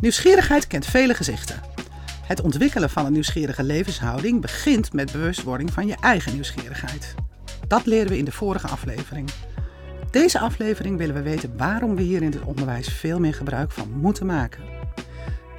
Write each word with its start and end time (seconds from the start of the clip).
Nieuwsgierigheid 0.00 0.66
kent 0.66 0.86
vele 0.86 1.14
gezichten. 1.14 1.60
Het 2.22 2.40
ontwikkelen 2.40 2.90
van 2.90 3.06
een 3.06 3.12
nieuwsgierige 3.12 3.62
levenshouding 3.62 4.40
begint 4.40 4.92
met 4.92 5.12
bewustwording 5.12 5.72
van 5.72 5.86
je 5.86 5.96
eigen 6.00 6.32
nieuwsgierigheid. 6.32 7.14
Dat 7.68 7.86
leren 7.86 8.08
we 8.08 8.18
in 8.18 8.24
de 8.24 8.32
vorige 8.32 8.66
aflevering. 8.66 9.30
Deze 10.10 10.38
aflevering 10.38 10.98
willen 10.98 11.14
we 11.14 11.22
weten 11.22 11.56
waarom 11.56 11.96
we 11.96 12.02
hier 12.02 12.22
in 12.22 12.32
het 12.32 12.42
onderwijs 12.42 12.88
veel 12.88 13.20
meer 13.20 13.34
gebruik 13.34 13.70
van 13.72 13.90
moeten 13.90 14.26
maken. 14.26 14.62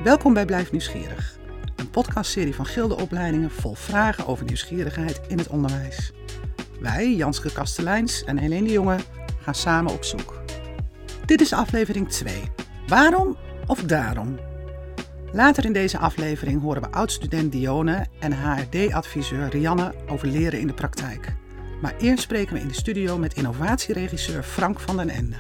Welkom 0.03 0.33
bij 0.33 0.45
Blijf 0.45 0.71
Nieuwsgierig, 0.71 1.37
een 1.75 1.89
podcastserie 1.89 2.55
van 2.55 2.65
Gilde 2.65 2.97
Opleidingen 2.97 3.51
vol 3.51 3.73
vragen 3.73 4.27
over 4.27 4.45
nieuwsgierigheid 4.45 5.21
in 5.27 5.37
het 5.37 5.47
onderwijs. 5.47 6.11
Wij, 6.79 7.15
Janske 7.15 7.51
Kasteleins 7.51 8.23
en 8.23 8.37
Helene 8.37 8.71
Jonge, 8.71 8.97
gaan 9.41 9.55
samen 9.55 9.93
op 9.93 10.03
zoek. 10.03 10.43
Dit 11.25 11.41
is 11.41 11.53
aflevering 11.53 12.09
2. 12.09 12.41
Waarom 12.87 13.37
of 13.67 13.83
daarom? 13.83 14.39
Later 15.31 15.65
in 15.65 15.73
deze 15.73 15.97
aflevering 15.97 16.61
horen 16.61 16.81
we 16.81 16.91
oud-student 16.91 17.51
Dione 17.51 18.05
en 18.19 18.33
HRD-adviseur 18.33 19.49
Rianne 19.49 19.93
over 20.07 20.27
leren 20.27 20.59
in 20.59 20.67
de 20.67 20.73
praktijk. 20.73 21.33
Maar 21.81 21.95
eerst 21.97 22.23
spreken 22.23 22.53
we 22.53 22.59
in 22.59 22.67
de 22.67 22.73
studio 22.73 23.17
met 23.17 23.33
innovatieregisseur 23.33 24.43
Frank 24.43 24.79
van 24.79 24.97
den 24.97 25.09
Ende. 25.09 25.35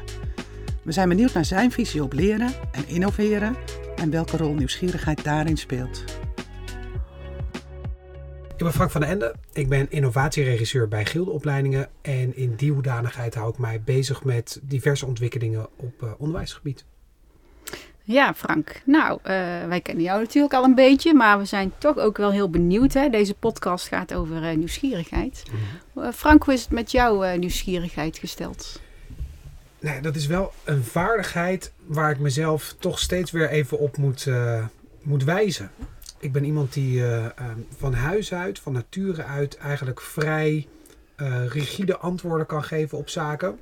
We 0.83 0.91
zijn 0.91 1.09
benieuwd 1.09 1.33
naar 1.33 1.45
zijn 1.45 1.71
visie 1.71 2.03
op 2.03 2.13
leren 2.13 2.51
en 2.71 2.87
innoveren 2.87 3.55
en 3.95 4.09
welke 4.09 4.37
rol 4.37 4.53
nieuwsgierigheid 4.53 5.23
daarin 5.23 5.57
speelt. 5.57 6.03
Ik 8.57 8.63
ben 8.63 8.73
Frank 8.73 8.91
van 8.91 9.01
den 9.01 9.09
Ende. 9.09 9.35
Ik 9.53 9.69
ben 9.69 9.91
innovatieregisseur 9.91 10.87
bij 10.87 11.05
Gildeopleidingen. 11.05 11.89
En 12.01 12.35
in 12.35 12.55
die 12.55 12.71
hoedanigheid 12.71 13.35
hou 13.35 13.49
ik 13.49 13.57
mij 13.57 13.81
bezig 13.81 14.23
met 14.23 14.59
diverse 14.63 15.05
ontwikkelingen 15.05 15.67
op 15.77 16.01
uh, 16.03 16.11
onderwijsgebied. 16.17 16.85
Ja, 18.07 18.33
Frank. 18.33 18.81
Nou, 18.83 19.19
uh, 19.23 19.27
wij 19.67 19.81
kennen 19.81 20.03
jou 20.03 20.21
natuurlijk 20.21 20.53
al 20.53 20.63
een 20.63 20.75
beetje, 20.75 21.13
maar 21.13 21.37
we 21.37 21.45
zijn 21.45 21.71
toch 21.77 21.97
ook 21.97 22.17
wel 22.17 22.31
heel 22.31 22.49
benieuwd. 22.49 22.93
Hè? 22.93 23.09
Deze 23.09 23.33
podcast 23.33 23.87
gaat 23.87 24.13
over 24.13 24.51
uh, 24.51 24.57
nieuwsgierigheid. 24.57 25.43
Mm. 25.93 26.11
Frank, 26.13 26.43
hoe 26.43 26.53
is 26.53 26.61
het 26.61 26.71
met 26.71 26.91
jouw 26.91 27.35
nieuwsgierigheid 27.35 28.17
gesteld? 28.17 28.81
Nee, 29.79 30.01
dat 30.01 30.15
is 30.15 30.27
wel 30.27 30.53
een 30.63 30.83
vaardigheid 30.83 31.71
waar 31.85 32.11
ik 32.11 32.19
mezelf 32.19 32.75
toch 32.79 32.99
steeds 32.99 33.31
weer 33.31 33.49
even 33.49 33.79
op 33.79 33.97
moet, 33.97 34.27
moet 35.03 35.23
wijzen 35.23 35.71
ik 36.19 36.31
ben 36.31 36.43
iemand 36.43 36.73
die 36.73 36.99
uh, 36.99 37.25
van 37.77 37.93
huis 37.93 38.33
uit, 38.33 38.59
van 38.59 38.73
nature 38.73 39.23
uit, 39.23 39.57
eigenlijk 39.57 40.01
vrij 40.01 40.67
rigide 41.47 41.97
antwoorden 41.97 42.45
kan 42.45 42.63
geven 42.63 42.97
op 42.97 43.09
zaken. 43.09 43.59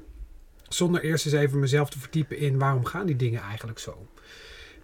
Zonder 0.73 1.03
eerst 1.03 1.25
eens 1.25 1.35
even 1.35 1.59
mezelf 1.59 1.89
te 1.89 1.99
verdiepen 1.99 2.37
in 2.37 2.59
waarom 2.59 2.85
gaan 2.85 3.05
die 3.05 3.15
dingen 3.15 3.41
eigenlijk 3.41 3.79
zo. 3.79 4.07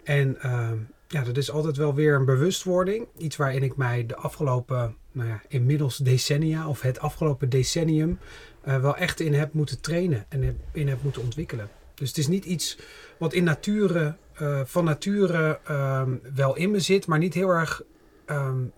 En 0.04 0.38
uh, 0.44 0.70
ja, 1.08 1.22
dat 1.22 1.36
is 1.36 1.50
altijd 1.50 1.76
wel 1.76 1.94
weer 1.94 2.14
een 2.14 2.24
bewustwording. 2.24 3.06
Iets 3.16 3.36
waarin 3.36 3.62
ik 3.62 3.76
mij 3.76 4.06
de 4.06 4.16
afgelopen, 4.16 4.96
nou 5.12 5.28
ja, 5.28 5.42
inmiddels 5.48 5.96
decennia 5.96 6.68
of 6.68 6.80
het 6.80 7.00
afgelopen 7.00 7.48
decennium 7.48 8.18
uh, 8.64 8.80
wel 8.80 8.96
echt 8.96 9.20
in 9.20 9.34
heb 9.34 9.52
moeten 9.52 9.80
trainen 9.80 10.26
en 10.28 10.60
in 10.72 10.88
heb 10.88 11.02
moeten 11.02 11.22
ontwikkelen. 11.22 11.68
Dus 11.94 12.08
het 12.08 12.18
is 12.18 12.28
niet 12.28 12.44
iets 12.44 12.78
wat 13.18 13.32
in 13.32 13.44
nature 13.44 14.16
uh, 14.40 14.60
van 14.64 14.84
nature 14.84 15.58
um, 15.70 16.20
wel 16.34 16.56
in 16.56 16.70
me 16.70 16.80
zit, 16.80 17.06
maar 17.06 17.18
niet 17.18 17.34
heel 17.34 17.48
erg 17.48 17.82
um, 18.26 18.72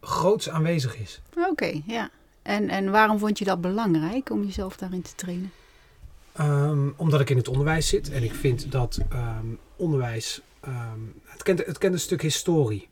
groots 0.00 0.48
aanwezig 0.48 0.96
is. 0.96 1.22
Oké, 1.50 1.82
ja. 1.86 2.10
En, 2.42 2.68
en 2.68 2.90
waarom 2.90 3.18
vond 3.18 3.38
je 3.38 3.44
dat 3.44 3.60
belangrijk 3.60 4.30
om 4.30 4.44
jezelf 4.44 4.76
daarin 4.76 5.02
te 5.02 5.14
trainen? 5.14 5.50
Um, 6.40 6.94
omdat 6.96 7.20
ik 7.20 7.30
in 7.30 7.36
het 7.36 7.48
onderwijs 7.48 7.88
zit 7.88 8.10
en 8.10 8.22
ik 8.22 8.34
vind 8.34 8.72
dat 8.72 8.98
onderwijs. 9.76 10.42
het, 11.24 11.42
kent, 11.42 11.66
het 11.66 11.78
kent 11.78 11.94
een 11.94 12.00
stuk 12.00 12.22
historie. 12.22 12.88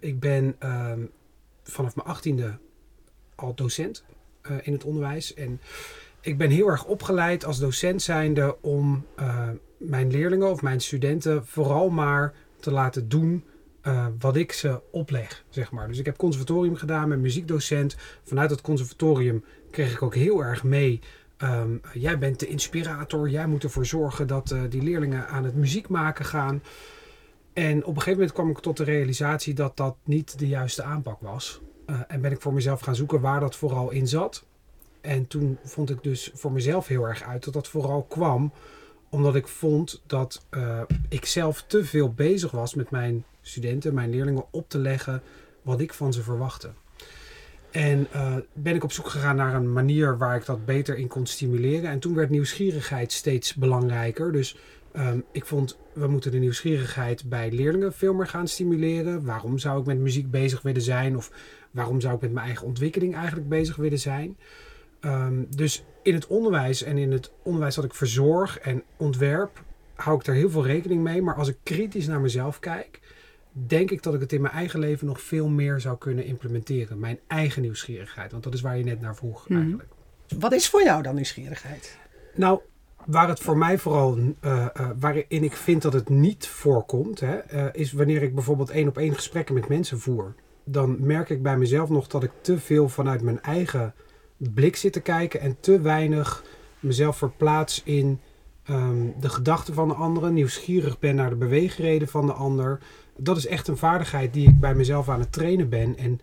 ik 0.00 0.20
ben 0.20 0.56
vanaf 1.62 1.96
mijn 1.96 2.08
achttiende 2.08 2.58
al 3.34 3.54
docent 3.54 4.04
uh, 4.50 4.56
in 4.62 4.72
het 4.72 4.84
onderwijs. 4.84 5.34
En 5.34 5.60
ik 6.20 6.38
ben 6.38 6.50
heel 6.50 6.68
erg 6.68 6.84
opgeleid 6.84 7.44
als 7.44 7.58
docent 7.58 8.02
zijnde 8.02 8.56
om 8.60 9.06
uh, 9.20 9.48
mijn 9.76 10.10
leerlingen 10.10 10.50
of 10.50 10.62
mijn 10.62 10.80
studenten 10.80 11.46
vooral 11.46 11.90
maar 11.90 12.34
te 12.60 12.70
laten 12.70 13.08
doen 13.08 13.44
uh, 13.82 14.06
wat 14.18 14.36
ik 14.36 14.52
ze 14.52 14.80
opleg, 14.90 15.44
zeg 15.48 15.70
maar. 15.70 15.88
Dus 15.88 15.98
ik 15.98 16.06
heb 16.06 16.16
conservatorium 16.16 16.76
gedaan 16.76 17.08
met 17.08 17.18
muziekdocent. 17.18 17.96
Vanuit 18.24 18.50
het 18.50 18.60
conservatorium 18.60 19.44
kreeg 19.70 19.92
ik 19.92 20.02
ook 20.02 20.14
heel 20.14 20.44
erg 20.44 20.64
mee. 20.64 21.00
Um, 21.42 21.80
jij 21.92 22.18
bent 22.18 22.40
de 22.40 22.46
inspirator. 22.46 23.28
Jij 23.28 23.46
moet 23.46 23.64
ervoor 23.64 23.86
zorgen 23.86 24.26
dat 24.26 24.50
uh, 24.50 24.62
die 24.68 24.82
leerlingen 24.82 25.28
aan 25.28 25.44
het 25.44 25.54
muziek 25.54 25.88
maken 25.88 26.24
gaan. 26.24 26.62
En 27.52 27.76
op 27.76 27.88
een 27.88 28.02
gegeven 28.02 28.12
moment 28.12 28.32
kwam 28.32 28.50
ik 28.50 28.58
tot 28.58 28.76
de 28.76 28.84
realisatie 28.84 29.54
dat 29.54 29.76
dat 29.76 29.96
niet 30.04 30.38
de 30.38 30.48
juiste 30.48 30.82
aanpak 30.82 31.20
was. 31.20 31.60
Uh, 31.86 32.00
en 32.08 32.20
ben 32.20 32.32
ik 32.32 32.40
voor 32.40 32.52
mezelf 32.52 32.80
gaan 32.80 32.94
zoeken 32.94 33.20
waar 33.20 33.40
dat 33.40 33.56
vooral 33.56 33.90
in 33.90 34.08
zat. 34.08 34.44
En 35.00 35.26
toen 35.26 35.58
vond 35.64 35.90
ik 35.90 36.02
dus 36.02 36.30
voor 36.34 36.52
mezelf 36.52 36.86
heel 36.86 37.08
erg 37.08 37.22
uit 37.22 37.44
dat 37.44 37.54
dat 37.54 37.68
vooral 37.68 38.02
kwam 38.02 38.52
omdat 39.08 39.34
ik 39.34 39.48
vond 39.48 40.02
dat 40.06 40.46
uh, 40.50 40.80
ik 41.08 41.24
zelf 41.24 41.62
te 41.62 41.84
veel 41.84 42.12
bezig 42.12 42.50
was 42.50 42.74
met 42.74 42.90
mijn 42.90 43.24
studenten, 43.40 43.94
mijn 43.94 44.10
leerlingen 44.10 44.44
op 44.50 44.68
te 44.68 44.78
leggen 44.78 45.22
wat 45.62 45.80
ik 45.80 45.94
van 45.94 46.12
ze 46.12 46.22
verwachtte. 46.22 46.72
En 47.76 48.06
uh, 48.14 48.36
ben 48.52 48.74
ik 48.74 48.84
op 48.84 48.92
zoek 48.92 49.08
gegaan 49.08 49.36
naar 49.36 49.54
een 49.54 49.72
manier 49.72 50.18
waar 50.18 50.36
ik 50.36 50.46
dat 50.46 50.64
beter 50.64 50.96
in 50.96 51.06
kon 51.06 51.26
stimuleren. 51.26 51.90
En 51.90 51.98
toen 51.98 52.14
werd 52.14 52.30
nieuwsgierigheid 52.30 53.12
steeds 53.12 53.54
belangrijker. 53.54 54.32
Dus 54.32 54.56
um, 54.96 55.24
ik 55.32 55.44
vond, 55.44 55.78
we 55.92 56.06
moeten 56.06 56.30
de 56.30 56.38
nieuwsgierigheid 56.38 57.28
bij 57.28 57.50
leerlingen 57.50 57.92
veel 57.92 58.14
meer 58.14 58.26
gaan 58.26 58.48
stimuleren. 58.48 59.24
Waarom 59.24 59.58
zou 59.58 59.80
ik 59.80 59.86
met 59.86 59.98
muziek 59.98 60.30
bezig 60.30 60.62
willen 60.62 60.82
zijn? 60.82 61.16
Of 61.16 61.30
waarom 61.70 62.00
zou 62.00 62.14
ik 62.14 62.20
met 62.20 62.32
mijn 62.32 62.46
eigen 62.46 62.66
ontwikkeling 62.66 63.14
eigenlijk 63.14 63.48
bezig 63.48 63.76
willen 63.76 63.98
zijn? 63.98 64.36
Um, 65.00 65.46
dus 65.56 65.84
in 66.02 66.14
het 66.14 66.26
onderwijs 66.26 66.82
en 66.82 66.98
in 66.98 67.12
het 67.12 67.32
onderwijs 67.42 67.74
dat 67.74 67.84
ik 67.84 67.94
verzorg 67.94 68.58
en 68.58 68.82
ontwerp, 68.96 69.62
hou 69.94 70.18
ik 70.18 70.24
daar 70.24 70.34
heel 70.34 70.50
veel 70.50 70.66
rekening 70.66 71.02
mee. 71.02 71.22
Maar 71.22 71.34
als 71.34 71.48
ik 71.48 71.56
kritisch 71.62 72.06
naar 72.06 72.20
mezelf 72.20 72.58
kijk, 72.58 73.00
denk 73.66 73.90
ik 73.90 74.02
dat 74.02 74.14
ik 74.14 74.20
het 74.20 74.32
in 74.32 74.40
mijn 74.40 74.54
eigen 74.54 74.80
leven 74.80 75.06
nog 75.06 75.20
veel 75.20 75.48
meer 75.48 75.80
zou 75.80 75.98
kunnen 75.98 76.24
implementeren. 76.24 76.98
Mijn 76.98 77.18
eigen 77.26 77.62
nieuwsgierigheid. 77.62 78.30
Want 78.30 78.42
dat 78.44 78.54
is 78.54 78.60
waar 78.60 78.78
je 78.78 78.84
net 78.84 79.00
naar 79.00 79.16
vroeg 79.16 79.48
mm. 79.48 79.56
eigenlijk. 79.56 79.88
Wat 80.38 80.52
is 80.52 80.68
voor 80.68 80.82
jou 80.82 81.02
dan 81.02 81.14
nieuwsgierigheid? 81.14 81.98
Nou, 82.34 82.60
waar 83.06 83.28
het 83.28 83.40
voor 83.40 83.58
mij 83.58 83.78
vooral, 83.78 84.18
uh, 84.18 84.32
uh, 84.40 84.90
waarin 84.98 85.24
ik 85.28 85.52
vind 85.52 85.82
dat 85.82 85.92
het 85.92 86.08
niet 86.08 86.46
voorkomt, 86.46 87.20
hè, 87.20 87.54
uh, 87.54 87.64
is 87.72 87.92
wanneer 87.92 88.22
ik 88.22 88.34
bijvoorbeeld 88.34 88.70
één 88.70 88.88
op 88.88 88.98
één 88.98 89.14
gesprekken 89.14 89.54
met 89.54 89.68
mensen 89.68 90.00
voer. 90.00 90.34
Dan 90.64 90.96
merk 91.06 91.30
ik 91.30 91.42
bij 91.42 91.58
mezelf 91.58 91.88
nog 91.88 92.06
dat 92.06 92.22
ik 92.22 92.30
te 92.40 92.58
veel 92.58 92.88
vanuit 92.88 93.22
mijn 93.22 93.42
eigen 93.42 93.94
blik 94.36 94.76
zit 94.76 94.92
te 94.92 95.00
kijken 95.00 95.40
en 95.40 95.56
te 95.60 95.80
weinig 95.80 96.44
mezelf 96.80 97.16
verplaats 97.16 97.82
in 97.84 98.20
um, 98.70 99.14
de 99.20 99.28
gedachten 99.28 99.74
van 99.74 99.88
de 99.88 99.94
anderen, 99.94 100.34
nieuwsgierig 100.34 100.98
ben 100.98 101.14
naar 101.14 101.30
de 101.30 101.36
beweegreden 101.36 102.08
van 102.08 102.26
de 102.26 102.32
ander. 102.32 102.78
Dat 103.16 103.36
is 103.36 103.46
echt 103.46 103.68
een 103.68 103.76
vaardigheid 103.76 104.32
die 104.32 104.48
ik 104.48 104.60
bij 104.60 104.74
mezelf 104.74 105.08
aan 105.08 105.20
het 105.20 105.32
trainen 105.32 105.68
ben 105.68 105.96
en 105.96 106.20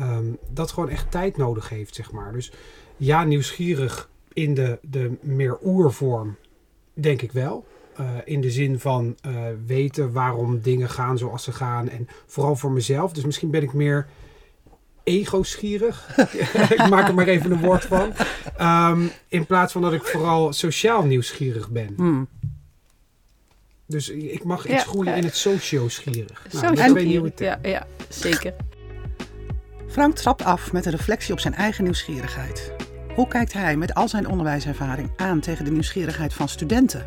um, 0.00 0.38
dat 0.52 0.72
gewoon 0.72 0.88
echt 0.88 1.10
tijd 1.10 1.36
nodig 1.36 1.68
heeft, 1.68 1.94
zeg 1.94 2.12
maar. 2.12 2.32
Dus 2.32 2.52
ja, 2.96 3.24
nieuwsgierig 3.24 4.08
in 4.32 4.54
de, 4.54 4.78
de 4.82 5.12
meer 5.20 5.58
oervorm, 5.64 6.36
denk 6.94 7.22
ik 7.22 7.32
wel. 7.32 7.66
Uh, 8.00 8.06
in 8.24 8.40
de 8.40 8.50
zin 8.50 8.80
van 8.80 9.16
uh, 9.26 9.32
weten 9.66 10.12
waarom 10.12 10.60
dingen 10.60 10.90
gaan 10.90 11.18
zoals 11.18 11.44
ze 11.44 11.52
gaan. 11.52 11.88
En 11.88 12.08
vooral 12.26 12.56
voor 12.56 12.70
mezelf. 12.70 13.12
Dus 13.12 13.24
misschien 13.24 13.50
ben 13.50 13.62
ik 13.62 13.72
meer 13.72 14.06
ego-schierig. 15.04 16.16
ik 16.76 16.88
maak 16.88 17.08
er 17.08 17.14
maar 17.14 17.26
even 17.26 17.50
een 17.50 17.60
woord 17.60 17.84
van. 17.84 18.12
Um, 18.60 19.10
in 19.28 19.46
plaats 19.46 19.72
van 19.72 19.82
dat 19.82 19.92
ik 19.92 20.04
vooral 20.04 20.52
sociaal 20.52 21.04
nieuwsgierig 21.04 21.70
ben. 21.70 21.92
Hmm. 21.96 22.28
Dus 23.90 24.08
ik 24.08 24.44
mag 24.44 24.64
iets 24.66 24.74
ja, 24.74 24.80
groeien 24.80 25.16
in 25.16 25.24
het 25.24 25.36
socio-schierig. 25.36 26.46
Nou, 26.52 26.76
socio 26.76 27.30
ja, 27.36 27.58
ja, 27.62 27.86
zeker. 28.08 28.54
Frank 29.88 30.16
trapt 30.16 30.42
af 30.42 30.72
met 30.72 30.86
een 30.86 30.92
reflectie 30.92 31.32
op 31.32 31.40
zijn 31.40 31.54
eigen 31.54 31.84
nieuwsgierigheid. 31.84 32.72
Hoe 33.14 33.28
kijkt 33.28 33.52
hij 33.52 33.76
met 33.76 33.94
al 33.94 34.08
zijn 34.08 34.28
onderwijservaring 34.28 35.10
aan 35.16 35.40
tegen 35.40 35.64
de 35.64 35.70
nieuwsgierigheid 35.70 36.34
van 36.34 36.48
studenten? 36.48 37.06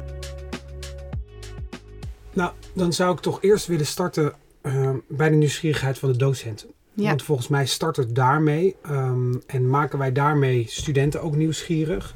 Nou, 2.33 2.51
dan 2.73 2.93
zou 2.93 3.13
ik 3.13 3.19
toch 3.19 3.41
eerst 3.41 3.65
willen 3.67 3.85
starten 3.85 4.33
uh, 4.61 4.89
bij 5.07 5.29
de 5.29 5.35
nieuwsgierigheid 5.35 5.99
van 5.99 6.11
de 6.11 6.17
docenten. 6.17 6.69
Ja. 6.93 7.07
Want 7.07 7.23
volgens 7.23 7.47
mij 7.47 7.65
start 7.65 7.95
het 7.95 8.15
daarmee 8.15 8.75
um, 8.89 9.41
en 9.47 9.69
maken 9.69 9.99
wij 9.99 10.11
daarmee 10.11 10.65
studenten 10.67 11.21
ook 11.21 11.35
nieuwsgierig. 11.35 12.15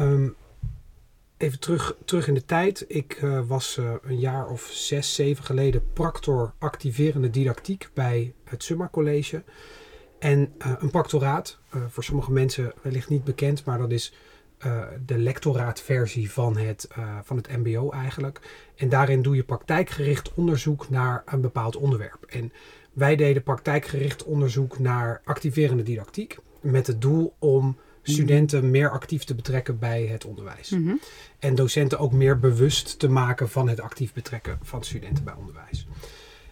Um, 0.00 0.34
even 1.38 1.58
terug, 1.58 1.96
terug 2.04 2.28
in 2.28 2.34
de 2.34 2.44
tijd. 2.44 2.84
Ik 2.88 3.22
uh, 3.22 3.40
was 3.46 3.76
uh, 3.76 3.92
een 4.02 4.18
jaar 4.18 4.48
of 4.48 4.68
zes, 4.72 5.14
zeven 5.14 5.44
geleden 5.44 5.92
practor 5.92 6.52
activerende 6.58 7.30
didactiek 7.30 7.88
bij 7.94 8.32
het 8.44 8.62
Summa 8.62 8.88
College. 8.92 9.42
En 10.18 10.54
uh, 10.58 10.72
een 10.78 10.90
practoraat, 10.90 11.58
voor 11.88 12.04
sommige 12.04 12.32
mensen 12.32 12.72
wellicht 12.82 13.08
niet 13.08 13.24
bekend, 13.24 13.64
maar 13.64 13.78
dat 13.78 13.90
is 13.90 14.12
de 15.06 15.18
lectoraatversie 15.18 16.30
van 16.30 16.56
het, 16.56 16.88
van 17.22 17.36
het 17.36 17.48
MBO 17.56 17.90
eigenlijk. 17.90 18.40
En 18.76 18.88
daarin 18.88 19.22
doe 19.22 19.36
je 19.36 19.42
praktijkgericht 19.42 20.34
onderzoek 20.34 20.88
naar 20.90 21.22
een 21.26 21.40
bepaald 21.40 21.76
onderwerp. 21.76 22.24
En 22.24 22.52
wij 22.92 23.16
deden 23.16 23.42
praktijkgericht 23.42 24.24
onderzoek 24.24 24.78
naar 24.78 25.20
activerende 25.24 25.82
didactiek. 25.82 26.38
Met 26.60 26.86
het 26.86 27.00
doel 27.00 27.34
om 27.38 27.76
studenten 28.08 28.70
meer 28.70 28.90
actief 28.90 29.24
te 29.24 29.34
betrekken 29.34 29.78
bij 29.78 30.06
het 30.06 30.24
onderwijs. 30.24 30.70
Mhm. 30.70 30.94
En 31.38 31.54
docenten 31.54 31.98
ook 31.98 32.12
meer 32.12 32.38
bewust 32.38 32.98
te 32.98 33.08
maken 33.08 33.48
van 33.48 33.68
het 33.68 33.80
actief 33.80 34.12
betrekken 34.12 34.58
van 34.62 34.84
studenten 34.84 35.24
bij 35.24 35.34
onderwijs. 35.34 35.86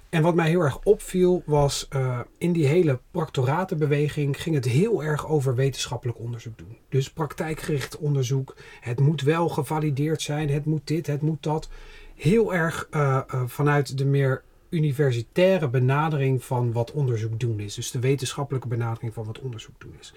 En 0.08 0.22
wat 0.22 0.34
mij 0.34 0.48
heel 0.48 0.60
erg 0.60 0.78
opviel 0.82 1.42
was 1.46 1.88
uh, 1.90 2.20
in 2.38 2.52
die 2.52 2.66
hele 2.66 3.00
practoratenbeweging 3.10 4.42
ging 4.42 4.54
het 4.54 4.64
heel 4.64 5.04
erg 5.04 5.28
over 5.28 5.54
wetenschappelijk 5.54 6.18
onderzoek 6.18 6.58
doen. 6.58 6.76
Dus 6.88 7.10
praktijkgericht 7.10 7.98
onderzoek. 7.98 8.56
Het 8.80 9.00
moet 9.00 9.22
wel 9.22 9.48
gevalideerd 9.48 10.22
zijn, 10.22 10.50
het 10.50 10.64
moet 10.64 10.86
dit, 10.86 11.06
het 11.06 11.22
moet 11.22 11.42
dat. 11.42 11.68
Heel 12.14 12.54
erg 12.54 12.88
uh, 12.90 13.20
uh, 13.34 13.42
vanuit 13.46 13.98
de 13.98 14.04
meer 14.04 14.42
universitaire 14.68 15.68
benadering 15.68 16.44
van 16.44 16.72
wat 16.72 16.92
onderzoek 16.92 17.40
doen 17.40 17.60
is. 17.60 17.74
Dus 17.74 17.90
de 17.90 18.00
wetenschappelijke 18.00 18.68
benadering 18.68 19.14
van 19.14 19.24
wat 19.24 19.40
onderzoek 19.40 19.80
doen 19.80 19.94
is. 20.00 20.14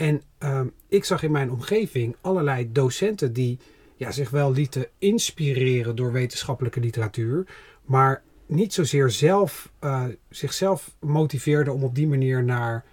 En 0.00 0.22
uh, 0.42 0.60
ik 0.88 1.04
zag 1.04 1.22
in 1.22 1.30
mijn 1.30 1.50
omgeving 1.50 2.16
allerlei 2.20 2.72
docenten 2.72 3.32
die 3.32 3.58
ja, 3.96 4.10
zich 4.10 4.30
wel 4.30 4.52
lieten 4.52 4.86
inspireren 4.98 5.96
door 5.96 6.12
wetenschappelijke 6.12 6.80
literatuur, 6.80 7.46
maar 7.84 8.22
niet 8.46 8.72
zozeer 8.72 9.10
zelf, 9.10 9.72
uh, 9.80 10.04
zichzelf 10.28 10.96
motiveerden 11.00 11.74
om 11.74 11.84
op 11.84 11.94
die 11.94 12.06
manier 12.08 12.44
naar 12.44 12.84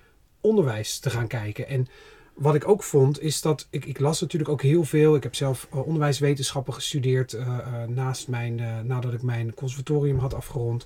onderwijs 0.42 1.00
te 1.00 1.09
gaan 1.09 1.27
kijken. 1.27 1.68
En 1.68 1.88
wat 2.33 2.56
ik 2.56 2.68
ook 2.68 2.83
vond, 2.83 3.21
is 3.21 3.42
dat 3.42 3.68
ik, 3.69 3.86
ik 3.86 4.00
las 4.00 4.21
natuurlijk 4.21 4.51
ook 4.51 4.62
heel 4.62 4.83
veel. 4.83 5.15
Ik 5.15 5.24
heb 5.24 5.36
zelf 5.36 5.68
uh, 5.74 5.86
onderwijswetenschappen 5.86 6.74
gestudeerd 6.74 7.33
uh, 7.33 7.83
naast 7.83 8.27
mijn, 8.27 8.86
nadat 8.88 9.13
ik 9.13 9.21
mijn 9.21 9.54
conservatorium 9.54 10.18
had 10.18 10.33
afgerond. 10.33 10.86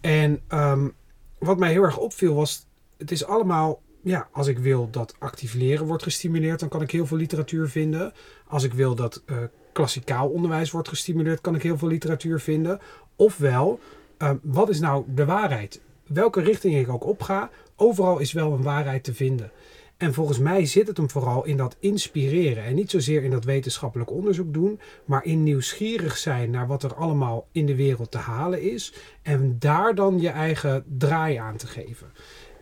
En 0.00 0.40
um, 0.48 0.94
wat 1.38 1.58
mij 1.58 1.70
heel 1.70 1.82
erg 1.82 1.98
opviel 1.98 2.34
was, 2.34 2.66
het 2.96 3.10
is 3.10 3.24
allemaal 3.24 3.82
ja, 4.04 4.28
als 4.32 4.46
ik 4.46 4.58
wil 4.58 4.88
dat 4.90 5.14
actief 5.18 5.54
leren 5.54 5.86
wordt 5.86 6.02
gestimuleerd, 6.02 6.60
dan 6.60 6.68
kan 6.68 6.82
ik 6.82 6.90
heel 6.90 7.06
veel 7.06 7.16
literatuur 7.16 7.68
vinden. 7.68 8.12
Als 8.46 8.62
ik 8.62 8.72
wil 8.72 8.94
dat 8.94 9.22
uh, 9.26 9.36
klassikaal 9.72 10.28
onderwijs 10.28 10.70
wordt 10.70 10.88
gestimuleerd, 10.88 11.40
kan 11.40 11.54
ik 11.54 11.62
heel 11.62 11.78
veel 11.78 11.88
literatuur 11.88 12.40
vinden. 12.40 12.80
Ofwel, 13.16 13.80
uh, 14.18 14.30
wat 14.42 14.68
is 14.68 14.80
nou 14.80 15.04
de 15.14 15.24
waarheid? 15.24 15.80
Welke 16.06 16.40
richting 16.40 16.76
ik 16.76 16.88
ook 16.88 17.06
opga, 17.06 17.50
overal 17.76 18.18
is 18.18 18.32
wel 18.32 18.52
een 18.52 18.62
waarheid 18.62 19.04
te 19.04 19.14
vinden. 19.14 19.50
En 19.96 20.14
volgens 20.14 20.38
mij 20.38 20.66
zit 20.66 20.86
het 20.86 20.96
hem 20.96 21.10
vooral 21.10 21.44
in 21.44 21.56
dat 21.56 21.76
inspireren. 21.78 22.64
En 22.64 22.74
niet 22.74 22.90
zozeer 22.90 23.22
in 23.22 23.30
dat 23.30 23.44
wetenschappelijk 23.44 24.10
onderzoek 24.10 24.52
doen, 24.52 24.80
maar 25.04 25.24
in 25.24 25.42
nieuwsgierig 25.42 26.16
zijn 26.16 26.50
naar 26.50 26.66
wat 26.66 26.82
er 26.82 26.94
allemaal 26.94 27.46
in 27.52 27.66
de 27.66 27.74
wereld 27.74 28.10
te 28.10 28.18
halen 28.18 28.62
is. 28.62 28.94
En 29.22 29.56
daar 29.58 29.94
dan 29.94 30.20
je 30.20 30.28
eigen 30.28 30.84
draai 30.98 31.36
aan 31.36 31.56
te 31.56 31.66
geven. 31.66 32.12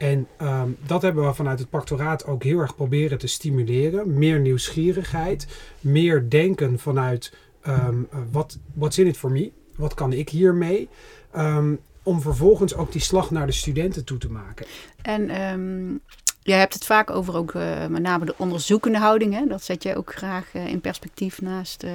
En 0.02 0.28
um, 0.43 0.76
dat 0.87 1.02
hebben 1.02 1.26
we 1.26 1.34
vanuit 1.34 1.58
het 1.58 1.70
pactoraat 1.70 2.26
ook 2.26 2.43
heel 2.43 2.58
erg 2.58 2.75
proberen 2.75 3.19
te 3.19 3.26
stimuleren. 3.26 4.19
Meer 4.19 4.40
nieuwsgierigheid, 4.40 5.46
meer 5.81 6.28
denken 6.28 6.78
vanuit 6.78 7.34
um, 7.66 8.08
wat 8.31 8.58
what's 8.75 8.99
in 8.99 9.06
it 9.06 9.16
for 9.16 9.31
me? 9.31 9.50
Wat 9.76 9.94
kan 9.94 10.12
ik 10.12 10.28
hiermee? 10.28 10.88
Um, 11.37 11.81
om 12.02 12.20
vervolgens 12.20 12.75
ook 12.75 12.93
die 12.93 13.00
slag 13.00 13.31
naar 13.31 13.46
de 13.46 13.52
studenten 13.52 14.04
toe 14.04 14.19
te 14.19 14.31
maken. 14.31 14.66
En 15.02 15.26
jij 16.43 16.58
hebt 16.58 16.75
het 16.75 16.84
vaak 16.84 17.10
over 17.10 17.37
ook 17.37 17.55
uh, 17.55 17.87
met 17.87 18.02
name 18.02 18.25
de 18.25 18.34
onderzoekende 18.37 18.98
houding. 18.98 19.34
Hè? 19.34 19.46
Dat 19.46 19.62
zet 19.62 19.82
jij 19.82 19.96
ook 19.96 20.14
graag 20.14 20.55
uh, 20.55 20.66
in 20.66 20.81
perspectief 20.81 21.40
naast 21.40 21.82
uh, 21.82 21.90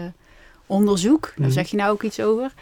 onderzoek. 0.65 1.21
Daar 1.21 1.33
mm-hmm. 1.36 1.53
zeg 1.53 1.69
je 1.69 1.77
nou 1.77 1.92
ook 1.92 2.03
iets 2.03 2.19
over. 2.19 2.53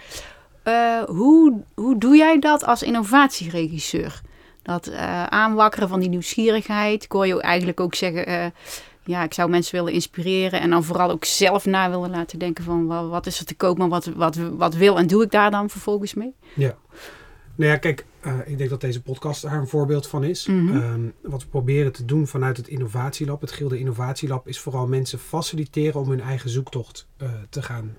Hoe, 1.06 1.62
hoe 1.75 1.98
doe 1.98 2.15
jij 2.15 2.39
dat 2.39 2.65
als 2.65 2.83
innovatieregisseur? 2.83 4.21
Dat 4.65 4.88
uh, 4.88 5.23
aanwakkeren 5.23 5.89
van 5.89 6.00
die 6.00 6.09
nieuwsgierigheid. 6.09 7.03
Ik 7.03 7.12
hoor 7.12 7.27
je 7.27 7.41
eigenlijk 7.41 7.79
ook 7.79 7.95
zeggen, 7.95 8.29
uh, 8.29 8.45
ja, 9.03 9.23
ik 9.23 9.33
zou 9.33 9.50
mensen 9.50 9.75
willen 9.75 9.94
inspireren. 9.94 10.62
En 10.62 10.69
dan 10.69 10.83
vooral 10.83 11.12
ook 11.12 11.25
zelf 11.25 11.65
na 11.65 11.89
willen 11.89 12.09
laten 12.09 12.39
denken 12.39 12.63
van 12.63 12.88
wat, 12.88 13.09
wat 13.09 13.25
is 13.25 13.39
er 13.39 13.45
te 13.45 13.56
koop, 13.56 13.77
maar 13.77 13.89
wat, 13.89 14.06
wat, 14.06 14.35
wat 14.35 14.75
wil 14.75 14.97
en 14.97 15.07
doe 15.07 15.23
ik 15.23 15.31
daar 15.31 15.51
dan 15.51 15.69
vervolgens 15.69 16.13
mee? 16.13 16.33
Ja. 16.53 16.75
Nou 17.56 17.71
ja, 17.71 17.77
kijk, 17.77 18.06
uh, 18.25 18.33
ik 18.45 18.57
denk 18.57 18.69
dat 18.69 18.81
deze 18.81 19.01
podcast 19.01 19.41
daar 19.41 19.57
een 19.57 19.67
voorbeeld 19.67 20.07
van 20.07 20.23
is. 20.23 20.47
Mm-hmm. 20.47 20.81
Um, 20.81 21.13
wat 21.21 21.41
we 21.41 21.47
proberen 21.47 21.91
te 21.91 22.06
doen 22.06 22.27
vanuit 22.27 22.57
het 22.57 22.67
Innovatielab, 22.67 23.41
het 23.41 23.51
Gilde 23.51 23.79
Innovatielab, 23.79 24.47
is 24.47 24.59
vooral 24.59 24.88
mensen 24.88 25.19
faciliteren 25.19 26.01
om 26.01 26.09
hun 26.09 26.21
eigen 26.21 26.50
zoektocht 26.50 27.07
te 27.50 27.62
gaan 27.62 27.97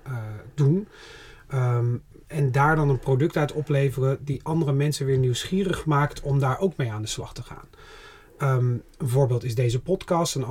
doen. 0.53 0.87
Um, 1.53 2.03
en 2.27 2.51
daar 2.51 2.75
dan 2.75 2.89
een 2.89 2.99
product 2.99 3.37
uit 3.37 3.53
opleveren 3.53 4.17
die 4.21 4.43
andere 4.43 4.73
mensen 4.73 5.05
weer 5.05 5.17
nieuwsgierig 5.17 5.85
maakt 5.85 6.21
om 6.21 6.39
daar 6.39 6.59
ook 6.59 6.77
mee 6.77 6.91
aan 6.91 7.01
de 7.01 7.07
slag 7.07 7.33
te 7.33 7.43
gaan. 7.43 7.67
Um, 8.57 8.83
een 8.97 9.07
voorbeeld 9.07 9.43
is 9.43 9.55
deze 9.55 9.81
podcast. 9.81 10.35
Een 10.35 10.45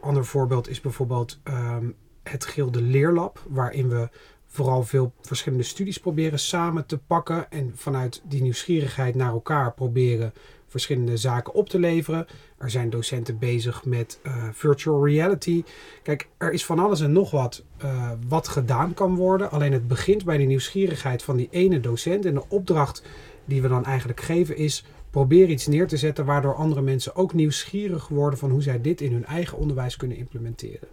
ander 0.00 0.24
voorbeeld 0.24 0.68
is 0.68 0.80
bijvoorbeeld 0.80 1.40
um, 1.44 1.94
het 2.22 2.44
Gilde 2.44 2.82
Leerlab, 2.82 3.42
waarin 3.48 3.88
we 3.88 4.08
vooral 4.46 4.82
veel 4.82 5.12
verschillende 5.20 5.64
studies 5.64 5.98
proberen 5.98 6.38
samen 6.38 6.86
te 6.86 6.98
pakken 6.98 7.50
en 7.50 7.72
vanuit 7.74 8.22
die 8.24 8.42
nieuwsgierigheid 8.42 9.14
naar 9.14 9.32
elkaar 9.32 9.72
proberen 9.72 10.32
verschillende 10.66 11.16
zaken 11.16 11.54
op 11.54 11.68
te 11.68 11.78
leveren. 11.78 12.26
Er 12.60 12.70
zijn 12.70 12.90
docenten 12.90 13.38
bezig 13.38 13.84
met 13.84 14.20
uh, 14.22 14.32
virtual 14.52 15.06
reality. 15.06 15.64
Kijk, 16.02 16.28
er 16.36 16.52
is 16.52 16.64
van 16.64 16.78
alles 16.78 17.00
en 17.00 17.12
nog 17.12 17.30
wat 17.30 17.64
uh, 17.84 18.10
wat 18.28 18.48
gedaan 18.48 18.94
kan 18.94 19.14
worden. 19.14 19.50
Alleen 19.50 19.72
het 19.72 19.88
begint 19.88 20.24
bij 20.24 20.38
de 20.38 20.44
nieuwsgierigheid 20.44 21.22
van 21.22 21.36
die 21.36 21.48
ene 21.50 21.80
docent. 21.80 22.24
En 22.24 22.34
de 22.34 22.48
opdracht 22.48 23.02
die 23.44 23.62
we 23.62 23.68
dan 23.68 23.84
eigenlijk 23.84 24.20
geven 24.20 24.56
is: 24.56 24.84
probeer 25.10 25.48
iets 25.48 25.66
neer 25.66 25.86
te 25.86 25.96
zetten 25.96 26.24
waardoor 26.24 26.54
andere 26.54 26.80
mensen 26.80 27.16
ook 27.16 27.34
nieuwsgierig 27.34 28.08
worden 28.08 28.38
van 28.38 28.50
hoe 28.50 28.62
zij 28.62 28.80
dit 28.80 29.00
in 29.00 29.12
hun 29.12 29.26
eigen 29.26 29.58
onderwijs 29.58 29.96
kunnen 29.96 30.16
implementeren. 30.16 30.88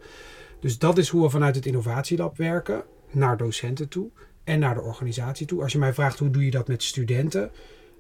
Dus 0.60 0.78
dat 0.80 0.98
is 0.98 1.10
hoe 1.10 1.24
we 1.24 1.30
vanuit 1.30 1.56
het 1.56 1.66
innovatielab 1.66 2.38
werken 2.38 2.84
naar 3.12 3.38
docenten 3.38 3.88
toe 3.88 4.10
en 4.44 4.60
naar 4.60 4.74
de 4.74 4.82
organisatie 4.82 5.46
toe. 5.46 5.62
Als 5.62 5.72
je 5.72 5.80
mij 5.80 5.94
vraagt 5.94 6.20
hoe 6.20 6.30
doe 6.30 6.46
je 6.46 6.52
dat 6.52 6.68
met 6.68 6.84
studenten, 6.84 7.52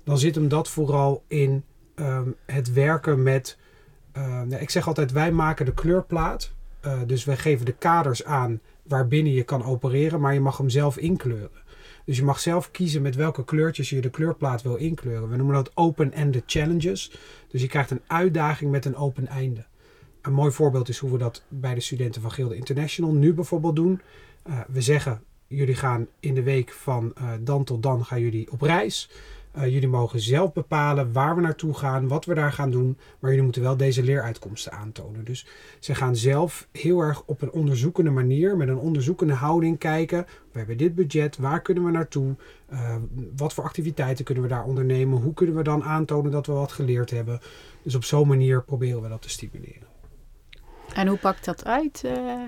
dan 0.04 0.18
zit 0.18 0.36
hem 0.36 0.48
dat 0.48 0.70
vooral 0.70 1.24
in 1.28 1.64
um, 2.00 2.36
het 2.46 2.74
werken 2.74 3.24
met. 3.24 3.58
Uh, 4.18 4.62
ik 4.62 4.70
zeg 4.70 4.88
altijd, 4.88 5.12
wij 5.12 5.32
maken 5.32 5.66
de 5.66 5.74
kleurplaat. 5.74 6.52
Uh, 6.86 7.00
dus 7.06 7.26
wij 7.26 7.38
geven 7.38 7.66
de 7.66 7.76
kaders 7.78 8.26
aan 8.26 8.60
waarbinnen 8.84 9.34
je 9.34 9.44
kan 9.44 9.64
opereren, 9.64 10.20
maar 10.20 10.34
je 10.34 10.40
mag 10.40 10.58
hem 10.58 10.70
zelf 10.70 10.98
inkleuren. 10.98 11.66
Dus 12.06 12.18
je 12.18 12.24
mag 12.24 12.40
zelf 12.40 12.72
kiezen 12.72 13.02
met 13.02 13.16
welke 13.16 13.46
kleurtjes 13.46 13.90
je 13.90 14.02
de 14.02 14.10
kleurplaat 14.10 14.62
wil 14.62 14.76
inkleuren. 14.76 15.30
We 15.30 15.36
noemen 15.36 15.56
dat 15.56 15.72
open-ended 15.74 16.44
challenges. 16.46 17.12
Dus 17.48 17.62
je 17.62 17.68
krijgt 17.68 17.92
een 17.92 18.02
uitdaging 18.08 18.72
met 18.72 18.86
een 18.86 18.96
open 18.96 19.28
einde. 19.28 19.66
Een 20.22 20.34
mooi 20.34 20.52
voorbeeld 20.52 20.90
is 20.90 20.98
hoe 20.98 21.12
we 21.12 21.18
dat 21.18 21.44
bij 21.48 21.74
de 21.74 21.80
studenten 21.80 22.22
van 22.22 22.32
Gilde 22.32 22.56
International 22.56 23.14
nu 23.14 23.34
bijvoorbeeld 23.34 23.76
doen. 23.76 24.02
Uh, 24.48 24.60
we 24.68 24.82
zeggen, 24.82 25.22
jullie 25.48 25.76
gaan 25.76 26.08
in 26.20 26.34
de 26.34 26.44
week 26.44 26.72
van 26.72 27.14
uh, 27.18 27.30
dan 27.40 27.64
tot 27.64 27.84
dan 27.84 28.06
gaan 28.06 28.22
jullie 28.22 28.52
op 28.52 28.62
reis. 28.62 29.10
Uh, 29.58 29.68
jullie 29.68 29.88
mogen 29.88 30.20
zelf 30.20 30.54
bepalen 30.54 31.12
waar 31.12 31.36
we 31.36 31.42
naartoe 31.42 31.74
gaan, 31.74 32.08
wat 32.08 32.26
we 32.26 32.34
daar 32.34 32.52
gaan 32.52 32.72
doen. 32.72 32.98
Maar 33.20 33.30
jullie 33.30 33.46
moeten 33.46 33.62
wel 33.62 33.78
deze 33.78 34.04
leeruitkomsten 34.04 34.72
aantonen. 34.72 35.26
Dus 35.26 35.46
ze 35.80 35.96
gaan 35.96 36.16
zelf 36.16 36.68
heel 36.72 37.00
erg 37.00 37.24
op 37.26 37.42
een 37.42 37.52
onderzoekende 37.52 38.10
manier, 38.10 38.58
met 38.58 38.68
een 38.68 38.78
onderzoekende 38.78 39.34
houding 39.34 39.78
kijken. 39.78 40.26
We 40.52 40.58
hebben 40.58 40.78
dit 40.78 40.96
budget, 40.96 41.38
waar 41.38 41.62
kunnen 41.62 41.84
we 41.84 41.92
naartoe? 41.92 42.36
Uh, 42.72 42.96
wat 43.36 43.54
voor 43.54 43.64
activiteiten 43.64 44.26
kunnen 44.26 44.44
we 44.44 44.50
daar 44.50 44.66
ondernemen? 44.66 45.22
Hoe 45.22 45.34
kunnen 45.34 45.56
we 45.56 45.64
dan 45.64 45.84
aantonen 45.84 46.32
dat 46.32 46.46
we 46.46 46.54
wat 46.54 46.72
geleerd 46.72 47.10
hebben? 47.10 47.40
Dus 47.82 47.96
op 47.96 48.04
zo'n 48.04 48.28
manier 48.28 48.64
proberen 48.64 49.02
we 49.02 49.10
dat 49.10 49.22
te 49.22 49.30
stimuleren. 49.30 49.88
En 50.94 51.08
hoe 51.08 51.18
pakt 51.18 51.46
dat 51.46 51.66
uit? 51.66 52.04
Uh... 52.06 52.42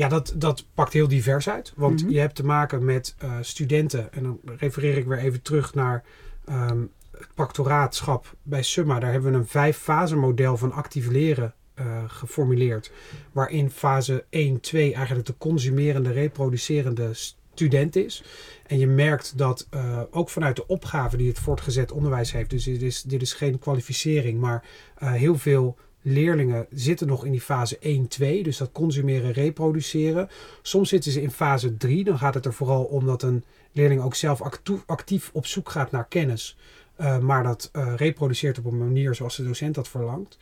Ja, 0.00 0.08
dat, 0.08 0.32
dat 0.36 0.66
pakt 0.74 0.92
heel 0.92 1.08
divers 1.08 1.48
uit. 1.48 1.72
Want 1.76 1.98
mm-hmm. 1.98 2.14
je 2.14 2.20
hebt 2.20 2.34
te 2.34 2.44
maken 2.44 2.84
met 2.84 3.14
uh, 3.24 3.32
studenten. 3.40 4.12
En 4.12 4.22
dan 4.22 4.40
refereer 4.56 4.96
ik 4.96 5.06
weer 5.06 5.18
even 5.18 5.42
terug 5.42 5.74
naar 5.74 6.04
um, 6.50 6.90
het 7.10 7.28
pactoraatschap 7.34 8.36
bij 8.42 8.62
Summa. 8.62 8.98
Daar 8.98 9.12
hebben 9.12 9.32
we 9.32 9.38
een 9.38 9.46
vijf-fase 9.46 10.16
model 10.16 10.56
van 10.56 10.72
actief 10.72 11.08
leren 11.08 11.54
uh, 11.80 11.84
geformuleerd. 12.06 12.92
Waarin 13.32 13.70
fase 13.70 14.24
1, 14.30 14.60
2 14.60 14.94
eigenlijk 14.94 15.26
de 15.26 15.34
consumerende, 15.38 16.12
reproducerende 16.12 17.10
student 17.12 17.96
is. 17.96 18.24
En 18.66 18.78
je 18.78 18.86
merkt 18.86 19.38
dat 19.38 19.68
uh, 19.74 20.00
ook 20.10 20.30
vanuit 20.30 20.56
de 20.56 20.66
opgave 20.66 21.16
die 21.16 21.28
het 21.28 21.38
voortgezet 21.38 21.92
onderwijs 21.92 22.32
heeft. 22.32 22.50
Dus 22.50 22.64
dit 22.64 22.82
is, 22.82 23.02
dit 23.02 23.22
is 23.22 23.32
geen 23.32 23.58
kwalificering, 23.58 24.40
maar 24.40 24.64
heel 24.94 25.38
veel 25.38 25.76
leerlingen 26.02 26.66
zitten 26.70 27.06
nog 27.06 27.24
in 27.24 27.32
die 27.32 27.40
fase 27.40 27.78
1, 27.78 28.08
2, 28.08 28.42
dus 28.42 28.56
dat 28.56 28.72
consumeren, 28.72 29.32
reproduceren. 29.32 30.28
Soms 30.62 30.88
zitten 30.88 31.12
ze 31.12 31.22
in 31.22 31.30
fase 31.30 31.76
3, 31.76 32.04
dan 32.04 32.18
gaat 32.18 32.34
het 32.34 32.44
er 32.44 32.52
vooral 32.52 32.84
om 32.84 33.06
dat 33.06 33.22
een 33.22 33.44
leerling 33.72 34.02
ook 34.02 34.14
zelf 34.14 34.42
actief 34.86 35.30
op 35.32 35.46
zoek 35.46 35.70
gaat 35.70 35.90
naar 35.90 36.06
kennis. 36.08 36.56
uh, 37.00 37.18
maar 37.18 37.42
dat 37.42 37.70
uh, 37.72 37.92
reproduceert 37.96 38.58
op 38.58 38.64
een 38.64 38.78
manier 38.78 39.14
zoals 39.14 39.36
de 39.36 39.44
docent 39.44 39.74
dat 39.74 39.88
verlangt. 39.88 40.38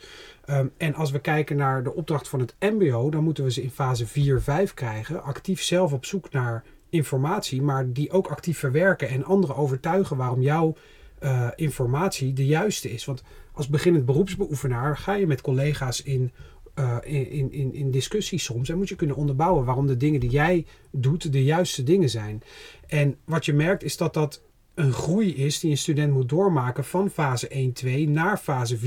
Um, 0.47 0.73
en 0.77 0.95
als 0.95 1.11
we 1.11 1.19
kijken 1.19 1.57
naar 1.57 1.83
de 1.83 1.95
opdracht 1.95 2.29
van 2.29 2.41
het 2.41 2.55
MBO, 2.61 3.11
dan 3.11 3.25
moeten 3.25 3.45
we 3.45 3.51
ze 3.51 3.63
in 3.63 3.71
fase 3.71 4.07
4, 4.07 4.41
5 4.43 4.75
krijgen. 4.75 5.23
Actief 5.23 5.63
zelf 5.63 5.93
op 5.93 6.05
zoek 6.05 6.31
naar 6.31 6.65
informatie, 6.91 7.63
maar 7.63 7.93
die 7.93 8.11
ook 8.11 8.27
actief 8.27 8.59
verwerken 8.59 9.09
en 9.09 9.25
anderen 9.25 9.57
overtuigen 9.57 10.17
waarom 10.17 10.41
jouw 10.41 10.75
uh, 11.23 11.49
informatie 11.57 12.33
de 12.33 12.47
juiste 12.47 12.91
is. 12.91 13.05
Want 13.05 13.23
als 13.59 13.69
beginnend 13.69 14.05
beroepsbeoefenaar 14.05 14.97
ga 14.97 15.15
je 15.15 15.27
met 15.27 15.41
collega's 15.41 16.03
in 16.03 16.33
uh, 16.79 16.97
in, 17.03 17.53
in, 17.53 17.75
in 17.75 17.91
discussie 17.91 18.39
soms. 18.39 18.69
En 18.69 18.77
moet 18.77 18.89
je 18.89 18.97
kunnen 18.97 19.17
onderbouwen 19.17 19.65
waarom 19.65 19.87
de 19.87 19.97
dingen 19.97 20.21
die 20.21 20.31
jij 20.31 20.67
doet 20.91 21.33
de 21.33 21.45
juiste 21.45 21.83
dingen 21.83 22.11
zijn. 22.11 22.43
En 22.87 23.17
wat 23.25 23.45
je 23.45 23.53
merkt 23.53 23.83
is 23.83 23.97
dat 23.97 24.15
dat 24.15 24.43
een 24.75 24.93
groei 24.93 25.35
is 25.37 25.61
die 25.61 25.71
een 25.71 25.79
student 25.79 26.13
moet 26.13 26.29
doormaken 26.29 26.85
van 26.85 27.11
fase 27.11 27.73
1-2 28.07 28.09
naar 28.09 28.37
fase 28.39 28.79
4-5. 28.79 28.81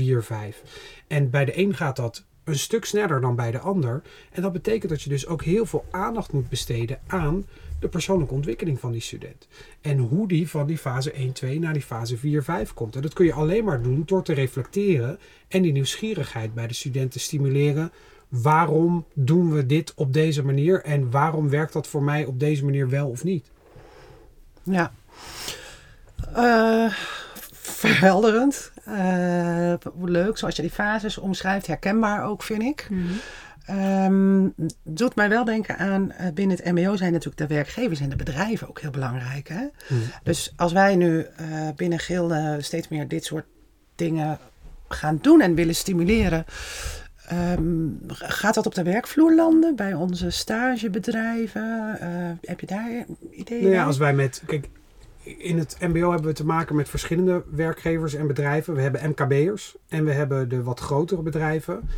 En 1.06 1.30
bij 1.30 1.44
de 1.44 1.58
een 1.58 1.74
gaat 1.74 1.96
dat 1.96 2.24
een 2.44 2.58
stuk 2.58 2.84
sneller 2.84 3.20
dan 3.20 3.36
bij 3.36 3.50
de 3.50 3.58
ander. 3.58 4.02
En 4.30 4.42
dat 4.42 4.52
betekent 4.52 4.90
dat 4.90 5.02
je 5.02 5.08
dus 5.08 5.26
ook 5.26 5.42
heel 5.42 5.66
veel 5.66 5.84
aandacht 5.90 6.32
moet 6.32 6.48
besteden 6.48 7.00
aan 7.06 7.44
de 7.82 7.88
persoonlijke 7.88 8.34
ontwikkeling 8.34 8.80
van 8.80 8.92
die 8.92 9.00
student. 9.00 9.48
En 9.80 9.98
hoe 9.98 10.28
die 10.28 10.48
van 10.48 10.66
die 10.66 10.78
fase 10.78 11.12
1-2 11.44 11.58
naar 11.58 11.72
die 11.72 11.82
fase 11.82 12.18
4-5 12.18 12.20
komt. 12.74 12.96
En 12.96 13.02
dat 13.02 13.12
kun 13.12 13.24
je 13.24 13.32
alleen 13.32 13.64
maar 13.64 13.82
doen 13.82 14.02
door 14.06 14.22
te 14.22 14.32
reflecteren 14.32 15.18
en 15.48 15.62
die 15.62 15.72
nieuwsgierigheid 15.72 16.54
bij 16.54 16.66
de 16.66 16.74
studenten 16.74 17.20
stimuleren. 17.20 17.92
Waarom 18.28 19.04
doen 19.14 19.52
we 19.52 19.66
dit 19.66 19.92
op 19.94 20.12
deze 20.12 20.44
manier 20.44 20.82
en 20.82 21.10
waarom 21.10 21.48
werkt 21.48 21.72
dat 21.72 21.86
voor 21.86 22.02
mij 22.02 22.24
op 22.24 22.40
deze 22.40 22.64
manier 22.64 22.88
wel 22.88 23.08
of 23.08 23.24
niet? 23.24 23.50
Ja. 24.62 24.92
Uh, 26.36 26.92
verhelderend. 27.52 28.72
Uh, 28.88 29.74
leuk, 30.04 30.38
zoals 30.38 30.56
je 30.56 30.62
die 30.62 30.70
fases 30.70 31.18
omschrijft, 31.18 31.66
herkenbaar 31.66 32.24
ook, 32.24 32.42
vind 32.42 32.62
ik. 32.62 32.86
Mm 32.90 33.08
Um, 33.70 34.54
doet 34.82 35.14
mij 35.14 35.28
wel 35.28 35.44
denken 35.44 35.78
aan, 35.78 36.12
uh, 36.20 36.26
binnen 36.34 36.56
het 36.56 36.74
MBO 36.74 36.96
zijn 36.96 37.12
natuurlijk 37.12 37.48
de 37.48 37.54
werkgevers 37.54 38.00
en 38.00 38.08
de 38.08 38.16
bedrijven 38.16 38.68
ook 38.68 38.80
heel 38.80 38.90
belangrijk. 38.90 39.48
Hè? 39.48 39.62
Mm. 39.88 40.02
Dus 40.22 40.52
als 40.56 40.72
wij 40.72 40.96
nu 40.96 41.18
uh, 41.18 41.26
binnen 41.76 41.98
Gilde 41.98 42.56
steeds 42.60 42.88
meer 42.88 43.08
dit 43.08 43.24
soort 43.24 43.44
dingen 43.94 44.38
gaan 44.88 45.18
doen 45.22 45.40
en 45.40 45.54
willen 45.54 45.74
stimuleren, 45.74 46.44
um, 47.32 47.98
gaat 48.08 48.54
dat 48.54 48.66
op 48.66 48.74
de 48.74 48.82
werkvloer 48.82 49.34
landen 49.34 49.76
bij 49.76 49.94
onze 49.94 50.30
stagebedrijven? 50.30 51.98
Uh, 52.02 52.08
heb 52.40 52.60
je 52.60 52.66
daar 52.66 52.90
ideeën? 53.30 53.62
Nou 53.62 53.74
ja, 53.74 53.84
als 53.84 53.98
wij 53.98 54.14
met. 54.14 54.42
Kijk, 54.46 54.68
in 55.22 55.58
het 55.58 55.76
MBO 55.80 56.10
hebben 56.10 56.28
we 56.28 56.36
te 56.36 56.44
maken 56.44 56.76
met 56.76 56.88
verschillende 56.88 57.44
werkgevers 57.50 58.14
en 58.14 58.26
bedrijven. 58.26 58.74
We 58.74 58.80
hebben 58.80 59.08
MKB'ers 59.08 59.76
en 59.88 60.04
we 60.04 60.12
hebben 60.12 60.48
de 60.48 60.62
wat 60.62 60.80
grotere 60.80 61.22
bedrijven. 61.22 61.88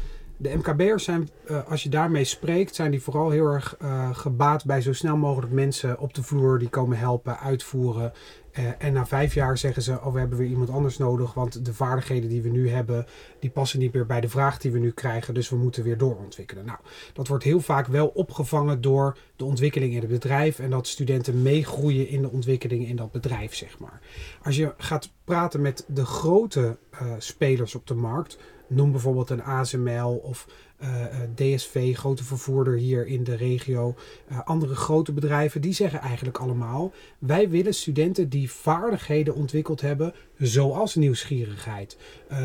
De 0.45 0.57
MKB'ers 0.57 1.05
zijn, 1.05 1.29
uh, 1.51 1.69
als 1.69 1.83
je 1.83 1.89
daarmee 1.89 2.25
spreekt, 2.25 2.75
zijn 2.75 2.91
die 2.91 3.03
vooral 3.03 3.31
heel 3.31 3.47
erg 3.47 3.77
uh, 3.83 4.17
gebaat 4.17 4.65
bij 4.65 4.81
zo 4.81 4.93
snel 4.93 5.17
mogelijk 5.17 5.53
mensen 5.53 5.99
op 5.99 6.15
de 6.15 6.23
vloer 6.23 6.59
die 6.59 6.69
komen 6.69 6.99
helpen, 6.99 7.39
uitvoeren. 7.39 8.13
Uh, 8.59 8.65
en 8.79 8.93
na 8.93 9.07
vijf 9.07 9.35
jaar 9.35 9.59
zeggen 9.59 9.83
ze, 9.83 10.01
oh 10.03 10.13
we 10.13 10.19
hebben 10.19 10.39
weer 10.39 10.49
iemand 10.49 10.71
anders 10.71 10.99
nodig, 10.99 11.35
want 11.35 11.65
de 11.65 11.75
vaardigheden 11.75 12.29
die 12.29 12.43
we 12.43 12.49
nu 12.49 12.69
hebben, 12.69 13.07
die 13.39 13.51
passen 13.51 13.79
niet 13.79 13.93
meer 13.93 14.07
bij 14.07 14.21
de 14.21 14.29
vraag 14.29 14.59
die 14.59 14.73
we 14.73 14.79
nu 14.79 14.91
krijgen, 14.91 15.35
dus 15.35 15.49
we 15.49 15.57
moeten 15.57 15.83
weer 15.83 15.99
doorontwikkelen. 15.99 16.65
Nou, 16.65 16.79
dat 17.13 17.29
wordt 17.29 17.45
heel 17.45 17.61
vaak 17.61 17.87
wel 17.87 18.07
opgevangen 18.07 18.81
door 18.81 19.19
de 19.37 19.45
ontwikkeling 19.45 19.95
in 19.95 20.01
het 20.01 20.11
bedrijf 20.11 20.59
en 20.59 20.71
dat 20.71 20.87
studenten 20.87 21.43
meegroeien 21.43 22.09
in 22.09 22.23
de 22.23 22.31
ontwikkeling 22.31 22.89
in 22.89 22.97
dat 22.97 23.13
bedrijf, 23.13 23.55
zeg 23.55 23.79
maar. 23.79 24.01
Als 24.43 24.57
je 24.57 24.75
gaat 24.77 25.11
praten 25.25 25.61
met 25.61 25.85
de 25.89 26.05
grote 26.05 26.77
spelers 27.19 27.75
op 27.75 27.87
de 27.87 27.95
markt, 27.95 28.39
Noem 28.67 28.91
bijvoorbeeld 28.91 29.31
een 29.31 29.43
ASML 29.43 30.21
of 30.23 30.47
eh, 30.77 31.05
eh, 31.05 31.31
DSV, 31.35 31.97
grote 31.97 32.25
vervoerder 32.25 32.77
hier 32.77 33.07
in 33.07 33.25
de 33.25 33.35
regio. 33.35 33.95
Uh, 34.31 34.41
andere 34.45 34.75
grote 34.75 35.13
bedrijven, 35.13 35.61
die 35.61 35.73
zeggen 35.73 36.01
eigenlijk 36.01 36.39
allemaal: 36.39 36.93
wij 37.19 37.49
willen 37.49 37.75
studenten 37.75 38.29
die 38.29 38.51
vaardigheden 38.51 39.35
ontwikkeld 39.35 39.81
hebben, 39.81 40.15
zoals 40.39 40.95
nieuwsgierigheid, 40.95 41.97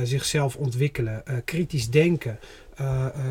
zichzelf 0.03 0.55
ontwikkelen, 0.55 1.23
kritisch 1.45 1.89
denken, 1.89 2.39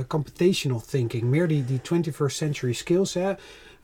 computational 0.06 0.80
thinking, 0.80 1.22
meer 1.22 1.48
die, 1.48 1.64
die 1.64 1.80
21st 1.80 2.34
century 2.34 2.72
skills. 2.72 3.14
Hè. 3.14 3.32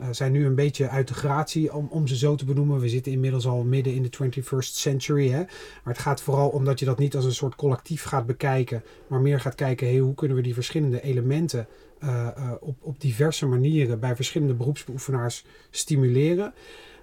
Uh, 0.00 0.06
zijn 0.10 0.32
nu 0.32 0.46
een 0.46 0.54
beetje 0.54 0.88
uit 0.88 1.08
de 1.08 1.14
gratie 1.14 1.74
om, 1.74 1.86
om 1.90 2.06
ze 2.06 2.16
zo 2.16 2.34
te 2.34 2.44
benoemen. 2.44 2.80
We 2.80 2.88
zitten 2.88 3.12
inmiddels 3.12 3.46
al 3.46 3.64
midden 3.64 3.94
in 3.94 4.02
de 4.02 4.40
21st 4.42 4.58
century. 4.58 5.30
Hè? 5.30 5.38
Maar 5.38 5.92
het 5.94 5.98
gaat 5.98 6.22
vooral 6.22 6.48
omdat 6.48 6.78
je 6.78 6.84
dat 6.84 6.98
niet 6.98 7.16
als 7.16 7.24
een 7.24 7.34
soort 7.34 7.54
collectief 7.54 8.02
gaat 8.02 8.26
bekijken, 8.26 8.82
maar 9.06 9.20
meer 9.20 9.40
gaat 9.40 9.54
kijken 9.54 9.86
hey, 9.86 9.98
hoe 9.98 10.14
kunnen 10.14 10.36
we 10.36 10.42
die 10.42 10.54
verschillende 10.54 11.02
elementen 11.02 11.66
uh, 12.04 12.28
uh, 12.38 12.52
op, 12.60 12.76
op 12.80 13.00
diverse 13.00 13.46
manieren 13.46 14.00
bij 14.00 14.16
verschillende 14.16 14.54
beroepsbeoefenaars 14.54 15.44
stimuleren. 15.70 16.54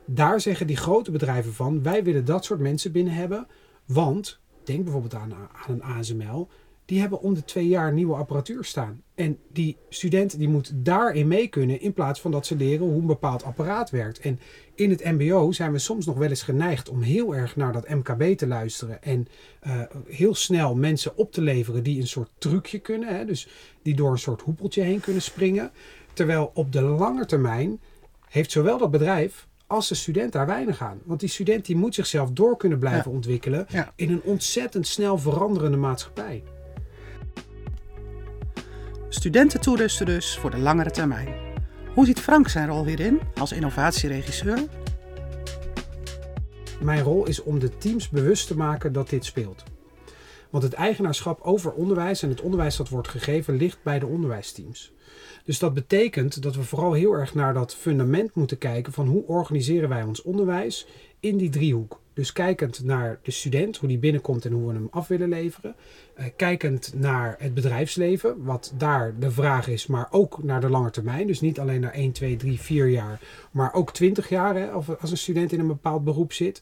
Daar 0.05 0.41
zeggen 0.41 0.67
die 0.67 0.77
grote 0.77 1.12
bedrijven 1.12 1.53
van: 1.53 1.83
wij 1.83 2.03
willen 2.03 2.25
dat 2.25 2.45
soort 2.45 2.60
mensen 2.60 2.91
binnen 2.91 3.13
hebben, 3.13 3.48
want 3.86 4.39
denk 4.63 4.83
bijvoorbeeld 4.83 5.15
aan, 5.15 5.33
aan 5.33 5.74
een 5.74 5.83
ASML 5.83 6.48
die 6.91 7.00
hebben 7.00 7.21
om 7.21 7.33
de 7.33 7.43
twee 7.43 7.67
jaar 7.67 7.93
nieuwe 7.93 8.15
apparatuur 8.15 8.63
staan. 8.63 9.01
En 9.15 9.38
die 9.51 9.77
student 9.89 10.38
die 10.38 10.48
moet 10.48 10.71
daarin 10.75 11.27
mee 11.27 11.48
kunnen 11.48 11.81
in 11.81 11.93
plaats 11.93 12.21
van 12.21 12.31
dat 12.31 12.45
ze 12.45 12.55
leren 12.55 12.88
hoe 12.88 13.01
een 13.01 13.05
bepaald 13.05 13.43
apparaat 13.43 13.89
werkt. 13.89 14.19
En 14.19 14.39
in 14.75 14.89
het 14.89 15.03
MBO 15.03 15.51
zijn 15.51 15.71
we 15.71 15.79
soms 15.79 16.05
nog 16.05 16.17
wel 16.17 16.29
eens 16.29 16.41
geneigd 16.41 16.89
om 16.89 17.01
heel 17.01 17.36
erg 17.36 17.55
naar 17.55 17.74
dat 17.74 17.89
MKB 17.89 18.38
te 18.38 18.48
luisteren 18.48 19.03
en 19.03 19.27
uh, 19.67 19.81
heel 20.07 20.36
snel 20.36 20.75
mensen 20.75 21.17
op 21.17 21.31
te 21.31 21.41
leveren 21.41 21.83
die 21.83 22.01
een 22.01 22.07
soort 22.07 22.31
trucje 22.38 22.79
kunnen, 22.79 23.15
hè, 23.17 23.25
dus 23.25 23.48
die 23.81 23.95
door 23.95 24.12
een 24.12 24.17
soort 24.17 24.41
hoepeltje 24.41 24.81
heen 24.81 25.00
kunnen 25.00 25.21
springen. 25.21 25.71
Terwijl 26.13 26.51
op 26.53 26.71
de 26.71 26.81
lange 26.81 27.25
termijn 27.25 27.79
heeft 28.29 28.51
zowel 28.51 28.77
dat 28.77 28.91
bedrijf 28.91 29.48
als 29.67 29.88
de 29.88 29.95
student 29.95 30.31
daar 30.31 30.45
weinig 30.45 30.81
aan. 30.81 31.00
Want 31.03 31.19
die 31.19 31.29
student 31.29 31.65
die 31.65 31.75
moet 31.75 31.95
zichzelf 31.95 32.31
door 32.31 32.57
kunnen 32.57 32.79
blijven 32.79 33.12
ontwikkelen 33.12 33.65
ja. 33.69 33.93
in 33.95 34.12
een 34.12 34.21
ontzettend 34.24 34.88
snel 34.88 35.17
veranderende 35.17 35.77
maatschappij. 35.77 36.43
Studenten 39.13 39.62
toerusten 39.62 40.06
dus 40.06 40.38
voor 40.38 40.51
de 40.51 40.58
langere 40.58 40.91
termijn. 40.91 41.36
Hoe 41.94 42.06
ziet 42.06 42.20
Frank 42.20 42.48
zijn 42.48 42.68
rol 42.68 42.86
hierin 42.86 43.20
als 43.36 43.51
innovatieregisseur? 43.51 44.60
Mijn 46.82 47.03
rol 47.03 47.27
is 47.27 47.44
om 47.44 47.60
de 47.60 47.77
teams 47.77 48.10
bewust 48.10 48.48
te 48.48 48.58
maken 48.58 48.94
dat 48.94 49.10
dit 49.10 49.25
speelt. 49.25 49.63
Want 50.50 50.63
het 50.63 50.74
eigenaarschap 50.74 51.41
over 51.41 51.72
onderwijs 51.72 52.24
en 52.24 52.30
het 52.30 52.41
onderwijs 52.41 52.75
dat 52.75 52.89
wordt 52.89 53.08
gegeven 53.08 53.56
ligt 53.56 53.84
bij 53.84 54.00
de 54.00 54.06
onderwijsteams. 54.06 54.94
Dus 55.44 55.60
dat 55.60 55.74
betekent 55.74 56.41
dat 56.41 56.56
we 56.56 56.63
vooral 56.63 56.94
heel 56.94 57.13
erg 57.13 57.34
naar 57.34 57.53
dat 57.53 57.75
fundament 57.75 58.36
moeten 58.36 58.58
kijken 58.58 58.94
van 58.94 59.08
hoe 59.08 59.25
organiseren 59.27 59.89
wij 59.89 60.03
ons 60.03 60.22
onderwijs 60.22 60.88
in 61.20 61.38
die 61.38 61.50
driehoek. 61.50 62.00
Dus 62.13 62.34
kijkend 62.34 62.84
naar 62.84 63.20
de 63.22 63.32
student, 63.32 63.77
hoe 63.77 63.89
die 63.89 63.98
binnenkomt 63.98 64.46
en 64.46 64.51
hoe 64.51 64.68
we 64.68 64.74
hem 64.74 64.88
af 64.91 65.08
willen 65.08 65.30
leveren. 65.30 65.75
Uh, 66.20 66.25
kijkend 66.36 66.94
naar 66.96 67.36
het 67.39 67.53
bedrijfsleven, 67.53 68.44
wat 68.44 68.74
daar 68.77 69.20
de 69.20 69.32
vraag 69.32 69.68
is, 69.68 69.88
maar 69.88 70.08
ook 70.12 70.44
naar 70.44 70.62
de 70.62 70.70
lange 70.70 70.89
termijn. 70.89 71.27
Dus 71.27 71.41
niet 71.41 71.60
alleen 71.60 71.82
naar 71.82 71.94
1, 71.94 72.12
2, 72.12 72.36
3, 72.36 72.60
4 72.60 72.88
jaar, 72.88 73.20
maar 73.51 73.74
ook 73.74 73.94
20 73.94 74.30
jaar 74.30 74.56
hè, 74.56 74.70
als 74.72 75.12
een 75.12 75.18
student 75.18 75.51
in 75.51 75.60
een 75.60 75.68
bepaald 75.68 76.03
beroep 76.03 76.34
zit. 76.34 76.62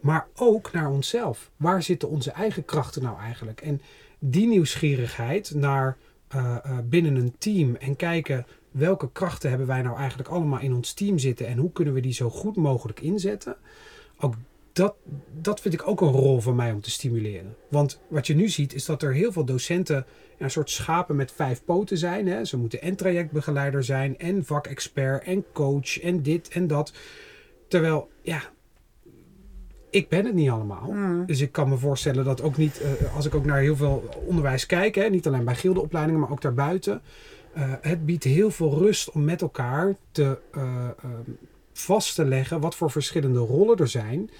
Maar 0.00 0.26
ook 0.34 0.72
naar 0.72 0.90
onszelf. 0.90 1.50
Waar 1.56 1.82
zitten 1.82 2.08
onze 2.08 2.30
eigen 2.30 2.64
krachten 2.64 3.02
nou 3.02 3.18
eigenlijk? 3.18 3.60
En 3.60 3.80
die 4.18 4.46
nieuwsgierigheid 4.46 5.54
naar 5.54 5.96
uh, 6.34 6.56
uh, 6.66 6.78
binnen 6.84 7.16
een 7.16 7.34
team 7.38 7.74
en 7.74 7.96
kijken 7.96 8.46
welke 8.70 9.12
krachten 9.12 9.48
hebben 9.48 9.66
wij 9.66 9.82
nou 9.82 9.96
eigenlijk 9.96 10.28
allemaal 10.28 10.60
in 10.60 10.74
ons 10.74 10.92
team 10.92 11.18
zitten 11.18 11.46
en 11.46 11.58
hoe 11.58 11.72
kunnen 11.72 11.94
we 11.94 12.00
die 12.00 12.12
zo 12.12 12.30
goed 12.30 12.56
mogelijk 12.56 13.00
inzetten. 13.00 13.56
Ook 14.18 14.34
dat, 14.80 14.94
dat 15.40 15.60
vind 15.60 15.74
ik 15.74 15.88
ook 15.88 16.00
een 16.00 16.08
rol 16.08 16.40
van 16.40 16.56
mij 16.56 16.72
om 16.72 16.80
te 16.80 16.90
stimuleren. 16.90 17.56
Want 17.68 18.00
wat 18.08 18.26
je 18.26 18.34
nu 18.34 18.48
ziet 18.48 18.74
is 18.74 18.84
dat 18.84 19.02
er 19.02 19.12
heel 19.12 19.32
veel 19.32 19.44
docenten 19.44 20.06
een 20.38 20.50
soort 20.50 20.70
schapen 20.70 21.16
met 21.16 21.32
vijf 21.32 21.64
poten 21.64 21.98
zijn. 21.98 22.26
Hè. 22.26 22.44
Ze 22.44 22.56
moeten 22.56 22.82
en 22.82 22.96
trajectbegeleider 22.96 23.84
zijn, 23.84 24.18
en 24.18 24.44
vakexpert, 24.44 25.24
en 25.24 25.44
coach, 25.52 26.00
en 26.00 26.22
dit 26.22 26.48
en 26.48 26.66
dat. 26.66 26.92
Terwijl, 27.68 28.08
ja, 28.22 28.42
ik 29.90 30.08
ben 30.08 30.24
het 30.24 30.34
niet 30.34 30.50
allemaal. 30.50 30.90
Mm. 30.90 31.26
Dus 31.26 31.40
ik 31.40 31.52
kan 31.52 31.68
me 31.68 31.76
voorstellen 31.76 32.24
dat 32.24 32.42
ook 32.42 32.56
niet, 32.56 32.80
uh, 32.82 33.16
als 33.16 33.26
ik 33.26 33.34
ook 33.34 33.44
naar 33.44 33.60
heel 33.60 33.76
veel 33.76 34.08
onderwijs 34.26 34.66
kijk, 34.66 34.94
hè, 34.94 35.08
niet 35.08 35.26
alleen 35.26 35.44
bij 35.44 35.54
gildeopleidingen, 35.54 36.20
maar 36.20 36.30
ook 36.30 36.42
daarbuiten. 36.42 37.02
Uh, 37.56 37.72
het 37.80 38.06
biedt 38.06 38.24
heel 38.24 38.50
veel 38.50 38.78
rust 38.78 39.10
om 39.10 39.24
met 39.24 39.42
elkaar 39.42 39.96
te, 40.12 40.38
uh, 40.56 40.88
vast 41.72 42.14
te 42.14 42.24
leggen 42.24 42.60
wat 42.60 42.74
voor 42.74 42.90
verschillende 42.90 43.38
rollen 43.38 43.76
er 43.76 43.88
zijn 43.88 44.30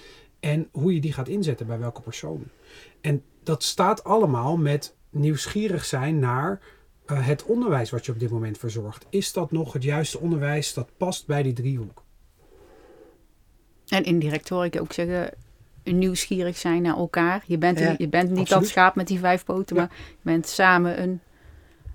en 0.41 0.67
hoe 0.71 0.93
je 0.93 1.01
die 1.01 1.13
gaat 1.13 1.27
inzetten 1.27 1.67
bij 1.67 1.79
welke 1.79 2.01
persoon. 2.01 2.43
En 3.01 3.23
dat 3.43 3.63
staat 3.63 4.03
allemaal 4.03 4.57
met 4.57 4.95
nieuwsgierig 5.09 5.85
zijn 5.85 6.19
naar 6.19 6.59
uh, 7.11 7.27
het 7.27 7.43
onderwijs 7.43 7.89
wat 7.89 8.05
je 8.05 8.11
op 8.11 8.19
dit 8.19 8.29
moment 8.29 8.57
verzorgt. 8.57 9.05
Is 9.09 9.33
dat 9.33 9.51
nog 9.51 9.73
het 9.73 9.83
juiste 9.83 10.19
onderwijs 10.19 10.73
dat 10.73 10.89
past 10.97 11.27
bij 11.27 11.43
die 11.43 11.53
driehoek? 11.53 12.03
En 13.87 14.03
indirect 14.03 14.49
hoor 14.49 14.65
ik 14.65 14.81
ook 14.81 14.93
zeggen, 14.93 15.33
nieuwsgierig 15.83 16.57
zijn 16.57 16.81
naar 16.81 16.97
elkaar. 16.97 17.43
Je 17.45 17.57
bent, 17.57 17.79
Ja, 17.79 17.95
je 17.97 18.07
bent 18.07 18.29
niet 18.29 18.39
absoluut. 18.39 18.61
dat 18.61 18.71
schaap 18.71 18.95
met 18.95 19.07
die 19.07 19.19
vijf 19.19 19.43
poten, 19.45 19.75
Ja. 19.75 19.81
maar 19.81 19.91
je 20.09 20.15
bent 20.21 20.47
samen 20.47 21.01
een 21.01 21.19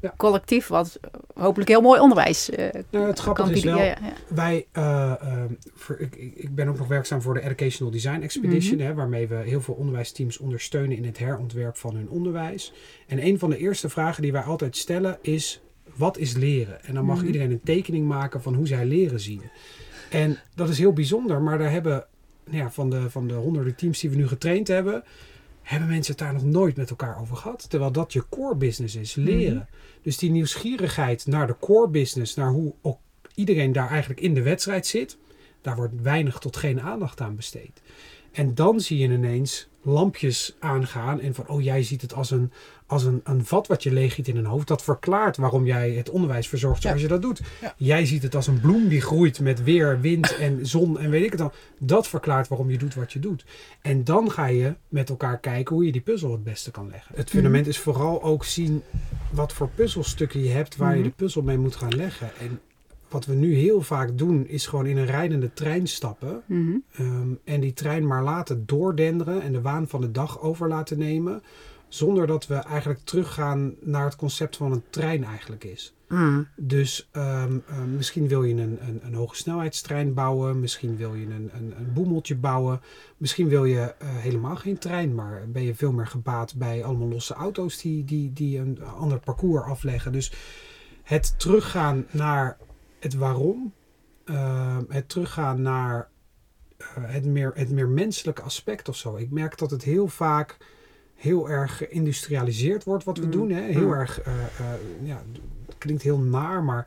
Ja. 0.01 0.15
collectief 0.17 0.67
wat 0.67 1.01
hopelijk 1.35 1.69
heel 1.71 1.81
mooi 1.81 2.01
onderwijs 2.01 2.51
Nou, 2.91 3.07
het 3.07 3.19
grappige 3.19 3.53
is 3.53 3.65
wel, 3.65 3.79
Ja, 3.79 3.85
ja, 3.85 3.97
wij, 4.29 4.67
eh, 4.73 5.15
ehm, 5.21 5.53
voor, 5.75 5.99
ik, 5.99 6.17
ik 6.17 6.35
ik 6.37 6.55
ben 6.55 6.69
ook 6.69 6.79
nog 6.79 6.89
werkzaam 6.89 7.23
voor 7.23 7.35
de 7.35 7.43
Educational 7.43 7.93
Design 7.93 8.21
Expedition, 8.23 8.77
Mhm. 8.77 8.87
hè, 8.87 8.95
waarmee 8.95 9.27
we 9.29 9.35
heel 9.35 9.61
veel 9.61 9.75
onderwijsteams 9.75 10.39
ondersteunen 10.39 10.97
in 10.97 11.05
het 11.05 11.19
herontwerp 11.19 11.77
van 11.77 11.95
hun 11.95 12.09
onderwijs. 12.09 12.73
En 13.07 13.27
een 13.27 13.39
van 13.39 13.51
de 13.51 13.57
eerste 13.59 13.89
vragen 13.89 14.23
die 14.23 14.33
wij 14.33 14.43
altijd 14.43 14.77
stellen 14.77 15.19
is, 15.21 15.61
wat 15.95 16.19
is 16.19 16.35
leren? 16.35 16.85
En 16.85 16.95
dan 16.95 17.05
mag 17.05 17.17
Mhm. 17.17 17.27
iedereen 17.27 17.51
een 17.51 17.61
tekening 17.65 18.07
maken 18.07 18.43
van 18.43 18.55
hoe 18.55 18.67
zij 18.67 18.85
leren 18.87 19.21
zien. 19.21 19.43
En 20.11 20.39
dat 20.55 20.69
is 20.69 20.79
heel 20.79 20.93
bijzonder, 20.93 21.43
maar 21.43 21.59
daar 21.59 21.71
hebben 21.71 22.07
nou 22.45 22.57
ja, 22.59 22.71
van, 22.71 22.91
de, 22.91 23.11
van 23.11 23.29
de 23.29 23.35
honderden 23.35 23.75
teams 23.75 24.01
die 24.01 24.11
we 24.11 24.17
nu 24.17 24.29
getraind 24.29 24.69
hebben, 24.69 25.05
hebben 25.67 25.89
mensen 25.89 26.15
het 26.15 26.23
daar 26.23 26.33
nog 26.33 26.45
nooit 26.45 26.77
met 26.77 26.91
elkaar 26.91 27.21
over 27.21 27.37
gehad. 27.37 27.71
Terwijl 27.71 27.93
dat 27.93 28.13
je 28.13 28.29
core 28.29 28.55
business 28.55 28.95
is, 28.95 29.15
leren. 29.15 29.69
Dus 30.03 30.19
die 30.19 30.31
nieuwsgierigheid 30.31 31.27
naar 31.27 31.47
de 31.47 31.57
core 31.61 31.89
business, 31.89 32.35
naar 32.35 32.51
hoe 32.51 32.75
ook 32.83 32.99
iedereen 33.35 33.73
daar 33.73 33.89
eigenlijk 33.89 34.21
in 34.21 34.35
de 34.35 34.43
wedstrijd 34.43 34.87
zit, 34.87 35.19
daar 35.61 35.77
wordt 35.77 36.03
weinig 36.03 36.39
tot 36.39 36.57
geen 36.57 36.81
aandacht 36.81 37.21
aan 37.21 37.37
besteed. 37.37 37.83
En 38.33 38.55
dan 38.55 38.81
zie 38.81 38.99
je 38.99 39.09
ineens 39.09 39.69
lampjes 39.83 40.57
aangaan 40.59 41.21
en 41.21 41.35
van, 41.35 41.49
oh 41.49 41.63
jij 41.63 41.83
ziet 41.83 42.03
het 42.03 42.15
als 42.15 42.31
een, 42.31 42.53
als 42.87 43.05
een, 43.05 43.21
een 43.25 43.45
vat 43.45 43.67
wat 43.67 43.83
je 43.83 43.93
leeggiet 43.93 44.29
in 44.29 44.37
een 44.37 44.45
hoofd. 44.45 44.69
Dat 44.69 44.83
verklaart 44.83 45.37
waarom 45.37 45.67
jij 45.67 45.91
het 45.91 46.11
onderwijs 46.11 46.49
verzorgt 46.49 46.83
zoals 46.83 47.01
je 47.01 47.09
dat 47.09 47.23
doet. 47.23 47.41
Ja. 47.61 47.75
Jij 47.77 48.07
ziet 48.07 48.23
het 48.23 48.35
als 48.35 48.47
een 48.47 48.61
bloem 48.61 48.89
die 48.89 49.01
groeit 49.01 49.41
met 49.41 49.63
weer, 49.63 50.01
wind 50.01 50.37
en 50.37 50.67
zon 50.67 50.99
en 50.99 51.11
weet 51.11 51.25
ik 51.25 51.31
het 51.31 51.39
dan. 51.39 51.53
Dat 51.79 52.09
verklaart 52.09 52.49
waarom 52.49 52.71
je 52.71 52.79
doet 52.79 52.95
wat 52.95 53.13
je 53.13 53.19
doet. 53.19 53.45
En 53.81 54.05
dan 54.05 54.31
ga 54.31 54.47
je 54.47 54.75
met 54.89 55.09
elkaar 55.09 55.39
kijken 55.39 55.75
hoe 55.75 55.85
je 55.85 55.93
die 55.93 56.01
puzzel 56.01 56.33
het 56.33 56.45
beste 56.45 56.71
kan 56.71 56.89
leggen. 56.91 57.15
Het 57.17 57.31
fundament 57.31 57.67
is 57.67 57.79
vooral 57.79 58.23
ook 58.23 58.45
zien 58.45 58.83
wat 59.31 59.53
voor 59.53 59.69
puzzelstukken 59.75 60.43
je 60.43 60.51
hebt 60.51 60.77
waar 60.77 60.91
je 60.93 61.01
Mhm. 61.01 61.09
de 61.09 61.15
puzzel 61.17 61.43
mee 61.43 61.59
moet 61.59 61.77
gaan 61.77 61.95
leggen. 61.97 62.31
En 62.41 62.61
wat 63.09 63.25
we 63.27 63.35
nu 63.35 63.55
heel 63.55 63.81
vaak 63.83 64.19
doen 64.19 64.47
is 64.49 64.67
gewoon 64.67 64.87
in 64.87 64.97
een 64.97 65.07
rijdende 65.07 65.53
trein 65.55 65.87
stappen. 65.87 66.43
Mhm. 66.47 66.77
Ehm, 66.93 67.29
en 67.45 67.61
die 67.61 67.73
trein 67.73 68.07
maar 68.07 68.23
laten 68.23 68.63
doordenderen 68.67 69.43
en 69.43 69.53
de 69.53 69.61
waan 69.61 69.89
van 69.89 70.01
de 70.01 70.11
dag 70.11 70.41
over 70.41 70.69
laten 70.69 70.99
nemen. 70.99 71.43
Zonder 71.97 72.27
dat 72.27 72.47
we 72.47 72.55
eigenlijk 72.55 73.01
teruggaan 73.05 73.75
naar 73.81 74.05
het 74.05 74.17
concept 74.17 74.57
van 74.57 74.73
een 74.73 74.83
trein 74.91 75.25
eigenlijk 75.25 75.65
is. 75.65 75.95
Mm. 76.09 76.49
Dus 76.57 77.09
ehm, 77.13 77.59
ehm, 77.69 77.97
misschien 77.97 78.29
wil 78.29 78.45
je 78.45 78.55
een, 78.55 78.79
een, 78.81 79.01
een 79.03 79.15
hoge 79.15 79.37
snelheidstrein 79.37 80.15
bouwen. 80.15 80.61
Misschien 80.61 80.97
wil 80.97 81.15
je 81.15 81.27
een, 81.27 81.51
een, 81.55 81.75
een 81.79 81.93
boemeltje 81.93 82.37
bouwen. 82.37 82.81
Misschien 83.17 83.49
wil 83.49 83.65
je 83.65 83.81
eh, 83.81 84.09
helemaal 84.09 84.57
geen 84.57 84.79
trein. 84.79 85.15
Maar 85.15 85.51
ben 85.51 85.63
je 85.63 85.75
veel 85.75 85.93
meer 85.93 86.07
gebaat 86.07 86.55
bij 86.55 86.85
allemaal 86.85 87.09
losse 87.09 87.35
auto's 87.35 87.81
die, 87.81 88.05
die, 88.05 88.33
die 88.33 88.59
een 88.59 88.85
ander 88.85 89.19
parcours 89.19 89.65
afleggen. 89.65 90.13
Dus 90.13 90.33
het 91.03 91.39
teruggaan 91.39 92.07
naar 92.11 92.59
het 92.99 93.15
waarom. 93.15 93.73
ehm, 94.25 94.83
het 94.89 95.09
teruggaan 95.09 95.63
naar 95.63 96.09
eh, 96.77 96.87
het, 96.97 97.25
meer, 97.25 97.53
het 97.55 97.71
meer 97.71 97.89
menselijke 97.89 98.43
aspect 98.43 98.89
of 98.89 98.97
zo. 98.97 99.17
Ik 99.17 99.31
merk 99.31 99.59
dat 99.59 99.71
het 99.71 99.83
heel 99.83 100.09
vaak 100.09 100.57
heel 101.17 101.51
erg 101.51 101.77
geïndustrialiseerd 101.77 102.85
wordt 102.85 103.05
wat 103.05 103.19
we 103.19 103.25
Mm. 103.25 103.31
doen. 103.31 103.51
Hè? 103.51 103.61
Heel 103.61 103.87
Mm. 103.87 103.93
erg, 103.93 104.21
eh, 104.21 104.33
eh, 104.35 104.67
ja, 105.03 105.23
het 105.67 105.79
klinkt 105.79 106.03
heel 106.03 106.19
naar, 106.19 106.63
maar 106.63 106.87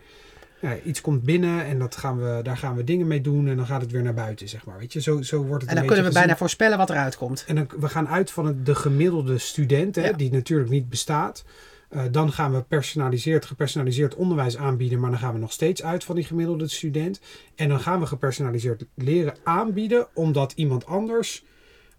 ja, 0.62 0.78
iets 0.86 1.02
komt 1.02 1.24
binnen 1.24 1.66
en 1.66 1.80
dat 1.80 1.96
gaan 1.96 2.20
we, 2.20 2.40
daar 2.44 2.58
gaan 2.58 2.76
we 2.76 2.84
dingen 2.84 3.08
mee 3.08 3.22
doen 3.22 3.48
en 3.48 3.56
dan 3.58 3.66
gaat 3.66 3.82
het 3.82 3.92
weer 3.92 4.02
naar 4.04 4.14
buiten, 4.14 4.50
zeg 4.50 4.66
maar. 4.66 4.78
Weet 4.78 4.94
je, 4.94 5.02
zo, 5.02 5.22
zo 5.22 5.44
wordt 5.44 5.62
het 5.62 5.72
En 5.72 5.78
dan 5.78 5.86
kunnen 5.86 6.06
we 6.06 6.12
bijna 6.12 6.38
voorspellen 6.38 6.78
wat 6.78 6.90
eruit 6.90 7.18
komt. 7.18 7.44
En 7.48 7.56
dan, 7.56 7.68
we 7.80 7.90
gaan 7.90 8.08
uit 8.08 8.32
van 8.32 8.46
het, 8.46 8.66
de 8.66 8.76
gemiddelde 8.76 9.38
student, 9.38 9.96
hè, 9.96 10.08
Ja. 10.08 10.14
die 10.14 10.32
natuurlijk 10.32 10.70
niet 10.70 10.90
bestaat. 10.90 11.44
Eh, 11.90 12.02
dan 12.12 12.32
gaan 12.32 12.52
we 12.54 12.62
personaliseerd, 12.62 13.46
gepersonaliseerd 13.46 14.16
onderwijs 14.16 14.58
aanbieden, 14.58 15.00
maar 15.00 15.10
dan 15.10 15.20
gaan 15.20 15.34
we 15.34 15.40
nog 15.40 15.52
steeds 15.52 15.84
uit 15.84 16.04
van 16.04 16.16
die 16.16 16.24
gemiddelde 16.24 16.68
student. 16.68 17.20
En 17.56 17.70
dan 17.70 17.80
gaan 17.80 18.00
we 18.00 18.06
gepersonaliseerd 18.06 18.86
leren 18.94 19.34
aanbieden, 19.44 20.08
omdat 20.14 20.52
iemand 20.56 20.86
anders 20.86 21.44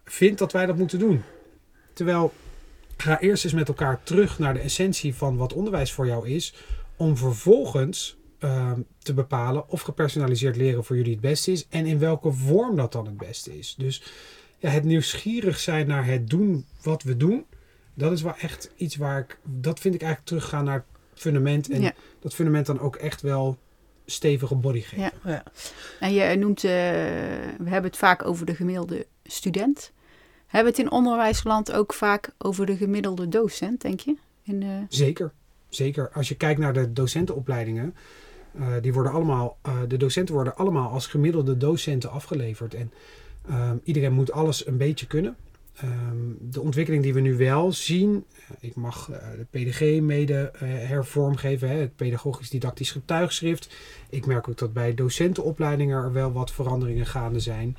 vindt 0.04 0.38
dat 0.38 0.52
wij 0.52 0.66
dat 0.66 0.76
moeten 0.76 0.98
doen. 0.98 1.22
Terwijl, 2.00 2.32
ga 2.96 3.20
eerst 3.20 3.44
eens 3.44 3.52
met 3.52 3.68
elkaar 3.68 4.02
terug 4.02 4.38
naar 4.38 4.54
de 4.54 4.60
essentie 4.60 5.14
van 5.14 5.36
wat 5.36 5.52
onderwijs 5.52 5.92
voor 5.92 6.06
jou 6.06 6.28
is, 6.28 6.54
om 6.96 7.16
vervolgens 7.16 8.16
ehm, 8.38 8.80
te 8.98 9.14
bepalen 9.14 9.68
of 9.68 9.80
gepersonaliseerd 9.80 10.56
leren 10.56 10.84
voor 10.84 10.96
jullie 10.96 11.12
het 11.12 11.20
beste 11.20 11.52
is 11.52 11.66
en 11.68 11.86
in 11.86 11.98
welke 11.98 12.32
vorm 12.32 12.76
dat 12.76 12.92
dan 12.92 13.06
het 13.06 13.16
beste 13.16 13.58
is. 13.58 13.74
Dus 13.78 14.02
ja, 14.58 14.68
het 14.70 14.84
nieuwsgierig 14.84 15.58
zijn 15.58 15.86
naar 15.86 16.06
het 16.06 16.30
doen 16.30 16.66
wat 16.82 17.02
we 17.02 17.16
doen, 17.16 17.44
dat 17.94 18.12
is 18.12 18.22
wel 18.22 18.36
echt 18.36 18.70
iets 18.76 18.96
waar 18.96 19.18
ik, 19.18 19.38
dat 19.42 19.80
vind 19.80 19.94
ik 19.94 20.02
eigenlijk 20.02 20.30
teruggaan 20.30 20.64
naar 20.64 20.84
het 21.10 21.20
fundament 21.20 21.70
en 21.70 21.80
Ja. 21.80 21.92
dat 22.20 22.34
fundament 22.34 22.66
dan 22.66 22.80
ook 22.80 22.96
echt 22.96 23.20
wel 23.20 23.58
stevige 24.06 24.54
body 24.54 24.80
geven. 24.80 24.98
Ja. 24.98 25.12
Ja. 25.24 25.42
En 26.00 26.12
je 26.12 26.36
noemt, 26.36 26.64
eh, 26.64 26.70
we 27.58 27.68
hebben 27.68 27.90
het 27.90 27.96
vaak 27.96 28.24
over 28.26 28.46
de 28.46 28.54
gemiddelde 28.54 29.06
student. 29.24 29.92
Hebben 30.50 30.72
we 30.72 30.78
het 30.78 30.86
in 30.86 30.96
onderwijsland 30.96 31.72
ook 31.72 31.92
vaak 31.92 32.30
over 32.38 32.66
de 32.66 32.76
gemiddelde 32.76 33.28
docent, 33.28 33.80
denk 33.80 34.00
je? 34.00 34.16
In, 34.42 34.86
Zeker, 34.88 35.32
zeker. 35.68 36.10
Als 36.12 36.28
je 36.28 36.36
kijkt 36.36 36.60
naar 36.60 36.72
de 36.72 36.92
docentenopleidingen, 36.92 37.94
eh, 38.58 38.66
die 38.80 38.92
worden 38.92 39.12
allemaal, 39.12 39.56
eh, 39.62 39.72
de 39.88 39.96
docenten 39.96 40.34
worden 40.34 40.56
allemaal 40.56 40.90
als 40.90 41.06
gemiddelde 41.06 41.56
docenten 41.56 42.10
afgeleverd. 42.10 42.74
En 42.74 42.92
ehm, 43.48 43.76
iedereen 43.84 44.12
moet 44.12 44.32
alles 44.32 44.66
een 44.66 44.76
beetje 44.76 45.06
kunnen. 45.06 45.36
Ehm, 45.76 46.16
de 46.40 46.60
ontwikkeling 46.60 47.02
die 47.02 47.14
we 47.14 47.20
nu 47.20 47.36
wel 47.36 47.72
zien, 47.72 48.24
eh, 48.34 48.56
ik 48.60 48.74
mag 48.74 49.06
de 49.06 49.46
PDG 49.50 50.00
mede 50.00 50.52
hervormgeven, 50.64 51.68
hè, 51.68 51.74
het 51.74 51.96
pedagogisch 51.96 52.50
didactisch 52.50 52.90
getuigschrift. 52.90 53.74
Ik 54.08 54.26
merk 54.26 54.48
ook 54.48 54.58
dat 54.58 54.72
bij 54.72 54.94
docentenopleidingen 54.94 56.02
er 56.02 56.12
wel 56.12 56.32
wat 56.32 56.52
veranderingen 56.52 57.06
gaande 57.06 57.40
zijn. 57.40 57.76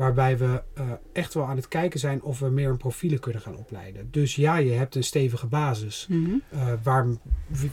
Waarbij 0.00 0.38
we 0.38 0.62
eh, 0.74 0.84
echt 1.12 1.34
wel 1.34 1.46
aan 1.46 1.56
het 1.56 1.68
kijken 1.68 2.00
zijn 2.00 2.22
of 2.22 2.38
we 2.38 2.48
meer 2.48 2.68
een 2.68 2.76
profielen 2.76 3.20
kunnen 3.20 3.42
gaan 3.42 3.56
opleiden. 3.56 4.08
Dus 4.10 4.36
ja, 4.36 4.56
je 4.56 4.70
hebt 4.70 4.94
een 4.94 5.04
stevige 5.04 5.46
basis 5.46 6.06
mhm. 6.08 6.34
eh, 6.48 6.72
waar, 6.82 7.06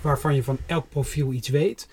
waarvan 0.01 0.35
je 0.35 0.43
van 0.43 0.57
elk 0.65 0.89
profiel 0.89 1.31
iets 1.31 1.49
weet. 1.49 1.87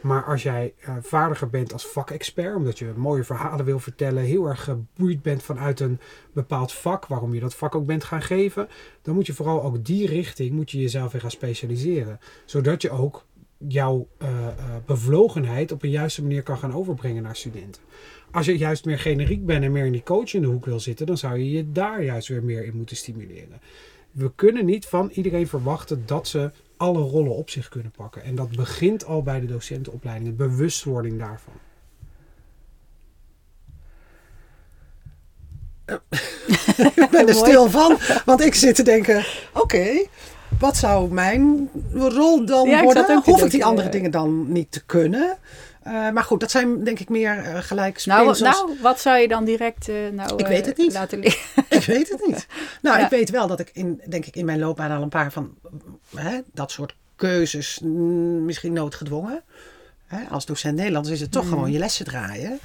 Maar 0.00 0.24
als 0.24 0.42
jij 0.42 0.74
eh, 0.80 0.96
vaardiger 1.00 1.50
bent 1.50 1.72
als 1.72 1.86
vakexpert, 1.86 2.56
omdat 2.56 2.78
je 2.78 2.92
mooie 2.96 3.24
verhalen 3.24 3.64
wil 3.64 3.78
vertellen, 3.78 4.22
heel 4.22 4.46
erg 4.46 4.64
geboeid 4.64 5.22
bent 5.22 5.42
vanuit 5.42 5.80
een 5.80 6.00
bepaald 6.32 6.72
vak, 6.72 7.06
waarom 7.06 7.34
je 7.34 7.40
dat 7.40 7.54
vak 7.54 7.74
ook 7.74 7.86
bent 7.86 8.04
gaan 8.04 8.22
geven, 8.22 8.68
dan 9.02 9.14
moet 9.14 9.26
je 9.26 9.32
vooral 9.32 9.62
ook 9.62 9.84
die 9.84 10.06
richting, 10.06 10.52
moet 10.52 10.70
je 10.70 10.80
jezelf 10.80 11.12
weer 11.12 11.20
gaan 11.20 11.30
specialiseren. 11.30 12.18
Zodat 12.44 12.82
je 12.82 12.90
ook 12.90 13.26
jouw 13.68 14.08
eh, 14.18 14.28
eh, 14.28 14.54
bevlogenheid 14.86 15.72
op 15.72 15.82
een 15.82 15.90
juiste 15.90 16.22
manier 16.22 16.42
kan 16.42 16.58
gaan 16.58 16.74
overbrengen 16.74 17.22
naar 17.22 17.36
studenten. 17.36 17.82
Als 18.30 18.46
je 18.46 18.58
juist 18.58 18.84
meer 18.84 18.98
generiek 18.98 19.46
bent 19.46 19.64
en 19.64 19.72
meer 19.72 19.84
in 19.84 19.92
die 19.92 20.02
coach 20.02 20.34
in 20.34 20.40
de 20.40 20.46
hoek 20.46 20.64
wil 20.64 20.80
zitten, 20.80 21.06
dan 21.06 21.18
zou 21.18 21.38
je 21.38 21.50
je 21.50 21.72
daar 21.72 22.02
juist 22.02 22.28
weer 22.28 22.44
meer 22.44 22.64
in 22.64 22.76
moeten 22.76 22.96
stimuleren. 22.96 23.60
We 24.10 24.32
kunnen 24.34 24.64
niet 24.64 24.86
van 24.86 25.10
iedereen 25.12 25.48
verwachten 25.48 26.02
dat 26.06 26.28
ze 26.28 26.50
alle 26.76 27.00
rollen 27.00 27.34
op 27.34 27.50
zich 27.50 27.68
kunnen 27.68 27.90
pakken. 27.90 28.22
En 28.22 28.34
dat 28.34 28.50
begint 28.50 29.04
al 29.04 29.22
bij 29.22 29.40
de 29.40 29.46
docentenopleiding, 29.46 30.30
de 30.30 30.44
bewustwording 30.44 31.18
daarvan. 31.18 31.54
Ik 36.94 37.08
ben 37.10 37.28
er 37.28 37.34
stil 37.34 37.70
van, 37.70 37.98
want 38.24 38.40
ik 38.40 38.54
zit 38.54 38.74
te 38.74 38.82
denken: 38.82 39.24
oké, 39.52 40.06
wat 40.58 40.76
zou 40.76 41.12
mijn 41.12 41.70
rol 41.92 42.44
dan 42.46 42.68
Ja, 42.68 42.82
worden? 42.82 43.22
Hoef 43.24 43.42
ik 43.44 43.50
die 43.50 43.64
andere 43.64 43.86
eh. 43.86 43.92
dingen 43.92 44.10
dan 44.10 44.52
niet 44.52 44.72
te 44.72 44.84
kunnen? 44.84 45.36
Eh, 45.82 46.10
maar 46.10 46.24
goed, 46.24 46.40
dat 46.40 46.50
zijn 46.50 46.84
denk 46.84 46.98
ik 46.98 47.08
meer 47.08 47.38
eh, 47.38 47.62
gelijk 47.62 48.04
nou, 48.06 48.38
nou, 48.40 48.76
wat 48.82 49.00
zou 49.00 49.18
je 49.18 49.28
dan 49.28 49.44
direct 49.44 49.88
eh, 49.88 49.96
nou, 50.12 50.36
Ik 50.36 50.46
weet 50.46 50.66
het 50.66 50.76
niet. 50.76 50.92
laten 50.92 51.18
liggen? 51.18 51.64
Ik 51.78 51.84
weet 51.84 52.08
het 52.08 52.26
niet. 52.26 52.46
Nou, 52.82 52.98
Ja. 52.98 53.04
ik 53.04 53.10
weet 53.10 53.30
wel 53.30 53.46
dat 53.46 53.60
ik 53.60 53.70
in, 53.72 54.00
denk 54.08 54.26
ik, 54.26 54.36
in 54.36 54.44
mijn 54.44 54.58
loopbaan 54.58 54.90
al 54.90 55.02
een 55.02 55.08
paar 55.08 55.32
van 55.32 55.54
hè, 56.16 56.40
dat 56.52 56.70
soort 56.70 56.94
keuzes, 57.16 57.80
mm, 57.82 58.44
misschien 58.44 58.72
noodgedwongen. 58.72 59.42
Hè, 60.06 60.24
als 60.30 60.46
docent 60.46 60.76
Nederlands 60.76 61.08
is 61.08 61.20
het 61.20 61.32
toch 61.32 61.44
Mhm. 61.44 61.52
gewoon 61.52 61.72
je 61.72 61.78
lessen 61.78 62.04
draaien. 62.04 62.58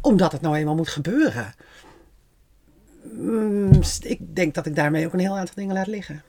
Omdat 0.00 0.32
het 0.32 0.40
nou 0.40 0.56
eenmaal 0.56 0.74
moet 0.74 0.88
gebeuren. 0.88 1.54
Mm, 3.02 3.80
ik 4.00 4.18
denk 4.36 4.54
dat 4.54 4.66
ik 4.66 4.76
daarmee 4.76 5.06
ook 5.06 5.12
een 5.12 5.18
heel 5.18 5.36
aantal 5.36 5.54
dingen 5.54 5.74
laat 5.74 5.86
liggen. 5.86 6.22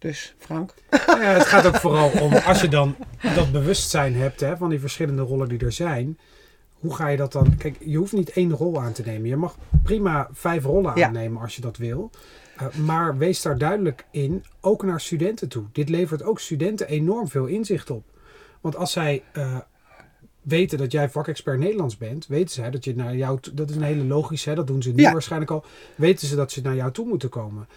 Dus, 0.00 0.34
Frank. 0.38 0.74
Ja, 0.90 1.16
het 1.18 1.46
gaat 1.46 1.66
ook 1.66 1.76
vooral 1.76 2.10
om, 2.20 2.34
als 2.34 2.60
je 2.60 2.68
dan 2.68 2.96
dat 3.34 3.52
bewustzijn 3.52 4.14
hebt 4.14 4.40
hè, 4.40 4.56
van 4.56 4.68
die 4.70 4.80
verschillende 4.80 5.22
rollen 5.22 5.48
die 5.48 5.58
er 5.58 5.72
zijn. 5.72 6.18
Hoe 6.78 6.94
ga 6.94 7.08
je 7.08 7.16
dat 7.16 7.32
dan? 7.32 7.56
Kijk, 7.56 7.76
je 7.84 7.96
hoeft 7.96 8.12
niet 8.12 8.30
één 8.30 8.52
rol 8.52 8.80
aan 8.80 8.92
te 8.92 9.02
nemen. 9.06 9.28
Je 9.28 9.36
mag 9.36 9.56
prima 9.82 10.28
vijf 10.32 10.64
rollen 10.64 10.96
Ja. 10.96 11.06
aannemen 11.06 11.42
als 11.42 11.54
je 11.56 11.60
dat 11.60 11.76
wil. 11.76 12.10
Uh, 12.62 12.74
maar 12.74 13.16
wees 13.18 13.42
daar 13.42 13.58
duidelijk 13.58 14.04
in, 14.10 14.44
ook 14.60 14.82
naar 14.82 15.00
studenten 15.00 15.48
toe. 15.48 15.64
Dit 15.72 15.88
levert 15.88 16.22
ook 16.22 16.40
studenten 16.40 16.88
enorm 16.88 17.28
veel 17.28 17.46
inzicht 17.46 17.90
op. 17.90 18.04
Want 18.60 18.76
als 18.76 18.92
zij 18.92 19.22
uh, 19.36 19.56
weten 20.42 20.78
dat 20.78 20.92
jij 20.92 21.10
vakexpert 21.10 21.58
Nederlands 21.58 21.96
bent, 21.96 22.26
weten 22.26 22.50
zij 22.54 22.70
dat 22.70 22.84
je 22.84 22.94
naar 22.96 23.16
jou, 23.16 23.40
toe- 23.40 23.54
dat 23.54 23.70
is 23.70 23.76
een 23.76 23.82
hele 23.82 24.04
logische, 24.04 24.48
hè, 24.48 24.54
dat 24.54 24.66
doen 24.66 24.82
ze 24.82 24.90
nu 24.90 25.02
Ja. 25.02 25.12
waarschijnlijk 25.12 25.50
al, 25.50 25.64
weten 25.94 26.26
ze 26.28 26.36
dat 26.36 26.52
ze 26.52 26.60
naar 26.60 26.74
jou 26.74 26.92
toe 26.92 27.06
moeten 27.06 27.28
komen. 27.28 27.68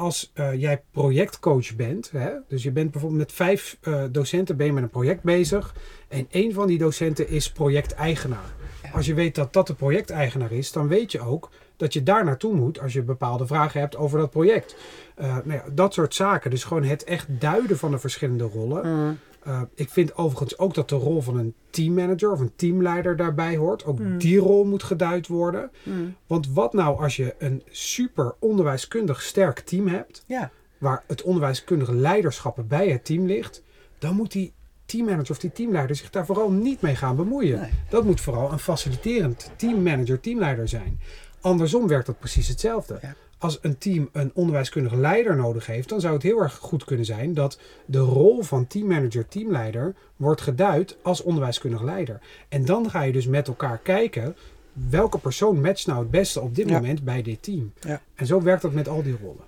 Als 0.00 0.30
eh, 0.34 0.54
jij 0.54 0.82
projectcoach 0.90 1.76
bent, 1.76 2.10
hè, 2.10 2.30
dus 2.48 2.62
je 2.62 2.70
bent 2.70 2.90
bijvoorbeeld 2.90 3.20
met 3.20 3.32
vijf 3.32 3.76
eh, 3.80 4.04
docenten 4.10 4.56
ben 4.56 4.66
je 4.66 4.72
met 4.72 4.82
een 4.82 4.90
project 4.90 5.22
bezig 5.22 5.74
en 6.08 6.26
één 6.30 6.52
van 6.52 6.66
die 6.66 6.78
docenten 6.78 7.28
is 7.28 7.52
projecteigenaar. 7.52 8.54
Als 8.92 9.06
je 9.06 9.14
weet 9.14 9.34
dat 9.34 9.52
dat 9.52 9.66
de 9.66 9.74
projecteigenaar 9.74 10.52
is, 10.52 10.72
dan 10.72 10.88
weet 10.88 11.12
je 11.12 11.20
ook 11.20 11.50
dat 11.76 11.92
je 11.92 12.02
daar 12.02 12.24
naartoe 12.24 12.54
moet 12.54 12.80
als 12.80 12.92
je 12.92 13.02
bepaalde 13.02 13.46
vragen 13.46 13.80
hebt 13.80 13.96
over 13.96 14.18
dat 14.18 14.30
project. 14.30 14.76
Eh, 15.14 15.36
nou 15.44 15.52
ja, 15.52 15.64
dat 15.72 15.94
soort 15.94 16.14
zaken. 16.14 16.50
Dus 16.50 16.64
gewoon 16.64 16.84
het 16.84 17.04
echt 17.04 17.26
duiden 17.28 17.78
van 17.78 17.90
de 17.90 17.98
verschillende 17.98 18.44
rollen. 18.44 19.18
Uh, 19.46 19.62
ik 19.74 19.90
vind 19.90 20.16
overigens 20.16 20.58
ook 20.58 20.74
dat 20.74 20.88
de 20.88 20.94
rol 20.94 21.20
van 21.20 21.36
een 21.38 21.54
teammanager 21.70 22.32
of 22.32 22.40
een 22.40 22.52
teamleider 22.56 23.16
daarbij 23.16 23.56
hoort. 23.56 23.84
Ook 23.84 23.98
Mm. 23.98 24.18
die 24.18 24.38
rol 24.38 24.64
moet 24.64 24.82
geduid 24.82 25.26
worden. 25.26 25.70
Mm. 25.82 26.14
Want 26.26 26.48
wat 26.52 26.72
nou 26.72 26.98
als 27.02 27.16
je 27.16 27.34
een 27.38 27.62
super 27.70 28.34
onderwijskundig 28.38 29.22
sterk 29.22 29.60
team 29.60 29.88
hebt, 29.88 30.24
Ja. 30.26 30.50
waar 30.78 31.04
het 31.06 31.22
onderwijskundige 31.22 31.94
leiderschap 31.94 32.64
bij 32.68 32.88
het 32.88 33.04
team 33.04 33.26
ligt, 33.26 33.62
dan 33.98 34.14
moet 34.16 34.32
die 34.32 34.52
teammanager 34.86 35.30
of 35.30 35.38
die 35.38 35.52
teamleider 35.52 35.96
zich 35.96 36.10
daar 36.10 36.26
vooral 36.26 36.50
niet 36.50 36.80
mee 36.80 36.96
gaan 36.96 37.16
bemoeien. 37.16 37.60
Nee. 37.60 37.70
Dat 37.88 38.04
moet 38.04 38.20
vooral 38.20 38.52
een 38.52 38.58
faciliterend 38.58 39.50
teammanager, 39.56 40.20
teamleider 40.20 40.68
zijn. 40.68 41.00
Andersom 41.40 41.86
werkt 41.88 42.06
dat 42.06 42.18
precies 42.18 42.48
hetzelfde. 42.48 42.98
Ja. 43.02 43.14
Als 43.42 43.58
een 43.62 43.78
team 43.78 44.08
een 44.12 44.30
onderwijskundige 44.34 44.96
leider 44.96 45.36
nodig 45.36 45.66
heeft, 45.66 45.88
dan 45.88 46.00
zou 46.00 46.14
het 46.14 46.22
heel 46.22 46.42
erg 46.42 46.54
goed 46.56 46.84
kunnen 46.84 47.04
zijn 47.04 47.34
dat 47.34 47.58
de 47.84 47.98
rol 47.98 48.42
van 48.42 48.66
teammanager, 48.66 49.28
teamleider 49.28 49.94
wordt 50.16 50.40
geduid 50.40 50.96
als 51.02 51.22
onderwijskundig 51.22 51.82
leider. 51.82 52.20
En 52.48 52.64
dan 52.64 52.90
ga 52.90 53.02
je 53.02 53.12
dus 53.12 53.26
met 53.26 53.48
elkaar 53.48 53.78
kijken 53.78 54.36
welke 54.72 55.18
persoon 55.18 55.60
matcht 55.60 55.86
nou 55.86 55.98
het 55.98 56.10
beste 56.10 56.40
op 56.40 56.54
dit 56.54 56.68
Ja. 56.68 56.74
moment 56.74 57.02
bij 57.04 57.22
dit 57.22 57.42
team. 57.42 57.72
Ja. 57.80 58.00
En 58.14 58.26
zo 58.26 58.42
werkt 58.42 58.62
dat 58.62 58.72
met 58.72 58.88
al 58.88 59.02
die 59.02 59.16
rollen. 59.22 59.44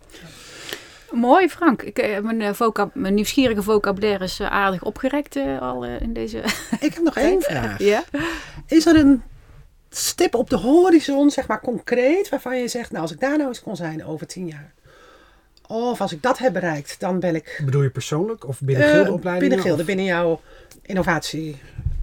Mooi, 1.12 1.48
Frank. 1.48 1.82
Ik, 1.82 1.98
eh, 1.98 2.20
mijn, 2.20 2.40
eh, 2.40 2.52
vocab, 2.52 2.94
mijn 2.94 3.14
nieuwsgierige 3.14 3.62
vocabulaire 3.62 4.24
is 4.24 4.40
eh, 4.40 4.50
aardig 4.50 4.82
opgerekt 4.84 5.36
al 5.60 5.84
in 5.84 6.12
deze... 6.12 6.38
Ik 6.80 6.94
heb 6.94 7.02
nog 7.02 7.16
één 7.28 7.42
vraag. 7.42 7.78
ja? 7.78 8.04
Is 8.66 8.86
er 8.86 8.96
een 8.96 9.22
stip 9.96 10.34
op 10.34 10.50
de 10.50 10.56
horizon, 10.56 11.30
zeg 11.30 11.46
maar 11.46 11.60
concreet, 11.60 12.28
waarvan 12.28 12.58
je 12.58 12.68
zegt, 12.68 12.90
nou 12.90 13.02
als 13.02 13.12
ik 13.12 13.20
daar 13.20 13.36
nou 13.36 13.48
eens 13.48 13.62
kon 13.62 13.76
zijn 13.76 14.04
over 14.04 14.26
tien 14.26 14.46
jaar. 14.46 14.72
Of 15.66 16.00
als 16.00 16.12
ik 16.12 16.22
dat 16.22 16.38
heb 16.38 16.52
bereikt, 16.52 17.00
dan 17.00 17.20
ben 17.20 17.34
ik 17.34 17.60
Bedoel 17.64 17.82
je 17.82 17.90
persoonlijk 17.90 18.48
of 18.48 18.60
binnen 18.60 18.88
gildeopleidingen? 18.88 19.38
binnen 19.38 19.58
Gilde, 19.66 19.80
Of- 19.80 19.86
binnen 19.86 20.04
jouw 20.04 20.40
innovatie. 20.82 21.56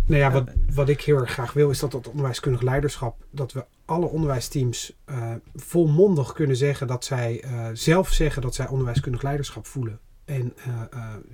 Nou 0.06 0.22
ja, 0.22 0.32
wat, 0.32 0.44
wat 0.74 0.90
ik 0.90 1.02
heel 1.02 1.18
erg 1.18 1.32
graag 1.32 1.54
wil 1.54 1.70
is 1.70 1.80
dat 1.80 1.92
dat 1.92 2.08
onderwijskundig 2.08 2.62
leiderschap, 2.62 3.16
dat 3.30 3.52
we 3.52 3.66
alle 3.86 4.06
onderwijsteams 4.06 4.96
eh, 5.06 5.32
volmondig 5.56 6.34
kunnen 6.34 6.56
zeggen 6.56 6.88
dat 6.88 7.06
zij 7.06 7.42
eh, 7.44 7.68
zelf 7.74 8.10
zeggen 8.12 8.42
dat 8.42 8.56
zij 8.56 8.68
onderwijskundig 8.68 9.22
leiderschap 9.22 9.66
voelen. 9.66 10.00
En 10.26 10.54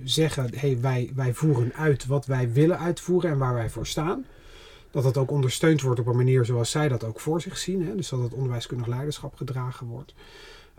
zeggen, 0.04 0.50
hey, 0.54 0.78
wij, 0.80 1.10
wij 1.14 1.34
voeren 1.34 1.72
uit 1.74 2.06
wat 2.06 2.26
wij 2.26 2.52
willen 2.52 2.78
uitvoeren 2.78 3.30
en 3.30 3.38
waar 3.38 3.54
wij 3.54 3.70
voor 3.70 3.86
staan. 3.86 4.24
Dat 4.96 5.04
dat 5.04 5.16
ook 5.16 5.30
ondersteund 5.30 5.80
wordt 5.80 6.00
op 6.00 6.06
een 6.06 6.16
manier 6.16 6.44
zoals 6.44 6.70
zij 6.70 6.88
dat 6.88 7.04
ook 7.04 7.20
voor 7.20 7.40
zich 7.40 7.58
zien. 7.58 7.86
Hè? 7.86 7.94
Dus 7.94 8.08
dat 8.08 8.20
het 8.20 8.34
onderwijskundig 8.34 8.86
leiderschap 8.86 9.34
gedragen 9.34 9.86
wordt. 9.86 10.14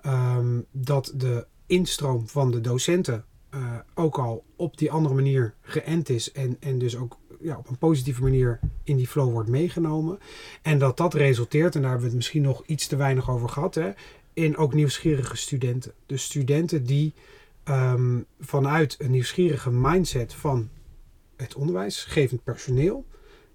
Ehm, 0.01 0.62
dat 0.71 1.13
de 1.15 1.45
instroom 1.65 2.27
van 2.27 2.51
de 2.51 2.62
docenten 2.62 3.25
eh, 3.49 3.75
ook 3.93 4.17
al 4.17 4.43
op 4.56 4.77
die 4.77 4.91
andere 4.91 5.15
manier 5.15 5.53
geënt 5.62 6.10
is. 6.10 6.32
En, 6.32 6.58
en 6.60 6.77
dus 6.77 6.97
ook 6.97 7.17
ja, 7.39 7.58
op 7.58 7.69
een 7.69 7.77
positieve 7.77 8.21
manier 8.21 8.60
in 8.84 8.95
die 8.97 9.08
flow 9.08 9.32
wordt 9.32 9.49
meegenomen. 9.49 10.19
En 10.62 10.80
dat 10.80 10.97
dat 10.97 11.13
resulteert, 11.13 11.75
en 11.75 11.82
daar 11.82 11.89
hebben 11.89 12.08
we 12.08 12.15
het 12.15 12.15
misschien 12.15 12.41
nog 12.41 12.63
iets 12.65 12.88
te 12.88 12.95
weinig 12.95 13.30
over 13.30 13.49
gehad, 13.49 13.75
hè, 13.75 13.91
in 14.34 14.58
ook 14.58 14.73
nieuwsgierige 14.73 15.36
studenten. 15.36 15.93
Dus 16.06 16.23
studenten 16.23 16.84
die 16.84 17.13
ehm, 17.63 18.19
vanuit 18.39 18.95
een 18.99 19.12
nieuwsgierige 19.12 19.71
mindset 19.71 20.34
van 20.34 20.69
het 21.36 21.56
onderwijsgevend 21.56 22.43
personeel 22.43 23.06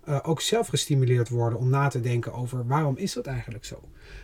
eh, 0.05 0.19
ook 0.23 0.41
zelf 0.41 0.69
gestimuleerd 0.69 1.29
worden 1.29 1.59
om 1.59 1.69
na 1.69 1.89
te 1.89 2.01
denken 2.01 2.33
over 2.33 2.67
waarom 2.67 2.97
is 2.97 3.13
dat 3.13 3.27
eigenlijk 3.27 3.65
zo? 3.65 3.81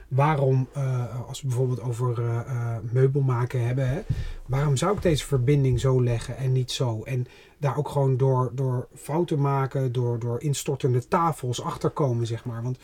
Waarom, 0.08 0.68
eh, 0.72 1.28
als 1.28 1.40
we 1.40 1.46
bijvoorbeeld 1.46 1.80
over 1.80 2.18
eh, 2.18 2.38
eh, 2.38 2.76
meubelmaken 2.92 3.66
hebben, 3.66 3.88
hè, 3.88 4.00
waarom 4.46 4.76
zou 4.76 4.96
ik 4.96 5.02
deze 5.02 5.26
verbinding 5.26 5.80
zo 5.80 6.02
leggen 6.02 6.36
en 6.36 6.52
niet 6.52 6.70
zo? 6.70 7.02
En 7.02 7.26
daar 7.58 7.76
ook 7.76 7.88
gewoon 7.88 8.16
door, 8.16 8.50
door 8.54 8.88
fouten 8.94 9.40
maken, 9.40 9.92
door, 9.92 10.18
door 10.18 10.42
instortende 10.42 11.08
tafels 11.08 11.62
achterkomen, 11.62 12.26
zeg 12.26 12.44
maar. 12.44 12.62
Want 12.62 12.78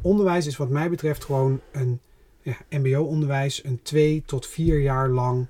onderwijs 0.00 0.46
is 0.46 0.56
wat 0.56 0.68
mij 0.68 0.90
betreft 0.90 1.24
gewoon 1.24 1.60
een 1.72 2.00
ja, 2.42 2.56
mbo-onderwijs, 2.70 3.64
een 3.64 3.80
twee 3.82 4.22
tot 4.26 4.46
vier 4.46 4.80
jaar 4.80 5.08
lang 5.08 5.48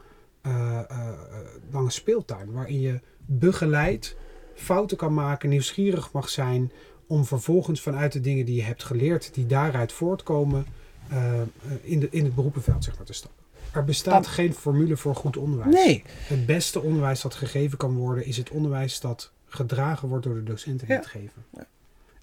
lange 1.71 1.91
speeltuin. 1.91 2.53
Waarin 2.53 2.81
je 2.81 3.01
begeleid 3.27 4.17
fouten 4.55 4.97
kan 4.97 5.15
maken, 5.15 5.49
nieuwsgierig 5.49 6.13
mag 6.13 6.29
zijn, 6.29 6.73
om 7.11 7.25
vervolgens 7.25 7.81
vanuit 7.83 8.13
de 8.13 8.21
dingen 8.21 8.45
die 8.47 8.55
je 8.57 8.63
hebt 8.63 8.85
geleerd, 8.85 9.35
die 9.35 9.47
daaruit 9.47 9.93
voortkomen, 9.93 10.67
eh, 11.09 11.41
eh, 11.41 11.47
in, 11.83 12.01
de, 12.01 12.09
in 12.11 12.25
het 12.25 12.35
beroepenveld 12.35 12.85
zeg 12.85 12.97
maar, 12.97 13.07
te 13.07 13.13
stappen. 13.13 13.45
Er 13.73 13.85
bestaat 13.85 14.23
Dan- 14.25 14.33
geen 14.33 14.55
formule 14.55 14.97
voor 14.97 15.15
goed 15.15 15.37
onderwijs. 15.37 15.75
Nee, 15.75 16.03
Het 16.27 16.47
beste 16.47 16.81
onderwijs 16.81 17.21
dat 17.21 17.35
gegeven 17.35 17.79
kan 17.79 17.95
worden, 17.97 18.25
is 18.27 18.37
het 18.37 18.51
onderwijs 18.51 19.01
dat 19.01 19.31
gedragen 19.47 20.09
wordt 20.09 20.25
door 20.25 20.35
de 20.35 20.43
docenten 20.43 20.87
die 20.87 20.97
Ja. 20.97 21.03
het 21.03 21.11
geven. 21.11 21.45
Ja. 21.57 21.67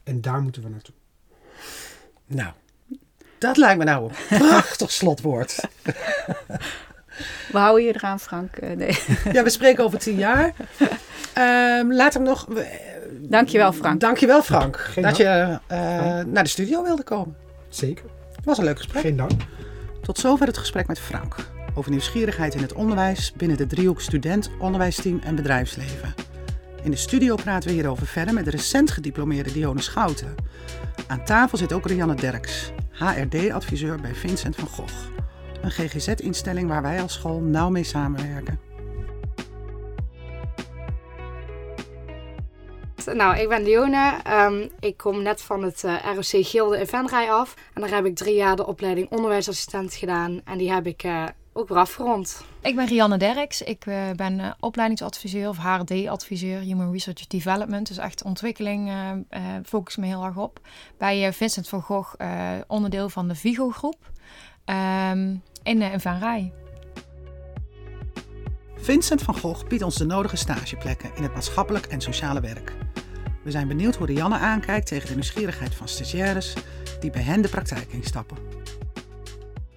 En 0.03 0.21
daar 0.21 0.41
moeten 0.41 0.63
we 0.63 0.69
naartoe. 0.69 0.95
nou, 2.25 2.51
dat 3.37 3.57
lijkt 3.57 3.77
me 3.77 3.83
nou 3.83 4.11
een 4.29 4.37
prachtig 4.47 4.91
slotwoord. 4.91 5.59
We 7.51 7.57
houden 7.57 7.85
je 7.85 7.95
eraan, 7.95 8.19
Frank. 8.19 8.55
Eh, 8.57 8.75
nee. 8.75 8.97
Ja, 9.31 9.43
we 9.43 9.49
spreken 9.49 9.83
over 9.83 9.99
tien 9.99 10.17
jaar. 10.17 10.53
Ehm 11.33 11.91
laat 11.93 12.13
hem 12.13 12.23
nog... 12.23 12.47
Dankjewel, 13.19 13.71
Frank. 13.73 13.99
Dankjewel 13.99 14.41
Frank, 14.41 14.77
Geen 14.77 15.03
dat 15.03 15.17
dank. 15.17 15.29
je 15.29 15.59
eh, 15.67 15.77
naar 16.25 16.43
de 16.43 16.49
studio 16.49 16.83
wilde 16.83 17.03
komen. 17.03 17.35
Zeker. 17.69 18.05
Het 18.35 18.45
was 18.45 18.57
een 18.57 18.63
leuk 18.63 18.77
gesprek. 18.77 19.01
Geen 19.01 19.17
dank. 19.17 19.31
Tot 20.01 20.17
zover 20.17 20.47
het 20.47 20.57
gesprek 20.57 20.87
met 20.87 20.99
Frank 20.99 21.35
over 21.77 21.91
nieuwsgierigheid 21.91 22.55
in 22.55 22.61
het 22.61 22.73
onderwijs 22.73 23.33
binnen 23.37 23.57
de 23.57 23.67
driehoek 23.67 24.01
student, 24.01 24.49
onderwijsteam 24.59 25.19
en 25.23 25.35
bedrijfsleven. 25.35 26.13
In 26.83 26.91
de 26.91 26.97
studio 26.97 27.35
praten 27.35 27.69
we 27.69 27.75
hierover 27.75 28.07
verder 28.07 28.33
met 28.33 28.45
de 28.45 28.51
recent 28.51 28.91
gediplomeerde 28.91 29.51
Dionne 29.51 29.81
Schouten. 29.81 30.35
Aan 31.07 31.25
tafel 31.25 31.57
zit 31.57 31.73
ook 31.73 31.87
Rianne 31.87 32.15
Derks, 32.15 32.71
HRD-adviseur 32.91 34.01
bij 34.01 34.13
Vincent 34.15 34.55
van 34.55 34.67
Gogh. 34.67 34.93
Een 35.61 35.71
GGZ-instelling 35.71 36.67
waar 36.67 36.81
wij 36.81 37.01
als 37.01 37.13
school 37.13 37.39
nauw 37.39 37.69
mee 37.69 37.83
samenwerken. 37.83 38.59
Nou, 43.13 43.37
ik 43.37 43.49
ben 43.49 43.63
Lione. 43.63 44.13
Ehm, 44.23 44.67
ik 44.79 44.97
kom 44.97 45.21
net 45.21 45.41
van 45.41 45.63
het 45.63 45.83
eh, 45.83 45.95
ROC 46.15 46.45
Gilde 46.45 46.77
in 46.87 47.29
af. 47.29 47.53
En 47.73 47.81
daar 47.81 47.89
heb 47.91 48.05
ik 48.05 48.15
drie 48.15 48.35
jaar 48.35 48.55
de 48.55 48.67
opleiding 48.67 49.09
onderwijsassistent 49.09 49.93
gedaan. 49.93 50.41
En 50.45 50.57
die 50.57 50.71
heb 50.71 50.87
ik 50.87 51.03
eh, 51.03 51.23
ook 51.53 51.67
weer 51.67 51.77
afgerond. 51.77 52.43
Ik 52.61 52.75
ben 52.75 52.85
Rianne 52.85 53.17
Derks. 53.17 53.61
Ik 53.61 53.85
eh, 53.85 54.11
ben 54.15 54.55
opleidingsadviseur 54.59 55.49
of 55.49 55.57
HRD-adviseur, 55.57 56.59
Human 56.59 56.91
Research 56.91 57.27
Development. 57.27 57.87
Dus 57.87 57.97
echt 57.97 58.23
ontwikkeling 58.23 58.91
focus 59.65 59.95
me 59.95 60.05
heel 60.05 60.23
erg 60.23 60.37
op. 60.37 60.59
Bij 60.97 61.33
Vincent 61.33 61.69
van 61.69 61.81
Gogh, 61.81 62.13
onderdeel 62.67 63.09
van 63.09 63.27
de 63.27 63.35
Vigo-groep 63.35 64.11
ehm, 64.65 65.35
in, 65.63 65.99
in. 65.99 66.66
Vincent 68.87 69.21
van 69.21 69.37
Gogh 69.37 69.67
biedt 69.67 69.83
ons 69.83 69.95
de 69.95 70.05
nodige 70.05 70.35
stageplekken 70.35 71.11
in 71.15 71.23
het 71.23 71.33
maatschappelijk 71.33 71.85
en 71.85 72.01
sociale 72.01 72.41
werk. 72.41 72.73
We 73.43 73.51
zijn 73.51 73.67
benieuwd 73.67 73.95
hoe 73.95 74.07
Rianne 74.07 74.37
aankijkt 74.37 74.87
tegen 74.87 75.07
de 75.07 75.13
nieuwsgierigheid 75.13 75.75
van 75.75 75.87
stagiaires 75.87 76.53
die 76.99 77.11
bij 77.11 77.21
hen 77.21 77.41
de 77.41 77.49
praktijk 77.49 77.91
instappen. 77.91 78.37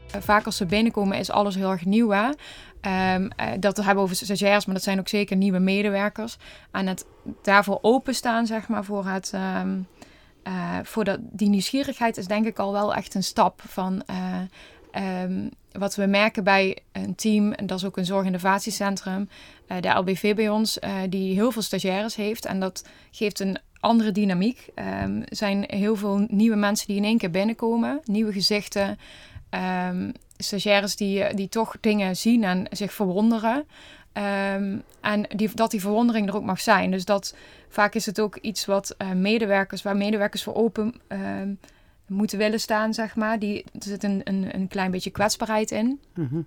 Vaak 0.06 0.46
als 0.46 0.56
ze 0.56 0.66
binnenkomen 0.66 1.18
is 1.18 1.30
alles 1.30 1.54
heel 1.54 1.70
erg 1.70 1.84
nieuw. 1.84 2.10
Hè? 2.10 2.30
Ehm, 2.80 3.30
eh, 3.36 3.48
dat 3.60 3.76
we 3.76 3.84
hebben 3.84 4.04
over 4.04 4.16
stagiairs, 4.16 4.64
maar 4.64 4.74
dat 4.74 4.84
zijn 4.84 4.98
ook 4.98 5.08
zeker 5.08 5.36
nieuwe 5.36 5.58
medewerkers. 5.58 6.36
En 6.70 6.86
het 6.86 7.06
daarvoor 7.42 7.78
openstaan, 7.82 8.46
zeg 8.46 8.68
maar, 8.68 8.84
voor, 8.84 9.06
het, 9.06 9.30
ehm, 9.34 9.78
eh, 10.42 10.78
voor 10.82 11.04
dat, 11.04 11.18
die 11.20 11.48
nieuwsgierigheid 11.48 12.16
is 12.16 12.26
denk 12.26 12.46
ik 12.46 12.58
al 12.58 12.72
wel 12.72 12.94
echt 12.94 13.14
een 13.14 13.22
stap 13.22 13.62
van... 13.66 14.02
eh, 14.06 14.40
ehm, 14.90 15.48
wat 15.72 15.94
we 15.94 16.06
merken 16.06 16.44
bij 16.44 16.78
een 16.92 17.14
team, 17.14 17.52
en 17.52 17.66
dat 17.66 17.78
is 17.78 17.84
ook 17.84 17.96
een 17.96 18.04
zorginnovatiecentrum, 18.04 19.28
eh 19.66 19.80
de 19.80 19.88
LBV 19.88 20.34
bij 20.34 20.48
ons, 20.48 20.78
eh, 20.78 20.94
die 21.08 21.34
heel 21.34 21.50
veel 21.52 21.62
stagiaires 21.62 22.16
heeft. 22.16 22.44
En 22.44 22.60
dat 22.60 22.84
geeft 23.10 23.40
een 23.40 23.58
andere 23.80 24.12
dynamiek. 24.12 24.68
Ehm, 24.74 25.20
Er 25.20 25.36
zijn 25.36 25.64
heel 25.68 25.96
veel 25.96 26.26
nieuwe 26.28 26.56
mensen 26.56 26.86
die 26.86 26.96
in 26.96 27.04
één 27.04 27.18
keer 27.18 27.30
binnenkomen, 27.30 28.00
nieuwe 28.04 28.32
gezichten. 28.32 28.98
Ehm, 29.50 30.10
stagiaires 30.36 30.96
die, 30.96 31.22
eh, 31.22 31.36
die 31.36 31.48
toch 31.48 31.76
dingen 31.80 32.16
zien 32.16 32.44
en 32.44 32.66
zich 32.70 32.92
verwonderen. 32.92 33.64
Ehm, 34.12 34.76
en 35.00 35.26
die, 35.36 35.50
dat 35.54 35.70
die 35.70 35.80
verwondering 35.80 36.28
er 36.28 36.36
ook 36.36 36.44
mag 36.44 36.60
zijn. 36.60 36.90
Dus 36.90 37.04
dat 37.04 37.34
vaak 37.68 37.94
is 37.94 38.06
het 38.06 38.20
ook 38.20 38.36
iets 38.36 38.66
wat 38.66 38.96
medewerkers, 39.14 39.82
waar 39.82 39.96
medewerkers 39.96 40.42
voor 40.42 40.54
open 40.54 40.94
moeten 42.10 42.38
willen 42.38 42.60
staan, 42.60 42.94
zeg 42.94 43.16
maar. 43.16 43.38
Die, 43.38 43.64
er 43.72 43.82
zit 43.82 44.04
een, 44.04 44.20
een, 44.24 44.54
een 44.54 44.68
klein 44.68 44.90
beetje 44.90 45.10
kwetsbaarheid 45.10 45.70
in. 45.70 46.00
Mhm. 46.14 46.40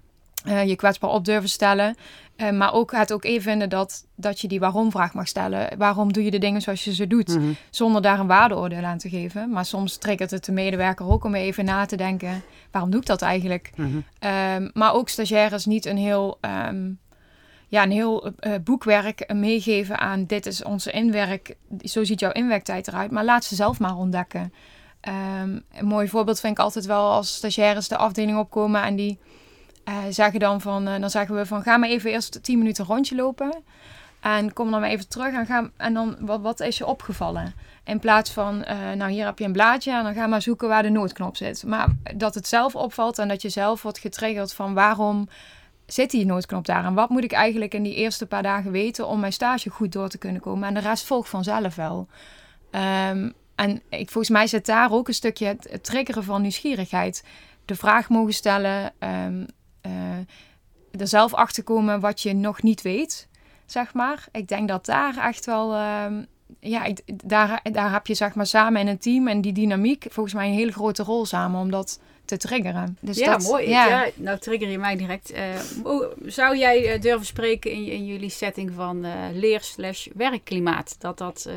Uh, 0.47 0.63
je 0.63 0.75
kwetsbaar 0.75 1.09
op 1.09 1.25
durven 1.25 1.49
stellen. 1.49 1.95
Uh, 2.37 2.51
maar 2.51 2.73
ook 2.73 2.91
het 2.91 3.13
ook 3.13 3.23
even 3.23 3.41
vinden 3.41 3.69
dat, 3.69 4.05
dat 4.15 4.39
je 4.39 4.47
die 4.47 4.59
waarom-vraag 4.59 5.13
mag 5.13 5.27
stellen. 5.27 5.77
Waarom 5.77 6.13
doe 6.13 6.23
je 6.23 6.31
de 6.31 6.37
dingen 6.37 6.61
zoals 6.61 6.83
je 6.83 6.93
ze 6.93 7.07
doet? 7.07 7.27
Mhm. 7.27 7.51
Zonder 7.69 8.01
daar 8.01 8.19
een 8.19 8.27
waardeoordeel 8.27 8.83
aan 8.83 8.97
te 8.97 9.09
geven. 9.09 9.49
Maar 9.49 9.65
soms 9.65 9.97
triggert 9.97 10.31
het 10.31 10.45
de 10.45 10.51
medewerker 10.51 11.09
ook 11.09 11.23
om 11.23 11.35
even 11.35 11.65
na 11.65 11.85
te 11.85 11.95
denken... 11.95 12.43
waarom 12.71 12.91
doe 12.91 12.99
ik 12.99 13.05
dat 13.05 13.21
eigenlijk? 13.21 13.71
Mhm. 13.75 13.97
Um, 14.55 14.69
maar 14.73 14.93
ook 14.93 15.09
stagiaires 15.09 15.65
niet 15.65 15.85
een 15.85 15.97
heel, 15.97 16.37
um, 16.67 16.99
ja, 17.67 17.83
een 17.83 17.91
heel 17.91 18.27
uh, 18.27 18.53
boekwerk 18.63 19.33
meegeven 19.33 19.99
aan... 19.99 20.25
dit 20.25 20.45
is 20.45 20.63
onze 20.63 20.91
inwerk, 20.91 21.55
zo 21.81 22.03
ziet 22.03 22.19
jouw 22.19 22.31
inwerktijd 22.31 22.87
eruit. 22.87 23.11
Maar 23.11 23.25
laat 23.25 23.43
ze 23.43 23.55
zelf 23.55 23.79
maar 23.79 23.95
ontdekken. 23.95 24.53
Um, 25.07 25.63
een 25.73 25.85
mooi 25.85 26.07
voorbeeld 26.07 26.39
vind 26.39 26.57
ik 26.57 26.63
altijd 26.63 26.85
wel 26.85 27.11
als 27.11 27.35
stagiaires 27.35 27.87
de 27.87 27.97
afdeling 27.97 28.37
opkomen... 28.37 28.83
en 28.83 28.95
die 28.95 29.19
uh, 29.89 29.97
zeggen 30.09 30.39
dan, 30.39 30.61
van, 30.61 30.87
uh, 30.87 30.99
dan 30.99 31.09
zeggen 31.09 31.35
we 31.35 31.45
van 31.45 31.61
ga 31.61 31.77
maar 31.77 31.89
even 31.89 32.11
eerst 32.11 32.43
10 32.43 32.57
minuten 32.57 32.85
rondje 32.85 33.15
lopen. 33.15 33.63
En 34.19 34.53
kom 34.53 34.71
dan 34.71 34.79
maar 34.79 34.89
even 34.89 35.07
terug 35.09 35.33
en, 35.33 35.45
ga, 35.45 35.69
en 35.77 35.93
dan 35.93 36.17
wat, 36.19 36.41
wat 36.41 36.59
is 36.59 36.77
je 36.77 36.85
opgevallen? 36.85 37.53
In 37.83 37.99
plaats 37.99 38.31
van, 38.31 38.65
uh, 38.69 38.91
nou 38.91 39.11
hier 39.11 39.25
heb 39.25 39.39
je 39.39 39.45
een 39.45 39.51
blaadje 39.51 39.91
en 39.91 40.03
dan 40.03 40.13
ga 40.13 40.27
maar 40.27 40.41
zoeken 40.41 40.67
waar 40.67 40.83
de 40.83 40.89
noodknop 40.89 41.37
zit. 41.37 41.63
Maar 41.65 41.87
dat 42.15 42.35
het 42.35 42.47
zelf 42.47 42.75
opvalt 42.75 43.19
en 43.19 43.27
dat 43.27 43.41
je 43.41 43.49
zelf 43.49 43.81
wordt 43.81 43.99
getriggerd 43.99 44.53
van 44.53 44.73
waarom 44.73 45.27
zit 45.85 46.11
die 46.11 46.25
noodknop 46.25 46.65
daar? 46.65 46.85
En 46.85 46.93
wat 46.93 47.09
moet 47.09 47.23
ik 47.23 47.31
eigenlijk 47.31 47.73
in 47.73 47.83
die 47.83 47.95
eerste 47.95 48.25
paar 48.25 48.43
dagen 48.43 48.71
weten 48.71 49.07
om 49.07 49.19
mijn 49.19 49.33
stage 49.33 49.69
goed 49.69 49.91
door 49.91 50.09
te 50.09 50.17
kunnen 50.17 50.41
komen? 50.41 50.67
En 50.67 50.73
de 50.73 50.79
rest 50.79 51.05
volgt 51.05 51.29
vanzelf 51.29 51.75
wel. 51.75 52.07
Um, 53.09 53.33
en 53.63 53.81
ik, 53.89 54.09
volgens 54.09 54.33
mij 54.33 54.47
zit 54.47 54.65
daar 54.65 54.91
ook 54.91 55.07
een 55.07 55.13
stukje 55.13 55.45
het, 55.45 55.83
triggeren 55.83 56.23
van 56.23 56.41
nieuwsgierigheid. 56.41 57.23
De 57.65 57.75
vraag 57.75 58.09
mogen 58.09 58.33
stellen, 58.33 58.93
um, 58.99 59.45
er 60.99 61.07
zelf 61.07 61.33
achter 61.33 61.63
komen 61.63 61.99
wat 61.99 62.21
je 62.21 62.33
nog 62.33 62.61
niet 62.61 62.81
weet, 62.81 63.27
zeg 63.65 63.93
maar. 63.93 64.27
Ik 64.31 64.47
denk 64.47 64.67
dat 64.67 64.85
daar 64.85 65.17
echt 65.17 65.45
wel, 65.45 65.73
uh, 65.73 66.05
ja, 66.59 66.93
daar, 67.05 67.59
daar 67.71 67.91
heb 67.91 68.07
je 68.07 68.13
zeg 68.13 68.35
maar 68.35 68.45
samen 68.45 68.81
in 68.81 68.87
een 68.87 68.97
team 68.97 69.27
en 69.27 69.41
die 69.41 69.53
dynamiek 69.53 70.05
volgens 70.09 70.35
mij 70.35 70.47
een 70.47 70.53
hele 70.53 70.71
grote 70.71 71.03
rol 71.03 71.25
samen 71.25 71.59
om 71.59 71.71
dat 71.71 71.99
te 72.25 72.37
triggeren. 72.37 72.97
Dus 73.01 73.17
ja, 73.17 73.31
dat, 73.31 73.43
mooi. 73.43 73.69
Ja. 73.69 73.87
Ja. 73.87 74.09
nou 74.15 74.37
trigger 74.37 74.69
je 74.69 74.77
mij 74.77 74.95
direct. 74.95 75.33
Uh, 75.33 76.01
zou 76.25 76.57
jij 76.57 76.95
uh, 76.95 77.01
durven 77.01 77.25
spreken 77.25 77.71
in, 77.71 77.85
in 77.85 78.05
jullie 78.05 78.29
setting 78.29 78.71
van 78.75 79.05
uh, 79.05 79.13
leer 79.33 79.61
slash 79.61 80.07
werkklimaat? 80.15 80.95
Dat 80.99 81.17
dat 81.17 81.49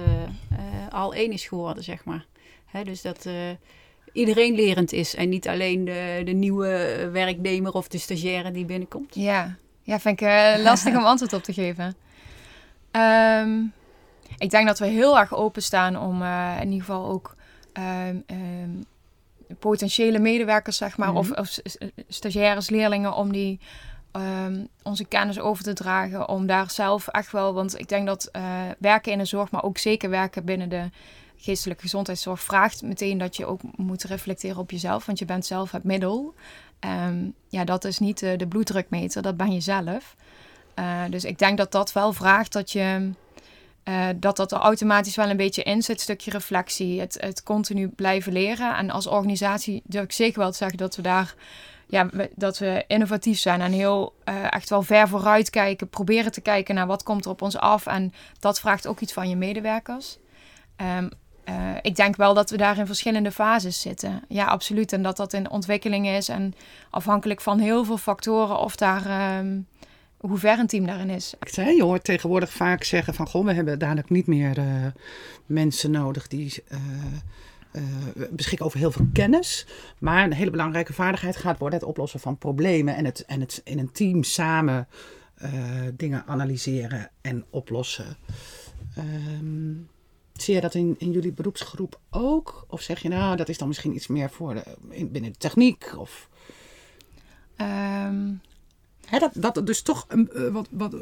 al 0.91 1.15
één 1.15 1.33
is 1.33 1.45
geworden, 1.45 1.85
zeg 1.85 2.05
maar. 2.05 2.25
Hè, 2.67 2.85
dus 2.85 3.03
dat 3.03 3.29
iedereen 4.13 4.55
lerend 4.55 4.93
is 4.93 5.15
en 5.15 5.29
niet 5.29 5.49
alleen 5.49 5.85
de, 5.85 6.23
de 6.25 6.33
nieuwe 6.33 7.09
werknemer 7.13 7.73
of 7.73 7.89
de 7.89 7.99
stagiaire 7.99 8.51
die 8.51 8.65
binnenkomt. 8.65 9.15
Ja, 9.15 9.57
ja 9.83 10.01
vind 10.01 10.21
ik 10.21 10.29
lastig 10.63 10.97
om 10.97 11.05
antwoord 11.13 11.33
op 11.33 11.43
te 11.43 11.53
geven. 11.53 11.97
Um, 12.93 13.73
ik 14.39 14.51
denk 14.51 14.67
dat 14.67 14.79
we 14.79 14.87
heel 14.87 15.19
erg 15.19 15.35
openstaan 15.35 15.99
om 15.99 16.23
in 16.61 16.71
ieder 16.71 16.87
geval 16.87 17.07
ook 17.07 17.37
um, 17.73 18.25
um, 18.27 18.87
potentiële 19.59 20.19
medewerkers, 20.19 20.77
zeg 20.77 20.97
maar, 20.97 21.11
mm 21.11 21.17
-hmm. 21.17 21.31
of, 21.31 21.39
of 21.39 21.59
stagiaires, 22.09 22.71
leerlingen, 22.71 23.15
om 23.15 23.33
die 23.33 23.61
onze 24.83 25.05
kennis 25.05 25.41
over 25.41 25.65
te 25.65 25.73
dragen. 25.73 26.29
Om 26.29 26.47
daar 26.47 26.71
zelf 26.71 27.09
echt 27.09 27.33
wel, 27.33 27.55
want 27.55 27.79
ik 27.79 27.89
denk 27.89 28.07
dat 28.07 28.29
uh, 28.33 28.43
werken 28.79 29.13
in 29.13 29.19
de 29.19 29.25
zorg, 29.25 29.51
maar 29.51 29.63
ook 29.63 29.79
zeker 29.79 30.11
werken 30.11 30.45
binnen 30.45 30.69
de 30.69 30.91
geestelijke 31.37 31.83
gezondheidszorg 31.83 32.41
vraagt 32.41 32.83
meteen 32.83 33.19
dat 33.19 33.37
je 33.37 33.47
ook 33.47 33.61
moet 33.77 34.05
reflecteren 34.05 34.59
op 34.59 34.71
jezelf, 34.71 35.07
want 35.07 35.19
je 35.19 35.25
bent 35.25 35.47
zelf 35.47 35.71
het 35.71 35.85
middel. 35.85 36.35
Um, 36.81 37.35
ja, 37.49 37.65
dat 37.65 37.85
is 37.85 37.99
niet 37.99 38.23
uh, 38.23 38.39
de 38.39 38.47
bloeddrukmeter, 38.47 39.23
dat 39.23 39.37
ben 39.37 39.53
je 39.53 39.61
zelf. 39.61 40.17
Uh, 40.79 41.03
dus 41.11 41.25
ik 41.25 41.39
denk 41.39 41.59
dat 41.59 41.73
dat 41.73 41.93
wel 41.93 42.13
vraagt 42.13 42.53
dat 42.53 42.73
je 42.73 43.11
uh, 43.89 44.07
dat 44.17 44.37
dat 44.37 44.53
automatisch 44.53 45.17
wel 45.17 45.31
een 45.31 45.37
beetje 45.37 45.63
in 45.63 45.83
zit, 45.83 46.01
stukje 46.01 46.31
reflectie, 46.31 47.01
het, 47.01 47.17
het 47.21 47.43
continu 47.43 47.89
blijven 47.89 48.33
leren. 48.33 48.77
En 48.77 48.91
als 48.91 49.07
organisatie 49.07 49.83
durf 49.85 50.05
ik 50.05 50.13
zeker 50.13 50.39
wel 50.39 50.51
te 50.51 50.57
zeggen 50.57 50.79
dat 50.79 50.97
we 50.97 51.03
daar 51.03 51.35
ja, 51.89 52.09
dat 52.35 52.59
we 52.59 52.85
innovatief 52.87 53.39
zijn 53.39 53.61
en 53.61 53.73
heel 53.73 54.15
uh, 54.25 54.53
echt 54.53 54.69
wel 54.69 54.83
ver 54.83 55.09
vooruit 55.09 55.51
kijken, 55.51 55.89
proberen 55.89 56.33
te 56.33 56.41
kijken 56.41 56.75
naar 56.75 56.87
wat 56.87 57.03
komt 57.03 57.25
er 57.25 57.31
op 57.31 57.43
ons 57.43 57.57
af. 57.57 57.87
En 57.87 58.13
dat 58.39 58.61
vraagt 58.61 58.87
ook 58.87 59.01
iets 59.01 59.13
van 59.13 59.29
je 59.29 59.37
medewerkers. 59.37 60.19
Um, 60.99 61.11
uh, 61.49 61.55
ik 61.83 61.97
denk 61.97 62.17
wel 62.17 62.35
dat 62.35 62.51
we 62.51 62.57
daar 62.57 62.79
in 62.79 62.87
verschillende 62.87 63.33
fases 63.33 63.81
zitten. 63.81 64.23
Ja, 64.29 64.45
absoluut. 64.45 64.93
En 64.93 65.03
dat 65.03 65.17
dat 65.17 65.33
in 65.33 65.51
ontwikkeling 65.51 66.09
is. 66.09 66.29
En 66.29 66.55
afhankelijk 66.91 67.41
van 67.41 67.59
heel 67.59 67.85
veel 67.85 67.99
factoren 67.99 68.59
of 68.59 68.77
daar, 68.77 69.39
um, 69.39 69.67
hoe 70.29 70.39
ver 70.39 70.59
een 70.59 70.67
team 70.67 70.87
daarin 70.87 71.11
is. 71.11 71.35
Je 71.55 71.83
hoort 71.83 72.05
tegenwoordig 72.05 72.53
vaak 72.53 72.85
zeggen 72.85 73.15
van... 73.15 73.29
goh, 73.29 73.45
we 73.45 73.53
hebben 73.53 73.79
dadelijk 73.79 74.11
niet 74.11 74.27
meer 74.27 74.59
uh, 74.59 74.87
mensen 75.47 75.91
nodig 75.91 76.29
die... 76.29 76.65
Uh, 76.69 76.79
beschikken 78.31 78.67
over 78.67 78.79
heel 78.79 78.93
veel 78.93 79.07
kennis. 79.13 79.67
Maar 79.99 80.25
een 80.25 80.33
hele 80.33 80.51
belangrijke 80.51 80.93
vaardigheid 80.93 81.37
gaat 81.37 81.59
worden 81.59 81.79
het 81.79 81.89
oplossen 81.89 82.21
van 82.21 82.39
problemen. 82.39 82.97
En 82.97 83.05
het, 83.05 83.25
en 83.25 83.41
het 83.41 83.61
in 83.65 83.79
een 83.79 83.93
team 83.93 84.23
samen 84.23 84.89
dingen 85.95 86.25
analyseren 86.27 87.11
en 87.21 87.45
oplossen. 87.51 88.17
Um, 88.99 89.89
Zie 90.33 90.55
je 90.55 90.61
dat 90.61 90.75
in, 90.75 90.95
in 90.99 91.11
jullie 91.11 91.33
beroepsgroep 91.33 92.01
ook? 92.11 92.67
Of 92.69 92.83
zeg 92.83 93.03
je 93.03 93.09
nou, 93.09 93.37
dat 93.37 93.49
is 93.49 93.59
dan 93.59 93.69
misschien 93.69 93.95
iets 93.95 94.07
meer 94.07 94.31
voor 94.31 94.55
de, 94.55 94.65
in, 94.89 95.11
binnen 95.11 95.33
de 95.33 95.39
techniek? 95.39 95.95
Of... 95.99 96.29
Um... 97.57 98.41
Dat, 99.11 99.33
dat 99.35 99.67
dus 99.67 99.83
toch, 99.83 100.07
uh, 100.15 100.49
wat, 100.49 100.69
wat, 100.71 100.95
uh, 100.95 101.01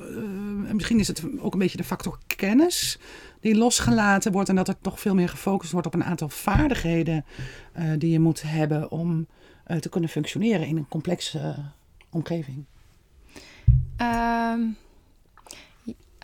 misschien 0.73 0.99
is 0.99 1.09
het 1.09 1.23
ook 1.38 1.53
een 1.53 1.59
beetje 1.59 1.77
de 1.77 1.85
factor 1.85 2.19
kennis 2.27 2.99
die 3.40 3.57
losgelaten 3.57 4.33
wordt. 4.33 4.49
En 4.49 4.57
dat 4.57 4.69
er 4.69 4.81
toch 4.81 5.01
veel 5.01 5.14
meer 5.14 5.29
gefocust 5.29 5.73
wordt 5.73 5.87
op 5.87 5.95
een 5.95 6.05
aantal 6.05 6.29
vaardigheden 6.29 7.25
uh, 7.79 7.93
die 7.99 8.11
je 8.11 8.21
moet 8.21 8.43
hebben 8.43 8.90
om 8.90 9.27
te 9.81 9.88
kunnen 9.88 10.11
functioneren 10.11 10.67
in 10.67 10.77
een 10.77 10.88
complexe 10.88 11.57
omgeving. 12.11 12.64
Um... 13.97 14.77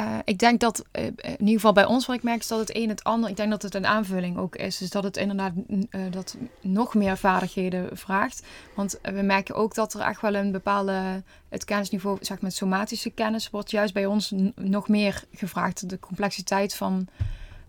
Uh, 0.01 0.19
ik 0.25 0.39
denk 0.39 0.61
dat, 0.61 0.85
uh, 0.93 1.05
in 1.05 1.15
ieder 1.39 1.55
geval 1.55 1.73
bij 1.73 1.85
ons 1.85 2.07
wat 2.07 2.17
ik 2.17 2.23
merk, 2.23 2.41
is 2.41 2.47
dat 2.47 2.59
het 2.59 2.77
een 2.77 2.89
het 2.89 3.05
ander. 3.05 3.31
Ik 3.31 3.37
denk 3.37 3.51
dat 3.51 3.63
het 3.63 3.75
een 3.75 3.87
aanvulling 3.87 4.39
ook 4.39 4.57
is. 4.57 4.79
Dus 4.79 4.91
dat 4.91 5.05
het 5.05 5.17
inderdaad 5.17 5.53
uh, 5.69 6.01
dat 6.11 6.37
nog 6.61 6.95
meer 6.95 7.17
vaardigheden 7.17 7.97
vraagt. 7.97 8.47
Want 8.75 8.99
we 9.03 9.23
merken 9.23 9.55
ook 9.55 9.75
dat 9.75 9.95
er 9.95 10.01
echt 10.01 10.21
wel 10.21 10.35
een 10.35 10.53
bepaalde, 10.53 11.23
het 11.49 11.65
kennisniveau, 11.65 12.19
zeg 12.21 12.41
maar 12.41 12.53
somatische 12.53 13.11
kennis, 13.11 13.51
wordt 13.51 13.71
juist 13.71 13.95
bij 13.95 14.07
ons 14.07 14.33
nog 14.55 14.89
meer 14.89 15.25
gevraagd. 15.33 15.89
De 15.89 15.99
complexiteit 15.99 16.75
van 16.75 17.09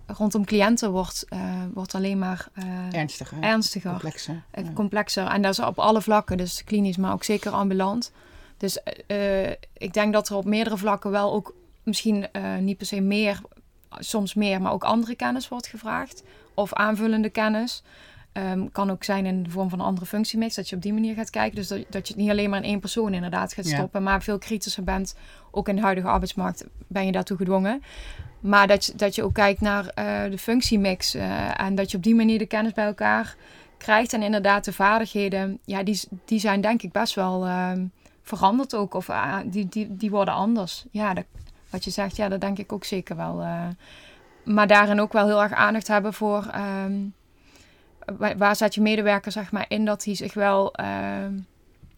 rondom 0.06 0.46
cliënten 0.46 0.91
wordt, 0.91 1.26
wordt 1.74 1.96
alleen 1.96 2.20
maar 2.20 2.48
ernstiger. 2.91 3.38
ernstiger 3.41 3.89
complexer. 3.89 4.44
complexer. 4.74 5.28
En 5.28 5.41
dat 5.41 5.52
is 5.52 5.60
op 5.60 5.80
alle 5.80 6.02
vlakken, 6.02 6.38
dus 6.38 6.63
klinisch, 6.63 6.98
maar 6.98 7.13
ook 7.13 7.24
zeker 7.24 7.52
ambulant. 7.52 8.12
Dus 8.58 8.84
ik 9.74 9.94
denk 9.94 10.13
dat 10.13 10.30
er 10.30 10.36
op 10.36 10.46
meerdere 10.46 10.78
vlakken 10.78 11.12
wel 11.12 11.34
ook 11.34 11.54
misschien 11.84 12.28
uh, 12.34 12.58
niet 12.58 12.78
per 12.78 12.86
se 12.86 13.02
meer, 13.02 13.41
soms 13.89 14.34
meer, 14.34 14.62
maar 14.62 14.72
ook 14.72 14.84
andere 14.84 15.15
kennis 15.15 15.48
wordt 15.48 15.67
gevraagd. 15.67 16.24
Of 16.54 16.74
aanvullende 16.74 17.30
kennis. 17.30 17.84
Um, 18.34 18.72
kan 18.72 18.91
ook 18.91 19.04
zijn 19.04 19.26
in 19.26 19.44
de 19.44 19.50
vorm 19.50 19.70
van 19.70 19.80
een 19.80 19.86
andere 19.86 20.06
functiemix, 20.06 20.56
dat 20.56 20.70
je 20.70 20.76
op 20.76 20.82
die 20.82 20.94
manier 20.94 21.15
gaat 21.15 21.30
kijken. 21.30 21.56
Dus 21.56 21.67
dat, 21.67 21.86
dat 21.89 22.08
je 22.08 22.13
het 22.13 22.22
niet 22.22 22.32
alleen 22.32 22.50
maar 22.50 22.60
in 22.60 22.70
één 22.70 22.80
persoon 22.80 23.13
inderdaad 23.13 23.54
gaat 23.54 23.65
stoppen, 23.65 24.00
ja. 24.00 24.10
maar 24.10 24.24
veel 24.24 24.38
kritischer 24.38 24.84
bent. 24.84 25.15
Ook 25.52 25.67
in 25.67 25.76
de 25.76 25.82
huidige 25.82 26.08
arbeidsmarkt 26.08 26.65
ben 26.88 27.06
je 27.06 27.12
daartoe 27.12 27.38
gedwongen. 27.38 27.84
Maar 28.39 28.67
dat 28.67 28.86
je, 28.86 28.96
dat 28.96 29.15
je 29.15 29.24
ook 29.24 29.34
kijkt 29.34 29.62
naar 29.62 29.84
uh, 29.84 30.32
de 30.32 30.38
functiemix 30.38 31.15
uh, 31.15 31.62
en 31.62 31.76
dat 31.76 31.91
je 31.91 31.98
op 31.98 32.04
die 32.04 32.15
manier 32.15 32.39
de 32.39 32.46
kennis 32.46 32.74
bij 32.74 32.86
elkaar 32.86 33.36
krijgt. 33.78 34.13
En 34.13 34.22
inderdaad 34.22 34.65
de 34.65 34.74
vaardigheden, 34.74 35.60
ja, 35.65 35.84
die, 35.84 36.00
die 36.26 36.39
zijn 36.39 36.62
denk 36.62 36.82
ik 36.82 36.91
best 36.91 37.15
wel 37.15 37.48
uh, 37.48 37.72
veranderd 38.22 38.76
ook. 38.76 38.94
Of 38.94 39.10
die, 39.46 39.67
die, 39.70 39.96
die 39.96 40.10
worden 40.10 40.34
anders. 40.34 40.86
Ja, 40.91 41.13
dat, 41.13 41.26
wat 41.71 41.84
je 41.84 41.89
zegt, 41.89 42.15
ja, 42.15 42.29
dat 42.29 42.41
denk 42.41 42.57
ik 42.57 42.73
ook 42.73 42.84
zeker 42.84 43.15
wel. 43.15 43.41
Uh, 43.41 43.67
maar 44.43 44.67
daarin 44.67 44.99
ook 44.99 45.13
wel 45.13 45.25
heel 45.25 45.41
erg 45.41 45.53
aandacht 45.53 45.88
hebben 45.88 46.13
voor 46.13 46.51
um, 46.86 47.13
waar, 48.17 48.38
waar 48.38 48.55
zet 48.55 48.75
je 48.75 48.81
medewerker 48.81 49.31
zeg 49.31 49.51
maar 49.51 49.65
in 49.67 49.86
dat 49.86 50.03
hij 50.03 50.15
zich 50.15 50.34
wel 50.34 50.73
uh, 50.79 50.86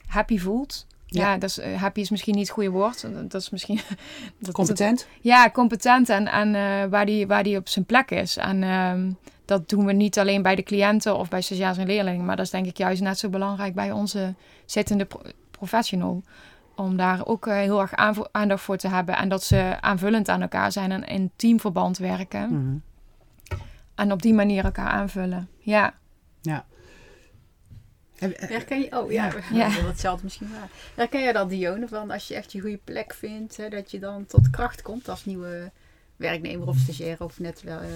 happy 0.05 0.39
voelt. 0.39 0.85
Ja, 1.05 1.31
ja 1.31 1.37
dat 1.37 1.49
is, 1.49 1.59
uh, 1.59 1.81
happy 1.81 1.99
is 1.99 2.09
misschien 2.09 2.35
niet 2.35 2.47
het 2.47 2.53
goede 2.53 2.69
woord. 2.69 3.05
Dat 3.29 3.41
is 3.41 3.49
misschien... 3.49 3.79
dat, 4.39 4.53
competent? 4.53 4.97
Dat, 4.97 5.07
ja, 5.21 5.49
competent 5.49 6.09
en, 6.09 6.27
en 6.27 6.53
uh, 6.53 6.89
waar 6.89 7.05
die, 7.05 7.27
waar 7.27 7.43
die 7.43 7.57
op 7.57 7.69
zijn 7.69 7.85
plek 7.85 8.11
is. 8.11 8.37
En 8.37 8.63
um, 8.63 9.17
dat 9.45 9.69
doen 9.69 9.85
we 9.85 9.93
niet 9.93 10.19
alleen 10.19 10.41
bij 10.41 10.55
de 10.55 10.63
cliënten 10.63 11.17
of 11.17 11.29
bij 11.29 11.41
stagiairs 11.41 11.77
en 11.77 11.87
leerlingen. 11.87 12.25
Maar 12.25 12.35
dat 12.35 12.45
is 12.45 12.51
denk 12.51 12.65
ik 12.65 12.77
juist 12.77 13.01
net 13.01 13.19
zo 13.19 13.29
belangrijk 13.29 13.73
bij 13.73 13.91
onze 13.91 14.33
zittende 14.65 15.05
pro 15.05 15.21
professional. 15.51 16.23
Om 16.75 16.97
daar 16.97 17.25
ook 17.25 17.47
eh, 17.47 17.53
heel 17.55 17.81
erg 17.81 17.93
aanvo- 17.93 18.27
aandacht 18.31 18.63
voor 18.63 18.77
te 18.77 18.87
hebben. 18.87 19.17
En 19.17 19.29
dat 19.29 19.43
ze 19.43 19.77
aanvullend 19.81 20.29
aan 20.29 20.41
elkaar 20.41 20.71
zijn 20.71 20.91
en 20.91 21.03
in 21.03 21.31
teamverband 21.35 21.97
werken. 21.97 22.49
Mhm. 22.49 22.75
En 23.95 24.11
op 24.11 24.21
die 24.21 24.33
manier 24.33 24.63
elkaar 24.65 24.89
aanvullen. 24.89 25.49
Ja, 25.59 25.93
En, 28.17 28.37
eh, 28.37 28.49
Herken 28.49 28.79
je, 28.79 28.99
oh 28.99 29.11
ja, 29.11 29.25
Ja. 29.25 29.33
ja. 29.67 29.69
hetzelfde 29.69 30.23
misschien 30.23 30.49
waar. 30.51 30.69
Herken 30.95 31.21
jij 31.21 31.31
dat, 31.33 31.49
Dione, 31.49 31.87
van 31.87 32.11
als 32.11 32.27
je 32.27 32.35
echt 32.35 32.51
je 32.51 32.59
goede 32.61 32.79
plek 32.83 33.13
vindt, 33.13 33.57
hè, 33.57 33.69
dat 33.69 33.91
je 33.91 33.99
dan 33.99 34.25
tot 34.25 34.49
kracht 34.49 34.81
komt 34.81 35.09
als 35.09 35.25
nieuwe 35.25 35.71
werknemer 36.15 36.67
of 36.67 36.77
stagiair 36.77 37.23
of 37.23 37.39
net 37.39 37.61
wel. 37.61 37.79
eh, 37.79 37.87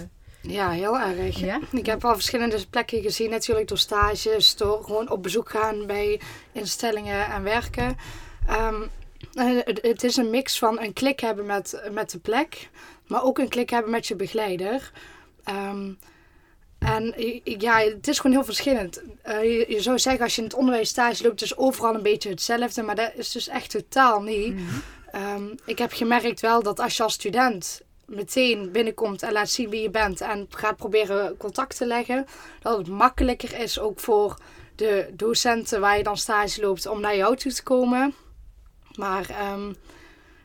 Ja, 0.41 0.69
heel 0.69 0.99
erg. 0.99 1.39
ja? 1.39 1.59
Ik 1.71 1.85
heb 1.85 2.05
al 2.05 2.13
verschillende 2.13 2.67
plekken 2.69 3.01
gezien, 3.01 3.29
natuurlijk 3.29 3.67
door 3.67 3.77
stages, 3.77 4.55
door 4.55 4.83
gewoon 4.83 5.09
op 5.09 5.23
bezoek 5.23 5.49
gaan 5.49 5.85
bij 5.85 6.21
instellingen 6.51 7.25
en 7.31 7.43
werken. 7.43 7.95
Ehm, 8.47 8.81
en 9.33 9.61
het, 9.65 10.03
is 10.03 10.17
een 10.17 10.29
mix 10.29 10.57
van 10.57 10.79
een 10.79 10.93
klik 10.93 11.19
hebben 11.19 11.45
met, 11.45 11.81
met 11.91 12.11
de 12.11 12.19
plek, 12.19 12.69
maar 13.07 13.23
ook 13.23 13.37
een 13.37 13.49
klik 13.49 13.69
hebben 13.69 13.91
met 13.91 14.07
je 14.07 14.15
begeleider. 14.15 14.91
Ehm, 15.43 15.91
en 16.79 17.13
ja, 17.43 17.79
het 17.79 18.07
is 18.07 18.19
gewoon 18.19 18.35
heel 18.35 18.45
verschillend. 18.45 19.01
Eh, 19.21 19.43
je, 19.43 19.65
je 19.67 19.81
zou 19.81 19.99
zeggen, 19.99 20.23
als 20.23 20.35
je 20.35 20.41
in 20.41 20.47
het 20.47 20.57
onderwijs 20.57 20.89
stage 20.89 21.23
loopt, 21.23 21.41
is 21.41 21.57
overal 21.57 21.95
een 21.95 22.01
beetje 22.01 22.29
hetzelfde, 22.29 22.81
maar 22.81 22.95
dat 22.95 23.11
is 23.15 23.31
dus 23.31 23.47
echt 23.47 23.69
totaal 23.69 24.21
niet. 24.21 24.53
Mhm. 24.53 24.63
Ehm, 25.11 25.45
ik 25.65 25.77
heb 25.77 25.91
gemerkt 25.93 26.39
wel 26.39 26.63
dat 26.63 26.79
als 26.79 26.97
je 26.97 27.03
als 27.03 27.13
student 27.13 27.81
meteen 28.05 28.71
binnenkomt 28.71 29.23
en 29.23 29.31
laat 29.31 29.49
zien 29.49 29.69
wie 29.69 29.81
je 29.81 29.89
bent 29.89 30.21
en 30.21 30.47
gaat 30.49 30.77
proberen 30.77 31.37
contact 31.37 31.77
te 31.77 31.85
leggen, 31.85 32.25
dat 32.61 32.77
het 32.77 32.87
makkelijker 32.87 33.59
is 33.59 33.79
ook 33.79 33.99
voor 33.99 34.37
de 34.75 35.09
docenten 35.13 35.81
waar 35.81 35.97
je 35.97 36.03
dan 36.03 36.17
stage 36.17 36.61
loopt 36.61 36.87
om 36.87 37.01
naar 37.01 37.15
jou 37.15 37.35
toe 37.35 37.53
te 37.53 37.63
komen. 37.63 38.13
Maar 38.97 39.29
ehm, 39.29 39.73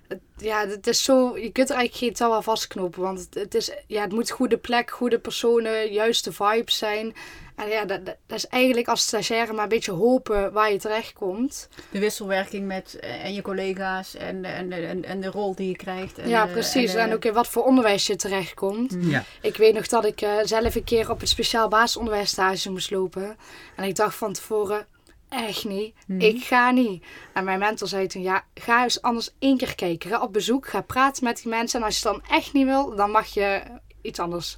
het, 0.09 0.21
ja, 0.37 0.67
het 0.67 0.87
is 0.87 1.05
zo, 1.05 1.39
je 1.39 1.53
kunt 1.53 1.71
er 1.71 1.77
eigenlijk 1.77 2.05
geen 2.05 2.13
touw 2.13 2.33
aan 2.33 2.43
vastknopen, 2.43 3.03
want 3.03 3.19
het, 3.19 3.35
het, 3.35 3.55
is, 3.55 3.71
ja, 3.87 4.03
het 4.03 4.13
moet 4.13 4.31
goede 4.31 4.59
plek, 4.59 4.91
goede 4.91 5.19
personen, 5.19 5.93
juiste 5.93 6.33
vibes 6.33 6.79
zijn. 6.79 7.15
En 7.57 7.69
ja, 7.69 7.85
dat, 7.85 8.05
dat 8.05 8.17
is 8.27 8.47
eigenlijk 8.47 8.89
als 8.89 9.03
stagiaire 9.03 9.53
maar 9.53 9.63
een 9.63 9.69
beetje 9.69 9.93
hopen 9.93 10.53
waar 10.53 10.73
je 10.73 10.79
terechtkomt. 10.79 11.69
De 11.91 11.99
wisselwerking 11.99 12.67
met 12.67 12.99
eh, 13.01 13.25
en 13.25 13.35
je 13.35 13.43
collega's 13.43 14.15
en, 14.15 14.45
en, 14.45 14.73
en, 14.73 15.05
en 15.05 15.21
de 15.21 15.31
rol 15.31 15.55
die 15.55 15.69
je 15.69 15.77
krijgt. 15.77 16.19
En, 16.19 16.29
ja, 16.29 16.47
precies. 16.47 16.95
en, 16.95 17.01
En, 17.01 17.15
ook 17.15 17.25
in 17.25 17.33
wat 17.33 17.49
voor 17.49 17.65
onderwijs 17.65 18.07
je 18.07 18.17
terechtkomt. 18.17 18.97
ja. 19.01 19.25
Ik 19.41 19.57
weet 19.57 19.75
nog 19.75 19.87
dat 19.87 20.05
ik 20.05 20.21
eh, 20.21 20.33
zelf 20.45 20.75
een 20.75 20.85
keer 20.85 21.11
op 21.11 21.21
het 21.21 21.29
speciaal 21.29 21.69
basisonderwijsstage 21.69 22.71
moest 22.71 22.91
lopen. 22.91 23.37
En 23.77 23.85
ik 23.85 23.97
dacht 23.97 24.15
van 24.15 24.33
tevoren, 24.33 24.87
echt 25.33 25.65
niet. 25.65 25.95
Mhm. 26.07 26.21
Ik 26.21 26.45
ga 26.45 26.71
niet. 26.71 27.05
En 27.33 27.45
mijn 27.45 27.59
mentor 27.59 27.89
zei 27.89 28.07
toen, 28.07 28.23
ja, 28.23 28.45
ga 28.55 28.83
eens 28.83 29.03
anders 29.03 29.31
één 29.39 29.57
keer 29.57 29.75
kijken. 29.75 30.11
Ga 30.11 30.23
op 30.23 30.33
bezoek, 30.33 30.69
ga 30.69 30.81
praten 30.81 31.25
met 31.25 31.37
die 31.37 31.49
mensen. 31.49 31.81
En 31.81 31.87
als 31.87 31.99
je 31.99 32.09
het 32.09 32.17
dan 32.19 32.37
echt 32.37 32.53
niet 32.53 32.67
wil, 32.67 32.97
dan 32.97 33.11
mag 33.11 33.27
je 33.27 33.63
iets 34.03 34.19
anders. 34.19 34.57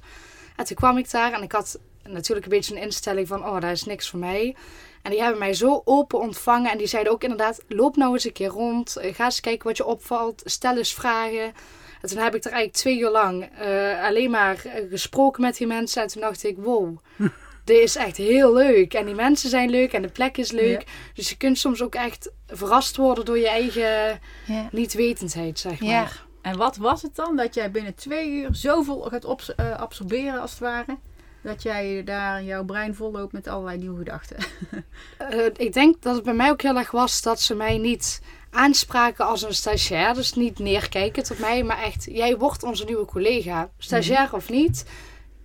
En 0.55 0.65
toen 0.65 0.75
kwam 0.75 0.97
ik 0.97 1.11
daar 1.11 1.33
en 1.33 1.41
ik 1.41 1.51
had 1.51 1.79
natuurlijk 2.03 2.45
een 2.45 2.51
beetje 2.51 2.75
een 2.75 2.81
instelling 2.81 3.27
van, 3.27 3.45
oh, 3.45 3.59
dat 3.59 3.71
is 3.71 3.83
niks 3.83 4.09
voor 4.09 4.19
mij. 4.19 4.55
En 5.01 5.11
die 5.11 5.21
hebben 5.21 5.39
mij 5.39 5.53
zo 5.53 5.81
open 5.85 6.19
ontvangen. 6.19 6.71
En 6.71 6.77
die 6.77 6.87
zeiden 6.87 7.11
ook 7.11 7.23
inderdaad, 7.23 7.63
loop 7.67 7.95
nou 7.95 8.13
eens 8.13 8.25
een 8.25 8.31
keer 8.31 8.47
rond. 8.47 8.95
Eh, 8.95 9.15
Ga 9.15 9.25
eens 9.25 9.39
kijken 9.39 9.67
wat 9.67 9.77
je 9.77 9.85
opvalt. 9.85 10.41
Stel 10.45 10.77
eens 10.77 10.93
vragen. 10.93 11.53
En 12.01 12.09
toen 12.09 12.17
heb 12.17 12.35
ik 12.35 12.43
er 12.43 12.51
eigenlijk 12.51 12.73
twee 12.73 12.99
uur 12.99 13.09
lang 13.09 13.49
eh, 13.57 14.03
alleen 14.03 14.31
maar 14.31 14.65
eh, 14.65 14.89
gesproken 14.89 15.41
met 15.41 15.57
die 15.57 15.67
mensen. 15.67 16.01
En 16.01 16.07
toen 16.07 16.21
dacht 16.21 16.43
ik, 16.43 16.57
wow, 16.57 16.97
dit 17.65 17.77
is 17.77 17.95
echt 17.95 18.17
heel 18.17 18.53
leuk. 18.53 18.93
En 18.93 19.05
die 19.05 19.15
mensen 19.15 19.49
zijn 19.49 19.69
leuk 19.69 19.93
en 19.93 20.01
de 20.01 20.07
plek 20.07 20.37
is 20.37 20.51
leuk. 20.51 20.83
Dus 21.13 21.29
je 21.29 21.37
kunt 21.37 21.57
soms 21.57 21.81
ook 21.81 21.95
echt 21.95 22.31
verrast 22.47 22.95
worden 22.95 23.25
door 23.25 23.37
je 23.37 23.49
eigen 23.49 24.19
ja. 24.45 24.69
niet-wetendheid, 24.71 25.59
zeg 25.59 25.79
maar. 25.79 25.89
Ja. 25.89 26.07
En 26.41 26.57
wat 26.57 26.77
was 26.77 27.01
het 27.01 27.15
dan 27.15 27.35
dat 27.35 27.53
jij 27.53 27.71
binnen 27.71 27.95
twee 27.95 28.29
uur 28.29 28.47
zoveel 28.51 29.01
gaat 29.01 29.53
eh, 29.55 29.71
absorberen 29.71 30.41
als 30.41 30.51
het 30.51 30.59
ware? 30.59 30.97
Dat 31.41 31.61
jij 31.61 32.03
daar 32.03 32.43
jouw 32.43 32.65
brein 32.65 32.95
vol 32.95 33.11
loopt 33.11 33.33
met 33.33 33.47
allerlei 33.47 33.77
nieuwe 33.77 33.97
gedachten. 33.97 34.37
Eh, 35.17 35.45
ik 35.55 35.73
denk 35.73 36.01
dat 36.01 36.15
het 36.15 36.23
bij 36.23 36.33
mij 36.33 36.49
ook 36.49 36.61
heel 36.61 36.77
erg 36.77 36.91
was 36.91 37.21
dat 37.21 37.41
ze 37.41 37.55
mij 37.55 37.77
niet 37.77 38.21
aanspraken 38.49 39.25
als 39.25 39.41
een 39.41 39.53
stagiair. 39.53 40.13
Dus 40.13 40.33
niet 40.33 40.59
neerkijken 40.59 41.23
tot 41.23 41.39
mij, 41.39 41.63
maar 41.63 41.83
echt, 41.83 42.07
jij 42.11 42.37
wordt 42.37 42.63
onze 42.63 42.85
nieuwe 42.85 43.05
collega. 43.05 43.69
Stagiair 43.77 44.33
of 44.33 44.49
niet, 44.49 44.85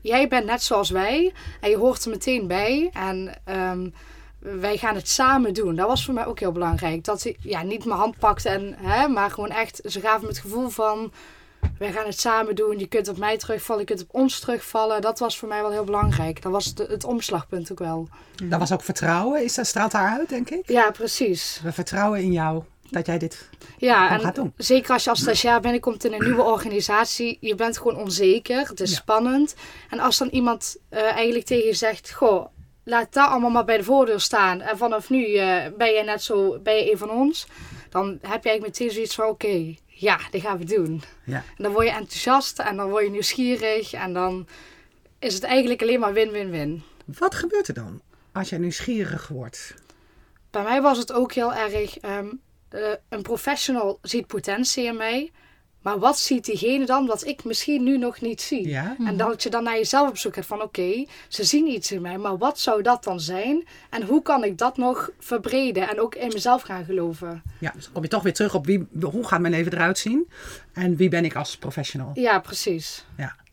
jij 0.01 0.29
bent 0.29 0.47
net 0.47 0.63
zoals 0.63 0.91
wij 0.91 1.33
en 1.61 1.71
je 1.71 1.77
hoort 1.77 2.05
er 2.05 2.11
meteen 2.11 2.47
bij. 2.47 2.91
En 2.93 3.35
ehm, 3.45 3.89
wij 4.39 4.77
gaan 4.77 4.95
het 4.95 5.09
samen 5.09 5.55
doen. 5.55 5.77
Dat 5.77 5.87
was 5.87 6.05
voor 6.05 6.15
mij 6.15 6.27
ook 6.27 6.41
heel 6.41 6.53
belangrijk. 6.53 7.05
Dat 7.05 7.21
ze 7.21 7.37
ja, 7.41 7.63
niet 7.63 7.85
mijn 7.85 7.99
hand 7.99 8.19
pakte, 8.19 8.49
en, 8.49 8.75
hè, 8.79 9.09
maar 9.09 9.31
gewoon 9.31 9.51
echt, 9.51 9.81
ze 9.85 10.01
gaven 10.01 10.21
me 10.21 10.29
het 10.29 10.39
gevoel 10.39 10.69
van... 10.69 11.13
Wij 11.79 11.93
gaan 11.93 12.07
het 12.07 12.21
samen 12.21 12.55
doen. 12.55 12.79
Je 12.79 12.87
kunt 12.87 13.09
op 13.09 13.19
mij 13.19 13.39
terugvallen, 13.39 13.83
je 13.83 13.89
kunt 13.89 14.03
op 14.03 14.15
ons 14.15 14.41
terugvallen. 14.41 15.01
Dat 15.01 15.19
was 15.19 15.39
voor 15.39 15.49
mij 15.49 15.61
wel 15.61 15.71
heel 15.71 15.85
belangrijk. 15.85 16.43
Dat 16.43 16.53
was 16.53 16.65
het, 16.65 16.79
het 16.79 17.05
omslagpunt 17.05 17.73
ook 17.73 17.79
wel. 17.79 18.09
Dat 18.45 18.59
was 18.59 18.73
ook 18.73 18.83
vertrouwen. 18.83 19.45
Is 19.45 19.55
dat 19.55 19.67
straalt 19.67 19.93
daaruit, 19.93 20.29
denk 20.29 20.51
ik? 20.51 20.71
Ja, 20.71 20.91
precies. 20.91 21.61
We 21.63 21.73
vertrouwen 21.73 22.21
in 22.21 22.33
jou 22.33 22.63
dat 22.91 23.07
jij 23.07 23.19
dit 23.19 23.49
Ja, 23.79 24.11
en 24.11 24.21
gaat 24.21 24.35
doen. 24.35 24.53
zeker 24.57 24.93
als 24.93 25.05
je 25.05 25.11
als 25.11 25.21
stagiair 25.21 25.61
binnenkomt 25.61 26.05
in 26.05 26.13
een 26.13 26.23
nieuwe 26.25 26.43
organisatie, 26.43 27.39
je 27.41 27.55
bent 27.55 27.79
gewoon 27.79 27.97
onzeker, 27.97 28.69
het 28.69 28.81
is 28.81 28.91
Ja. 28.91 28.97
spannend. 28.97 29.55
En 29.91 29.99
als 30.01 30.19
dan 30.19 30.29
iemand 30.29 30.77
eh, 30.89 31.03
eigenlijk 31.03 31.47
tegen 31.47 31.67
je 31.67 31.75
zegt, 31.75 32.13
goh, 32.13 32.47
laat 32.85 33.13
dat 33.13 33.29
allemaal 33.29 33.51
maar 33.51 33.65
bij 33.65 33.77
de 33.77 33.85
voordeur 33.85 34.21
staan 34.21 34.61
en 34.61 34.77
vanaf 34.79 35.11
nu 35.11 35.35
eh, 35.35 35.67
ben 35.79 35.93
je 35.93 36.03
net 36.05 36.23
zo, 36.23 36.59
ben 36.59 36.75
je 36.77 36.91
een 36.93 36.99
van 36.99 37.11
ons, 37.11 37.47
dan 37.91 38.09
heb 38.11 38.43
je 38.45 38.49
eigenlijk 38.51 38.63
meteen 38.63 38.91
zoiets 38.91 39.15
van, 39.15 39.25
oké, 39.27 39.75
ja, 39.87 40.19
dit 40.31 40.41
gaan 40.41 40.59
we 40.59 40.65
doen. 40.65 41.03
Ja. 41.25 41.37
En 41.57 41.63
dan 41.65 41.73
word 41.73 41.87
je 41.87 41.93
enthousiast 41.93 42.59
en 42.59 42.77
dan 42.77 42.91
word 42.91 43.05
je 43.05 43.11
nieuwsgierig 43.11 43.93
en 43.93 44.13
dan 44.13 44.47
is 45.19 45.35
het 45.35 45.43
eigenlijk 45.43 45.83
alleen 45.83 46.01
maar 46.01 46.13
win-win-win. 46.13 46.83
Wat 47.05 47.35
gebeurt 47.35 47.69
er 47.69 47.75
dan 47.75 48.01
als 48.33 48.49
jij 48.49 48.59
nieuwsgierig 48.59 49.29
wordt? 49.29 49.75
Bij 50.51 50.63
mij 50.63 50.83
was 50.83 50.99
het 50.99 51.13
ook 51.13 51.33
heel 51.33 51.53
erg. 51.55 51.99
ehm, 51.99 52.27
eh, 52.71 52.81
een 53.09 53.23
professional 53.23 53.99
ziet 54.03 54.27
potentie 54.27 54.85
in 54.85 54.97
mij. 54.97 55.31
Maar 55.83 55.99
wat 55.99 56.19
ziet 56.19 56.45
diegene 56.45 56.87
dan 56.87 57.07
wat 57.07 57.27
ik 57.27 57.45
misschien 57.45 57.83
nu 57.83 57.99
nog 57.99 58.21
niet 58.21 58.41
zie? 58.41 58.69
Ja? 58.69 58.97
En 59.05 59.17
dat 59.17 59.43
je 59.43 59.51
dan 59.51 59.63
naar 59.63 59.77
jezelf 59.77 60.09
op 60.09 60.17
zoek 60.17 60.35
gaat 60.35 60.47
van 60.47 60.63
oké, 60.63 61.07
ze 61.29 61.45
zien 61.45 61.67
iets 61.67 61.93
in 61.93 62.01
mij, 62.01 62.19
maar 62.19 62.39
wat 62.39 62.59
zou 62.59 62.83
dat 62.83 63.05
dan 63.05 63.21
zijn? 63.21 63.67
En 63.91 64.03
hoe 64.03 64.23
kan 64.23 64.45
ik 64.45 64.59
dat 64.59 64.77
nog 64.77 65.11
verbreden 65.19 65.89
en 65.89 66.01
ook 66.01 66.15
in 66.15 66.31
mezelf 66.33 66.63
gaan 66.63 66.85
geloven? 66.85 67.43
ja, 67.59 67.71
dus 67.75 67.85
dan 67.85 67.93
kom 67.93 68.03
je 68.03 68.09
toch 68.09 68.23
weer 68.23 68.35
terug 68.35 68.55
op 68.55 68.67
wie, 68.67 68.87
hoe 69.01 69.27
gaat 69.27 69.41
mijn 69.41 69.53
leven 69.53 69.73
eruit 69.73 69.99
zien? 69.99 70.29
En 70.73 70.97
wie 70.97 71.09
ben 71.09 71.25
ik 71.25 71.37
als 71.37 71.57
professional? 71.57 72.11
Ja, 72.15 72.39
precies. 72.39 73.05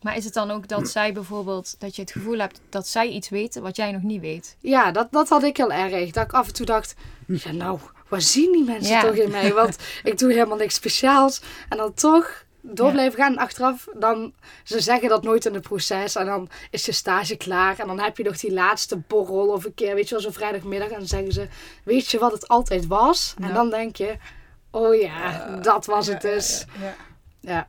Maar 0.02 0.16
is 0.16 0.24
het 0.24 0.34
dan 0.34 0.50
ook 0.50 0.68
dat 0.68 0.88
zij 0.88 1.12
bijvoorbeeld, 1.12 1.74
dat 1.78 1.96
je 1.96 2.02
het 2.02 2.10
gevoel 2.10 2.38
hebt 2.38 2.60
dat 2.68 2.86
zij 2.88 3.08
iets 3.08 3.28
weten 3.28 3.62
wat 3.62 3.76
jij 3.76 3.92
nog 3.92 4.02
niet 4.02 4.20
weet? 4.20 4.56
Ja, 4.60 4.90
dat, 4.92 5.08
dat 5.12 5.28
had 5.28 5.42
ik 5.42 5.56
heel 5.56 5.72
erg. 5.72 6.10
Dat 6.10 6.24
ik 6.24 6.32
af 6.32 6.46
en 6.46 6.52
toe 6.52 6.66
dacht, 6.66 6.94
ja 7.26 7.52
nou, 7.52 7.78
waar 8.08 8.20
zien 8.20 8.52
die 8.52 8.64
mensen 8.64 8.92
Ja. 8.94 9.00
toch 9.02 9.14
in 9.14 9.30
mij? 9.30 9.52
Want 9.52 9.76
ik 10.04 10.18
doe 10.18 10.32
helemaal 10.32 10.56
niks 10.56 10.74
speciaals. 10.74 11.40
En 11.68 11.76
dan 11.76 11.94
toch 11.94 12.44
door 12.60 12.86
Ja. 12.86 12.92
blijven 12.92 13.18
gaan. 13.18 13.32
En 13.32 13.38
achteraf, 13.38 13.86
dan, 13.94 14.32
ze 14.64 14.80
zeggen 14.80 15.08
dat 15.08 15.22
nooit 15.22 15.44
in 15.46 15.54
het 15.54 15.62
proces. 15.62 16.14
En 16.16 16.26
dan 16.26 16.48
is 16.70 16.84
je 16.86 16.92
stage 16.92 17.36
klaar. 17.36 17.78
En 17.78 17.86
dan 17.86 18.00
heb 18.00 18.16
je 18.16 18.22
nog 18.24 18.38
die 18.38 18.52
laatste 18.52 18.96
borrel 18.96 19.48
of 19.48 19.64
een 19.64 19.74
keer, 19.74 19.94
weet 19.94 20.08
je 20.08 20.14
wel, 20.14 20.22
zo'n 20.22 20.32
vrijdagmiddag. 20.32 20.88
En 20.88 20.98
dan 20.98 21.06
zeggen 21.08 21.32
ze, 21.32 21.48
weet 21.84 22.10
je 22.10 22.18
wat 22.18 22.32
het 22.32 22.48
altijd 22.48 22.86
was? 22.86 23.34
En 23.40 23.54
dan 23.54 23.70
denk 23.70 23.96
je, 23.96 24.16
oh 24.70 24.94
ja, 25.00 25.46
dat 25.62 25.86
was 25.86 26.06
het 26.06 26.20
dus. 26.20 26.64
Ja, 26.80 26.84
ja. 26.84 26.94
Ja. 27.40 27.68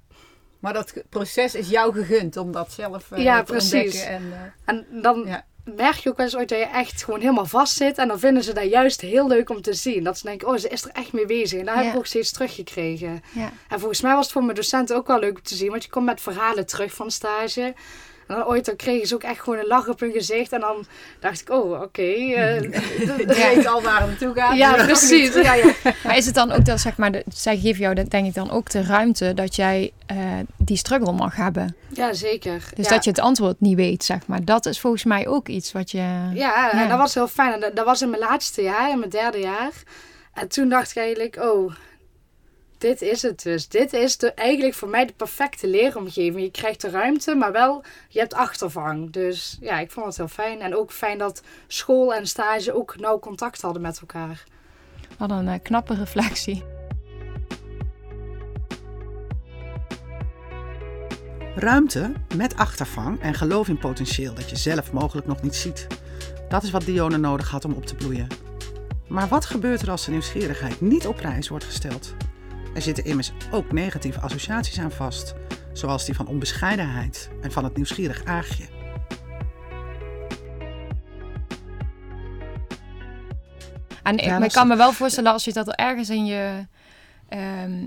Maar 0.59 0.73
dat 0.73 0.93
proces 1.09 1.55
is 1.55 1.69
jou 1.69 1.93
gegund 1.93 2.37
om 2.37 2.51
dat 2.51 2.71
zelf 2.71 3.11
eh, 3.11 3.23
Ja, 3.23 3.37
te 3.43 3.51
precies. 3.51 3.73
ontdekken. 3.83 4.09
En, 4.09 4.33
eh, 4.33 4.73
En 4.75 5.01
dan 5.01 5.23
Ja. 5.25 5.45
merk 5.63 5.95
je 5.95 6.09
ook 6.09 6.17
wel 6.17 6.25
eens 6.25 6.35
ooit 6.35 6.49
dat 6.49 6.57
je 6.57 6.65
echt 6.65 7.03
gewoon 7.03 7.19
helemaal 7.19 7.45
vast 7.45 7.73
zit. 7.75 7.97
En 7.97 8.07
dan 8.07 8.19
vinden 8.19 8.43
ze 8.43 8.53
dat 8.53 8.69
juist 8.69 9.01
heel 9.01 9.27
leuk 9.27 9.49
om 9.49 9.61
te 9.61 9.73
zien. 9.73 10.03
Dat 10.03 10.17
ze 10.17 10.25
denken, 10.25 10.47
oh, 10.47 10.57
ze 10.57 10.67
is 10.69 10.83
er 10.83 10.89
echt 10.93 11.13
mee 11.13 11.25
bezig. 11.25 11.59
En 11.59 11.65
dat 11.65 11.75
heb 11.75 11.85
ik 11.85 11.95
ook 11.95 12.05
steeds 12.05 12.31
teruggekregen. 12.31 13.21
Ja. 13.33 13.51
En 13.69 13.79
volgens 13.79 14.01
mij 14.01 14.13
was 14.13 14.23
het 14.23 14.31
voor 14.33 14.43
mijn 14.43 14.55
docenten 14.55 14.95
ook 14.95 15.07
wel 15.07 15.19
leuk 15.19 15.35
om 15.37 15.43
te 15.43 15.55
zien. 15.55 15.69
Want 15.69 15.83
je 15.83 15.89
komt 15.89 16.05
met 16.05 16.21
verhalen 16.21 16.65
terug 16.65 16.93
van 16.93 17.11
stage. 17.11 17.73
En 18.29 18.35
dan 18.35 18.45
ooit 18.45 18.65
dan 18.65 18.75
kregen 18.75 19.07
ze 19.07 19.15
ook 19.15 19.23
echt 19.23 19.39
gewoon 19.39 19.59
een 19.59 19.67
lach 19.67 19.87
op 19.87 19.99
hun 19.99 20.11
gezicht. 20.11 20.51
En 20.51 20.59
dan 20.59 20.85
dacht 21.19 21.41
ik, 21.41 21.49
oh, 21.49 21.81
oké. 21.81 22.01
eh, 22.01 22.61
je 22.61 23.25
weet 23.25 23.67
al 23.67 23.81
waar 23.81 23.99
het 23.99 24.09
naartoe 24.09 24.33
gaat. 24.33 24.57
Ja, 24.63 24.73
precies. 24.73 25.33
Ja, 25.33 25.53
ja. 25.53 25.73
Maar 26.03 26.17
is 26.17 26.25
het 26.25 26.35
dan 26.35 26.51
ook 26.51 26.65
dat, 26.65 26.79
zeg 26.79 26.97
maar, 26.97 27.11
de, 27.11 27.23
zij 27.33 27.57
geven 27.57 27.81
jou, 27.81 27.93
denk 28.07 28.25
ik 28.27 28.33
dan 28.33 28.51
ook 28.51 28.69
de 28.69 28.83
ruimte 28.83 29.33
dat 29.33 29.55
jij 29.55 29.91
eh, 30.05 30.17
die 30.57 30.77
struggle 30.77 31.11
mag 31.11 31.35
hebben. 31.35 31.75
ja, 31.93 32.13
zeker. 32.13 32.63
Dus 32.75 32.85
ja. 32.85 32.91
dat 32.91 33.03
je 33.03 33.09
het 33.09 33.19
antwoord 33.19 33.59
niet 33.59 33.75
weet, 33.75 34.03
zeg 34.03 34.27
maar. 34.27 34.45
Dat 34.45 34.65
is 34.65 34.79
volgens 34.79 35.03
mij 35.03 35.27
ook 35.27 35.47
iets 35.47 35.71
wat 35.71 35.91
je... 35.91 36.29
Ja, 36.33 36.71
en 36.71 36.89
dat 36.89 36.97
was 36.97 37.13
heel 37.13 37.27
fijn. 37.27 37.53
En 37.53 37.59
dat, 37.59 37.75
dat 37.75 37.85
was 37.85 38.01
in 38.01 38.09
mijn 38.09 38.21
laatste 38.21 38.61
jaar, 38.61 38.89
in 38.89 38.99
mijn 38.99 39.11
derde 39.11 39.39
jaar. 39.39 39.71
En 40.33 40.47
toen 40.47 40.69
dacht 40.69 40.89
ik 40.89 40.97
eigenlijk, 40.97 41.37
oh, 41.41 41.73
dit 42.79 43.01
is 43.01 43.21
het 43.21 43.43
dus. 43.43 43.67
Dit 43.67 43.93
is 43.93 44.17
de, 44.17 44.33
eigenlijk 44.33 44.73
voor 44.73 44.89
mij 44.89 45.05
de 45.05 45.13
perfecte 45.13 45.67
leeromgeving. 45.67 46.41
Je 46.41 46.51
krijgt 46.51 46.81
de 46.81 46.89
ruimte, 46.89 47.35
maar 47.35 47.51
wel, 47.51 47.83
je 48.09 48.19
hebt 48.19 48.33
achtervang. 48.33 49.11
Dus 49.11 49.57
ja, 49.61 49.79
ik 49.79 49.91
vond 49.91 50.05
het 50.05 50.17
heel 50.17 50.27
fijn. 50.27 50.61
En 50.61 50.75
ook 50.75 50.91
fijn 50.91 51.17
dat 51.17 51.41
school 51.67 52.13
en 52.13 52.27
stage 52.27 52.73
ook 52.73 52.99
nauw 52.99 53.19
contact 53.19 53.61
hadden 53.61 53.81
met 53.81 53.99
elkaar. 53.99 54.43
Wat 55.17 55.31
een 55.31 55.47
eh, 55.47 55.59
knappe 55.63 55.93
reflectie. 55.93 56.63
Ruimte 61.55 62.13
met 62.35 62.55
achtervang 62.55 63.21
en 63.21 63.33
geloof 63.33 63.67
in 63.67 63.77
potentieel 63.77 64.33
dat 64.33 64.49
je 64.49 64.55
zelf 64.55 64.91
mogelijk 64.91 65.27
nog 65.27 65.41
niet 65.41 65.55
ziet. 65.55 65.87
Dat 66.49 66.63
is 66.63 66.71
wat 66.71 66.85
Dione 66.85 67.17
nodig 67.17 67.49
had 67.49 67.65
om 67.65 67.73
op 67.73 67.85
te 67.85 67.95
bloeien. 67.95 68.27
Maar 69.07 69.27
wat 69.27 69.45
gebeurt 69.45 69.81
er 69.81 69.91
als 69.91 70.05
de 70.05 70.11
nieuwsgierigheid 70.11 70.81
niet 70.81 71.07
op 71.07 71.15
prijs 71.15 71.47
wordt 71.47 71.65
gesteld? 71.65 72.15
Er 72.73 72.81
zitten 72.81 73.05
immers 73.05 73.31
ook 73.51 73.71
negatieve 73.71 74.19
associaties 74.19 74.79
aan 74.79 74.91
vast, 74.91 75.33
zoals 75.73 76.05
die 76.05 76.15
van 76.15 76.27
onbescheidenheid 76.27 77.29
en 77.41 77.51
van 77.51 77.63
het 77.63 77.75
nieuwsgierig 77.75 78.25
aagje. 78.25 78.65
En 84.03 84.17
ik, 84.17 84.29
maar 84.29 84.43
ik 84.43 84.51
kan 84.51 84.67
me 84.67 84.75
wel 84.75 84.91
voorstellen 84.91 85.31
als 85.31 85.45
je 85.45 85.53
dat 85.53 85.75
ergens 85.75 86.09
in 86.09 86.25
je, 86.25 86.65
ehm, 87.29 87.85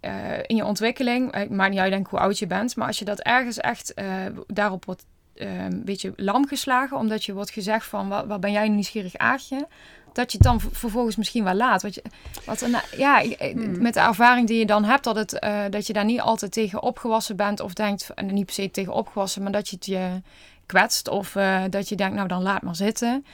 eh, 0.00 0.38
in 0.46 0.56
je 0.56 0.64
ontwikkeling, 0.64 1.36
ik 1.36 1.50
maakt 1.50 1.70
niet 1.70 1.80
uit 1.80 1.90
denk 1.90 2.04
ik 2.04 2.10
hoe 2.10 2.20
oud 2.20 2.38
je 2.38 2.46
bent, 2.46 2.76
maar 2.76 2.86
als 2.86 2.98
je 2.98 3.04
dat 3.04 3.20
ergens 3.20 3.58
echt 3.58 3.94
eh, 3.94 4.06
daarop 4.46 4.84
wordt 4.84 5.04
ehm, 5.34 5.50
een 5.50 5.84
beetje 5.84 6.12
lam 6.16 6.46
geslagen, 6.46 6.96
omdat 6.96 7.24
je 7.24 7.32
wordt 7.32 7.50
gezegd 7.50 7.86
van 7.86 8.08
wat, 8.08 8.26
wat 8.26 8.40
ben 8.40 8.52
jij 8.52 8.64
een 8.64 8.74
nieuwsgierig 8.74 9.16
aagje, 9.16 9.66
dat 10.12 10.32
je 10.32 10.38
het 10.38 10.46
dan 10.46 10.60
vervolgens 10.72 11.16
misschien 11.16 11.44
wel 11.44 11.54
laat. 11.54 11.82
Wat 11.82 11.94
je, 11.94 12.02
wat 12.44 12.66
ja, 12.96 13.22
Hmm. 13.52 13.82
met 13.82 13.94
de 13.94 14.00
ervaring 14.00 14.46
die 14.46 14.58
je 14.58 14.66
dan 14.66 14.84
hebt, 14.84 15.04
dat, 15.04 15.16
het, 15.16 15.38
eh, 15.38 15.60
dat 15.70 15.86
je 15.86 15.92
daar 15.92 16.04
niet 16.04 16.20
altijd 16.20 16.52
tegen 16.52 16.82
opgewassen 16.82 17.36
bent 17.36 17.60
of 17.60 17.72
denkt, 17.72 18.10
en 18.14 18.34
niet 18.34 18.44
per 18.44 18.54
se 18.54 18.70
tegen 18.70 18.92
opgewassen, 18.92 19.42
maar 19.42 19.52
dat 19.52 19.68
je 19.68 19.76
het 19.76 19.86
je 19.86 20.20
kwetst 20.66 21.08
of 21.08 21.36
eh, 21.36 21.62
dat 21.70 21.88
je 21.88 21.96
denkt, 21.96 22.14
nou 22.14 22.28
dan 22.28 22.42
laat 22.42 22.62
maar 22.62 22.76
zitten. 22.76 23.24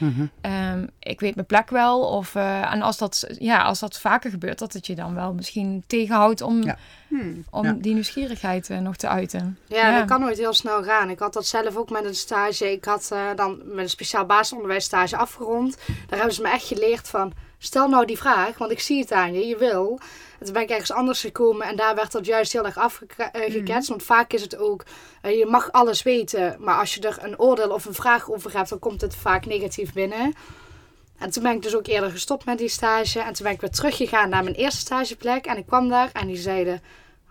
Ehm, 0.40 0.86
ik 0.98 1.20
weet 1.20 1.34
mijn 1.34 1.46
plek 1.46 1.70
wel. 1.70 2.00
Of, 2.00 2.34
eh, 2.34 2.72
en 2.72 2.82
als 2.82 2.98
dat, 2.98 3.26
ja, 3.38 3.62
als 3.62 3.78
dat 3.78 3.98
vaker 4.00 4.30
gebeurt, 4.30 4.58
dat 4.58 4.72
het 4.72 4.86
je 4.86 4.94
dan 4.94 5.14
wel 5.14 5.32
misschien 5.34 5.84
tegenhoudt 5.86 6.40
om, 6.40 6.62
Ja. 6.62 6.76
Hmm. 7.08 7.44
om 7.50 7.64
Ja. 7.64 7.72
die 7.72 7.94
nieuwsgierigheid 7.94 8.70
eh, 8.70 8.78
nog 8.78 8.96
te 8.96 9.08
uiten. 9.08 9.58
Ja, 9.66 9.88
Ja. 9.88 9.98
dat 9.98 10.08
kan 10.08 10.20
nooit 10.20 10.38
heel 10.38 10.52
snel 10.54 10.82
gaan. 10.82 11.10
Ik 11.10 11.18
had 11.18 11.32
dat 11.32 11.46
zelf 11.46 11.76
ook 11.76 11.90
met 11.90 12.04
een 12.04 12.14
stage. 12.14 12.72
Ik 12.72 12.84
had 12.84 13.08
eh, 13.12 13.20
dan 13.36 13.60
met 13.64 13.78
een 13.78 13.88
speciaal 13.90 14.24
basisonderwijs 14.26 14.84
stage 14.84 15.16
afgerond. 15.16 15.76
Daar 15.86 16.18
hebben 16.18 16.34
ze 16.34 16.42
me 16.42 16.48
echt 16.50 16.66
geleerd 16.66 17.08
van... 17.08 17.32
Stel 17.60 17.88
nou 17.88 18.06
die 18.06 18.18
vraag, 18.18 18.58
want 18.58 18.70
ik 18.70 18.80
zie 18.80 19.00
het 19.00 19.12
aan 19.12 19.32
je, 19.32 19.46
je 19.46 19.56
wil. 19.56 20.00
En 20.38 20.44
toen 20.44 20.52
ben 20.52 20.62
ik 20.62 20.70
ergens 20.70 20.92
anders 20.92 21.20
gekomen 21.20 21.66
en 21.66 21.76
daar 21.76 21.94
werd 21.94 22.12
dat 22.12 22.26
juist 22.26 22.52
heel 22.52 22.64
erg 22.64 22.78
afgeketst. 22.78 23.88
Want 23.88 24.02
vaak 24.02 24.32
is 24.32 24.42
het 24.42 24.58
ook, 24.58 24.84
eh, 25.22 25.38
je 25.38 25.46
mag 25.46 25.72
alles 25.72 26.02
weten. 26.02 26.56
Maar 26.58 26.78
als 26.78 26.94
je 26.94 27.00
er 27.00 27.18
een 27.20 27.38
oordeel 27.38 27.70
of 27.70 27.84
een 27.84 27.94
vraag 27.94 28.30
over 28.30 28.56
hebt, 28.56 28.68
dan 28.68 28.78
komt 28.78 29.00
het 29.00 29.14
vaak 29.14 29.46
negatief 29.46 29.92
binnen. 29.92 30.34
En 31.18 31.30
toen 31.30 31.42
ben 31.42 31.52
ik 31.52 31.62
dus 31.62 31.76
ook 31.76 31.86
eerder 31.86 32.10
gestopt 32.10 32.44
met 32.44 32.58
die 32.58 32.68
stage. 32.68 33.20
En 33.20 33.32
toen 33.32 33.44
ben 33.44 33.54
ik 33.54 33.60
weer 33.60 33.70
teruggegaan 33.70 34.28
naar 34.28 34.44
mijn 34.44 34.54
eerste 34.54 34.80
stageplek. 34.80 35.46
En 35.46 35.56
ik 35.56 35.66
kwam 35.66 35.88
daar 35.88 36.10
en 36.12 36.26
die 36.26 36.36
zeiden... 36.36 36.82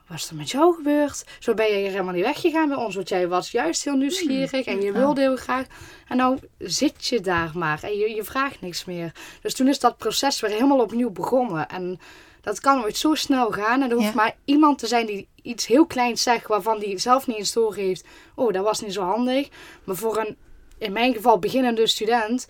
Wat 0.07 0.17
is 0.17 0.29
er 0.29 0.35
met 0.35 0.49
jou 0.49 0.75
gebeurd? 0.75 1.25
Zo 1.39 1.53
ben 1.53 1.67
je 1.67 1.77
hier 1.77 1.89
helemaal 1.89 2.13
niet 2.13 2.23
weggegaan 2.23 2.67
bij 2.67 2.77
ons. 2.77 2.95
Want 2.95 3.09
jij 3.09 3.27
was 3.27 3.51
juist 3.51 3.83
heel 3.83 3.95
nieuwsgierig 3.95 4.65
en 4.65 4.81
je 4.81 4.91
wilde 4.91 5.21
heel 5.21 5.35
graag. 5.35 5.65
En 6.07 6.17
nou 6.17 6.39
zit 6.57 7.07
je 7.07 7.21
daar 7.21 7.51
maar 7.53 7.79
en 7.83 7.97
je, 7.97 8.15
je 8.15 8.23
vraagt 8.23 8.61
niks 8.61 8.85
meer. 8.85 9.11
Dus 9.41 9.53
toen 9.53 9.67
is 9.67 9.79
dat 9.79 9.97
proces 9.97 10.39
weer 10.39 10.51
helemaal 10.51 10.79
opnieuw 10.79 11.09
begonnen. 11.09 11.69
En 11.69 11.99
dat 12.47 12.59
kan 12.59 12.83
ooit 12.83 12.97
zo 12.97 13.13
snel 13.15 13.51
gaan. 13.51 13.81
En 13.81 13.89
er 13.89 13.95
hoeft 13.95 14.07
Ja. 14.07 14.13
maar 14.15 14.35
iemand 14.45 14.79
te 14.79 14.87
zijn 14.87 15.05
die 15.05 15.27
iets 15.41 15.65
heel 15.65 15.85
kleins 15.85 16.23
zegt... 16.23 16.47
waarvan 16.47 16.79
die 16.79 16.97
zelf 16.97 17.27
niet 17.27 17.37
eens 17.37 17.53
door 17.53 17.75
heeft... 17.75 18.05
oh, 18.35 18.53
dat 18.53 18.63
was 18.63 18.81
niet 18.81 18.93
zo 18.93 19.01
handig. 19.01 19.49
Maar 19.83 19.95
voor 19.95 20.17
een, 20.17 20.37
in 20.77 20.91
mijn 20.91 21.13
geval, 21.13 21.39
beginnende 21.39 21.87
student... 21.87 22.47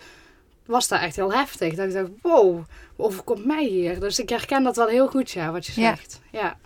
was 0.65 0.87
dat 0.87 0.99
echt 0.99 1.15
heel 1.15 1.33
heftig. 1.33 1.75
Dat 1.75 1.87
ik 1.87 1.93
dacht, 1.93 2.09
wow, 2.21 2.55
wat 2.95 3.07
overkomt 3.07 3.45
mij 3.45 3.65
hier? 3.65 3.99
Dus 3.99 4.19
ik 4.19 4.29
herken 4.29 4.63
dat 4.63 4.75
wel 4.75 4.87
heel 4.87 5.07
goed, 5.07 5.31
ja, 5.31 5.51
wat 5.51 5.65
je 5.65 5.71
zegt. 5.71 6.21
Ja. 6.31 6.57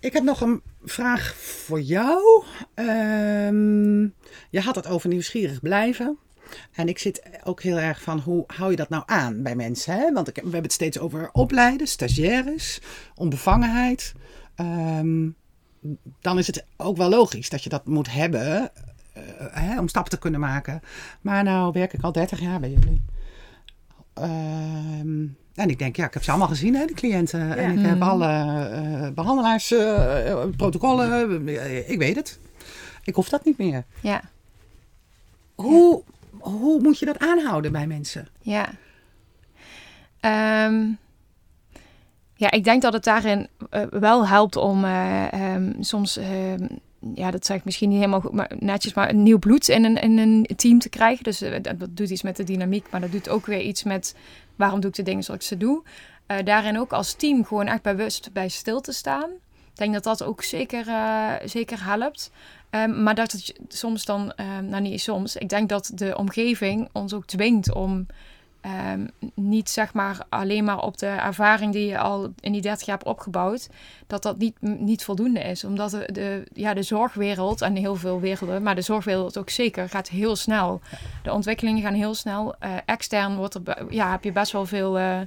Ik 0.00 0.12
heb 0.12 0.22
nog 0.22 0.40
een 0.40 0.62
vraag 0.84 1.34
voor 1.36 1.80
jou. 1.80 2.42
Ehm, 2.74 4.02
je 4.50 4.60
had 4.60 4.74
het 4.74 4.86
over 4.86 5.08
nieuwsgierig 5.08 5.60
blijven. 5.60 6.18
En 6.72 6.88
ik 6.88 6.98
zit 6.98 7.22
ook 7.44 7.62
heel 7.62 7.78
erg 7.78 8.02
van 8.02 8.18
hoe 8.18 8.44
hou 8.46 8.70
je 8.70 8.76
dat 8.76 8.88
nou 8.88 9.02
aan 9.06 9.42
bij 9.42 9.54
mensen? 9.56 9.94
Hè? 9.94 10.12
Want 10.12 10.28
ik, 10.28 10.34
we 10.34 10.40
hebben 10.42 10.62
het 10.62 10.72
steeds 10.72 10.98
over 10.98 11.28
opleiden, 11.32 11.86
stagiaires, 11.88 12.80
onbevangenheid. 13.14 14.14
Ehm, 14.54 15.28
dan 16.20 16.38
is 16.38 16.46
het 16.46 16.64
ook 16.76 16.96
wel 16.96 17.08
logisch 17.08 17.48
dat 17.48 17.62
je 17.62 17.68
dat 17.68 17.86
moet 17.86 18.12
hebben 18.12 18.70
eh, 19.12 19.22
hè, 19.50 19.78
om 19.80 19.88
stappen 19.88 20.10
te 20.12 20.18
kunnen 20.18 20.40
maken. 20.40 20.80
Maar 21.20 21.44
nou 21.44 21.72
werk 21.72 21.92
ik 21.92 22.02
al 22.02 22.12
30 22.12 22.40
jaar 22.40 22.60
bij 22.60 22.70
jullie. 22.70 23.02
Ehm, 24.14 25.26
en 25.54 25.68
ik 25.70 25.78
denk, 25.78 25.96
ja, 25.96 26.06
ik 26.06 26.14
heb 26.14 26.22
ze 26.22 26.30
allemaal 26.30 26.48
gezien, 26.48 26.74
hè, 26.74 26.84
die 26.86 26.96
cliënten. 26.96 27.56
En 27.56 27.78
ik 27.78 27.84
heb 27.86 27.94
Mhm. 27.98 28.08
alle 28.08 28.26
eh, 28.26 29.10
behandelaars, 29.14 29.72
eh, 29.72 30.30
eh, 30.30 30.48
protocollen, 30.56 31.48
eh, 31.48 31.90
ik 31.90 31.98
weet 31.98 32.16
het. 32.16 32.38
Ik 33.04 33.14
hoef 33.14 33.28
dat 33.28 33.44
niet 33.44 33.58
meer. 33.58 33.84
Ja, 34.00 34.20
Hoe, 35.54 36.02
hoe 36.50 36.80
moet 36.80 36.98
je 36.98 37.06
dat 37.06 37.18
aanhouden 37.18 37.72
bij 37.72 37.86
mensen? 37.86 38.28
ja. 38.40 38.68
Ehm, 40.20 40.86
ja, 42.38 42.50
ik 42.50 42.64
denk 42.64 42.82
dat 42.82 42.92
het 42.92 43.04
daarin 43.04 43.48
eh, 43.70 43.82
wel 43.90 44.26
helpt 44.26 44.56
om 44.56 44.84
eh, 44.84 45.32
ehm, 45.32 45.82
soms, 45.82 46.16
ehm, 46.16 46.66
ja, 47.14 47.30
dat 47.30 47.46
zeg 47.46 47.56
ik 47.56 47.64
misschien 47.64 47.88
niet 47.88 47.98
helemaal 47.98 48.20
goed, 48.20 48.32
maar 48.32 48.50
netjes, 48.58 48.94
maar 48.94 49.08
een 49.08 49.22
nieuw 49.22 49.38
bloed 49.38 49.68
in 49.68 49.84
een, 49.84 49.96
in 49.96 50.18
een 50.18 50.46
team 50.56 50.78
te 50.78 50.88
krijgen. 50.88 51.24
Dus 51.24 51.40
eh, 51.40 51.62
dat, 51.62 51.74
doet 51.90 52.10
iets 52.10 52.22
met 52.22 52.36
de 52.36 52.44
dynamiek, 52.44 52.86
maar 52.90 53.00
dat 53.00 53.12
doet 53.12 53.28
ook 53.28 53.46
weer 53.46 53.60
iets 53.60 53.82
met 53.82 54.14
waarom 54.56 54.80
doe 54.80 54.90
ik 54.90 54.96
de 54.96 55.02
dingen 55.02 55.22
zoals 55.22 55.40
ik 55.40 55.46
ze 55.46 55.56
doe. 55.56 55.82
Daarin 56.44 56.78
ook 56.78 56.92
als 56.92 57.12
team 57.12 57.44
gewoon 57.44 57.66
echt 57.66 57.82
bewust 57.82 58.32
bij 58.32 58.48
stil 58.48 58.80
te 58.80 58.92
staan. 58.92 59.30
Ik 59.70 59.76
denk 59.76 59.92
dat 59.92 60.04
dat 60.04 60.22
ook 60.22 60.42
zeker, 60.42 60.84
zeker 61.44 61.84
helpt. 61.84 62.30
Ehm, 62.70 63.02
maar 63.02 63.14
dat 63.14 63.32
het 63.32 63.54
soms 63.68 64.04
dan, 64.04 64.32
ehm, 64.32 64.68
nou 64.68 64.82
niet 64.82 65.00
soms, 65.00 65.36
ik 65.36 65.48
denk 65.48 65.68
dat 65.68 65.90
de 65.94 66.16
omgeving 66.16 66.88
ons 66.92 67.14
ook 67.14 67.26
dwingt 67.26 67.74
om 67.74 68.06
ehm, 68.60 69.06
niet 69.34 69.70
zeg 69.70 69.92
maar 69.92 70.26
alleen 70.28 70.64
maar 70.64 70.82
op 70.82 70.98
de 70.98 71.06
ervaring 71.06 71.72
die 71.72 71.86
je 71.86 71.98
al 71.98 72.32
in 72.40 72.52
die 72.52 72.60
30 72.60 72.86
jaar 72.86 72.96
hebt 72.96 73.08
opgebouwd, 73.08 73.68
dat 74.06 74.22
dat 74.22 74.38
niet, 74.38 74.54
niet 74.60 75.04
voldoende 75.04 75.40
is. 75.40 75.64
Omdat 75.64 75.90
de, 75.90 76.44
ja, 76.52 76.74
de 76.74 76.82
zorgwereld, 76.82 77.60
en 77.60 77.76
heel 77.76 77.94
veel 77.94 78.20
werelden, 78.20 78.62
maar 78.62 78.74
de 78.74 78.80
zorgwereld 78.82 79.38
ook 79.38 79.50
zeker, 79.50 79.88
gaat 79.88 80.08
heel 80.08 80.36
snel. 80.36 80.80
De 81.22 81.32
ontwikkelingen 81.32 81.82
gaan 81.82 81.94
heel 81.94 82.14
snel. 82.14 82.54
Eh, 82.58 82.70
extern 82.84 83.36
wordt 83.36 83.54
er, 83.54 83.86
ja, 83.90 84.10
heb 84.10 84.24
je 84.24 84.32
best 84.32 84.52
wel 84.52 84.66
veel 84.66 84.98
eh, 84.98 85.20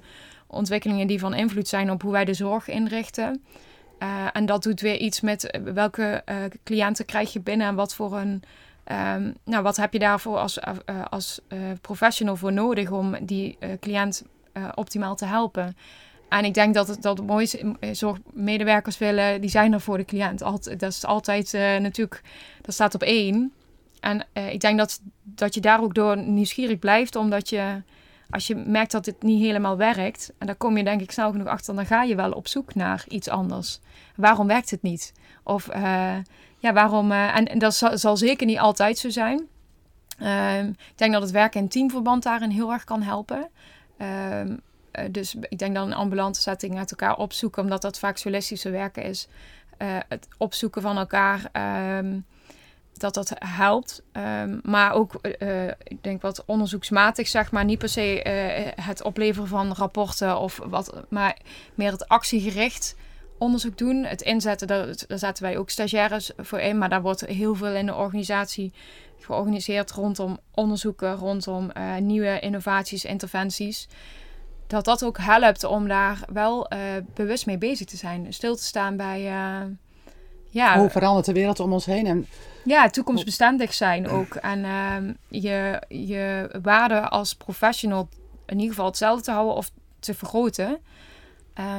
ontwikkelingen 0.47 1.07
die 1.07 1.19
van 1.19 1.33
invloed 1.33 1.67
zijn 1.67 1.91
op 1.91 2.01
hoe 2.01 2.11
wij 2.11 2.25
de 2.25 2.33
zorg 2.33 2.67
inrichten. 2.67 3.41
Eh, 4.01 4.27
en 4.33 4.45
dat 4.45 4.63
doet 4.63 4.81
weer 4.81 4.97
iets 4.97 5.21
met 5.21 5.49
eh, 5.49 5.61
welke 5.61 6.21
eh, 6.25 6.35
cliënten 6.63 7.05
krijg 7.05 7.33
je 7.33 7.39
binnen 7.39 7.67
en 7.67 7.75
wat 7.75 7.95
voor 7.95 8.17
een. 8.17 8.43
ehm, 8.83 9.31
nou, 9.45 9.63
wat 9.63 9.77
heb 9.77 9.93
je 9.93 9.99
daarvoor 9.99 10.37
als, 10.37 10.59
als 11.09 11.41
professional 11.81 12.35
voor 12.35 12.53
nodig 12.53 12.91
om 12.91 13.15
die 13.21 13.57
cliënt 13.79 14.23
optimaal 14.75 15.15
te 15.15 15.25
helpen? 15.25 15.77
En 16.29 16.45
ik 16.45 16.53
denk 16.53 16.73
dat 16.73 16.87
het, 16.87 17.01
dat 17.01 17.17
het 17.17 17.27
mooiste 17.27 17.75
zorgmedewerkers 17.91 18.97
willen, 18.97 19.41
die 19.41 19.49
zijn 19.49 19.73
er 19.73 19.81
voor 19.81 19.97
de 19.97 20.05
cliënt. 20.05 20.41
Alt, 20.41 20.79
dat 20.79 20.91
is 20.91 21.05
altijd 21.05 21.51
natuurlijk, 21.81 22.21
dat 22.61 22.73
staat 22.73 22.95
op 22.95 23.03
één. 23.03 23.53
En 23.99 24.25
ik 24.33 24.59
denk 24.59 24.77
dat, 24.77 25.01
dat 25.23 25.53
je 25.53 25.61
daar 25.61 25.81
ook 25.81 25.93
door 25.93 26.17
nieuwsgierig 26.17 26.79
blijft, 26.79 27.15
omdat 27.15 27.49
je, 27.49 27.81
als 28.31 28.47
je 28.47 28.55
merkt 28.55 28.91
dat 28.91 29.05
het 29.05 29.23
niet 29.23 29.41
helemaal 29.41 29.77
werkt, 29.77 30.33
en 30.37 30.45
daar 30.47 30.55
kom 30.55 30.77
je 30.77 30.83
denk 30.83 31.01
ik 31.01 31.11
snel 31.11 31.31
genoeg 31.31 31.47
achter, 31.47 31.75
dan 31.75 31.85
ga 31.85 32.03
je 32.03 32.15
wel 32.15 32.31
op 32.31 32.47
zoek 32.47 32.75
naar 32.75 33.03
iets 33.07 33.29
anders. 33.29 33.79
Waarom 34.15 34.47
werkt 34.47 34.69
het 34.69 34.81
niet? 34.81 35.13
Of 35.43 35.67
eh, 35.67 36.15
ja, 36.57 36.73
waarom, 36.73 37.11
eh, 37.11 37.37
en, 37.37 37.59
dat 37.59 37.75
zal, 37.75 37.97
zal 37.97 38.17
zeker 38.17 38.47
niet 38.47 38.59
altijd 38.59 38.97
zo 38.97 39.09
zijn. 39.09 39.47
Ehm, 40.17 40.67
ik 40.67 40.97
denk 40.97 41.13
dat 41.13 41.21
het 41.21 41.31
werken 41.31 41.61
in 41.61 41.67
teamverband 41.67 42.23
daarin 42.23 42.49
heel 42.49 42.71
erg 42.71 42.83
kan 42.83 43.01
helpen. 43.01 43.49
Ehm, 43.97 44.57
eh, 44.91 45.05
dus 45.11 45.35
ik 45.35 45.59
denk 45.59 45.75
dan 45.75 45.87
een 45.87 45.93
ambulante 45.93 46.41
setting 46.41 46.77
uit 46.77 46.91
elkaar 46.91 47.17
opzoeken, 47.17 47.63
omdat 47.63 47.81
dat 47.81 47.99
vaak 47.99 48.17
solistische 48.17 48.69
werken 48.69 49.03
is. 49.03 49.27
Het 50.07 50.27
opzoeken 50.37 50.81
van 50.81 50.97
elkaar, 50.97 51.49
ehm, 51.51 52.19
dat 52.93 53.13
dat 53.13 53.31
helpt. 53.35 54.01
Ehm, 54.11 54.59
maar 54.63 54.93
ook, 54.93 55.13
eh, 55.13 55.67
eh, 55.67 55.75
ik 55.83 56.03
denk 56.03 56.21
wat 56.21 56.43
onderzoeksmatig, 56.45 57.27
zeg 57.27 57.51
maar, 57.51 57.65
niet 57.65 57.79
per 57.79 57.89
se 57.89 58.23
eh, 58.23 58.85
het 58.85 59.03
opleveren 59.03 59.47
van 59.47 59.73
rapporten 59.73 60.39
of 60.39 60.59
wat, 60.65 60.93
maar 61.09 61.37
meer 61.75 61.91
het 61.91 62.07
actiegericht 62.07 62.95
onderzoek 63.37 63.77
doen. 63.77 64.03
Het 64.03 64.21
inzetten, 64.21 64.67
daar, 64.67 64.85
daar 65.07 65.19
zetten 65.19 65.43
wij 65.43 65.57
ook 65.57 65.69
stagiaires 65.69 66.31
voor 66.37 66.59
in, 66.59 66.77
maar 66.77 66.89
daar 66.89 67.01
wordt 67.01 67.25
heel 67.25 67.55
veel 67.55 67.75
in 67.75 67.85
de 67.85 67.95
organisatie 67.95 68.73
georganiseerd 69.19 69.91
rondom 69.91 70.39
onderzoeken, 70.51 71.15
rondom 71.15 71.71
nieuwe 71.99 72.39
innovaties, 72.39 73.05
interventies. 73.05 73.87
Dat 74.67 74.85
dat 74.85 75.03
ook 75.03 75.17
helpt 75.17 75.63
om 75.63 75.87
daar 75.87 76.19
wel 76.33 76.71
bewust 77.13 77.45
mee 77.45 77.57
bezig 77.57 77.87
te 77.87 77.97
zijn. 77.97 78.33
Stil 78.33 78.55
te 78.55 78.63
staan 78.63 78.97
bij 78.97 79.21
ja, 80.49 80.77
Hoe 80.77 80.89
verandert 80.89 81.25
de 81.25 81.33
wereld 81.33 81.59
om 81.59 81.73
ons 81.73 81.85
heen? 81.85 82.05
En 82.05 82.27
ja, 82.63 82.89
toekomstbestendig 82.89 83.73
zijn 83.73 84.07
ook. 84.07 84.35
En 84.35 84.59
uh, 84.63 84.95
je, 85.41 85.81
je 85.87 86.49
waarde 86.61 87.09
als 87.09 87.35
professional 87.35 88.09
in 88.45 88.55
ieder 88.55 88.69
geval 88.69 88.85
hetzelfde 88.85 89.23
te 89.23 89.31
houden 89.31 89.55
of 89.55 89.71
te 89.99 90.13
vergroten. 90.13 90.77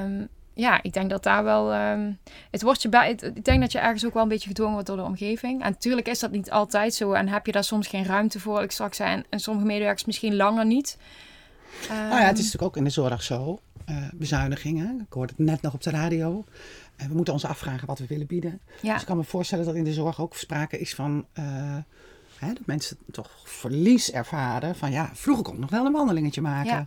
Um, 0.05 0.29
ja, 0.55 0.83
ik 0.83 0.93
denk 0.93 1.11
dat 1.11 1.23
daar 1.23 1.45
wel. 1.45 1.73
ehm, 1.73 2.13
het 2.51 2.63
wordt 2.63 2.83
je 2.83 2.89
bij. 2.89 3.09
het- 3.09 3.23
ik 3.23 3.45
denk 3.45 3.61
dat 3.61 3.73
je 3.73 3.79
ergens 3.79 4.07
ook 4.07 4.15
wel 4.15 4.23
een 4.23 4.29
beetje 4.29 4.49
gedwongen 4.49 4.73
wordt 4.73 4.87
door 4.89 4.97
de 4.97 5.03
omgeving. 5.03 5.63
En 5.63 5.71
natuurlijk 5.71 6.09
is 6.09 6.19
dat 6.19 6.31
niet 6.31 6.51
altijd 6.51 6.95
zo. 6.95 7.13
En 7.13 7.29
heb 7.29 7.47
je 7.47 7.53
daar 7.53 7.65
soms 7.65 7.87
geen 7.89 8.05
ruimte 8.05 8.41
voor. 8.41 8.63
Ik 8.63 8.71
straks 8.71 8.97
zei. 8.97 9.11
En, 9.13 9.25
en 9.31 9.41
sommige 9.41 9.67
medewerkers 9.67 10.05
misschien 10.05 10.37
langer 10.37 10.67
niet. 10.67 10.99
Nou 11.89 12.01
ja, 12.21 12.27
het 12.27 12.39
is 12.39 12.45
natuurlijk 12.45 12.63
ook 12.63 12.77
in 12.77 12.85
de 12.85 12.91
zorg 12.91 13.23
zo. 13.23 13.59
eh, 13.85 13.97
bezuinigingen. 14.15 15.01
Ik 15.07 15.13
hoorde 15.13 15.33
het 15.37 15.47
net 15.47 15.63
nog 15.63 15.75
op 15.75 15.83
de 15.83 15.91
radio. 15.91 16.45
En 17.03 17.09
we 17.09 17.15
moeten 17.15 17.33
ons 17.35 17.45
afvragen 17.45 17.87
wat 17.87 17.99
we 17.99 18.07
willen 18.07 18.27
bieden. 18.27 18.61
ja, 18.81 18.93
Dus 18.93 19.01
ik 19.01 19.07
kan 19.07 19.17
me 19.17 19.25
voorstellen 19.25 19.65
dat 19.65 19.75
in 19.75 19.85
de 19.85 19.93
zorg 19.93 20.21
ook 20.21 20.37
sprake 20.37 20.79
is 20.79 20.95
van... 20.95 21.27
eh, 21.33 21.45
hè, 22.39 22.47
dat 22.53 22.67
mensen 22.67 22.97
toch 23.11 23.31
verlies 23.45 24.11
ervaren. 24.13 24.77
Van 24.77 24.91
ja, 24.91 25.11
vroeger 25.15 25.45
kon 25.45 25.55
ik 25.55 25.61
nog 25.61 25.71
wel 25.71 25.87
een 25.87 25.93
wandelingetje 25.93 26.41
maken. 26.41 26.71
Ja. 26.73 26.87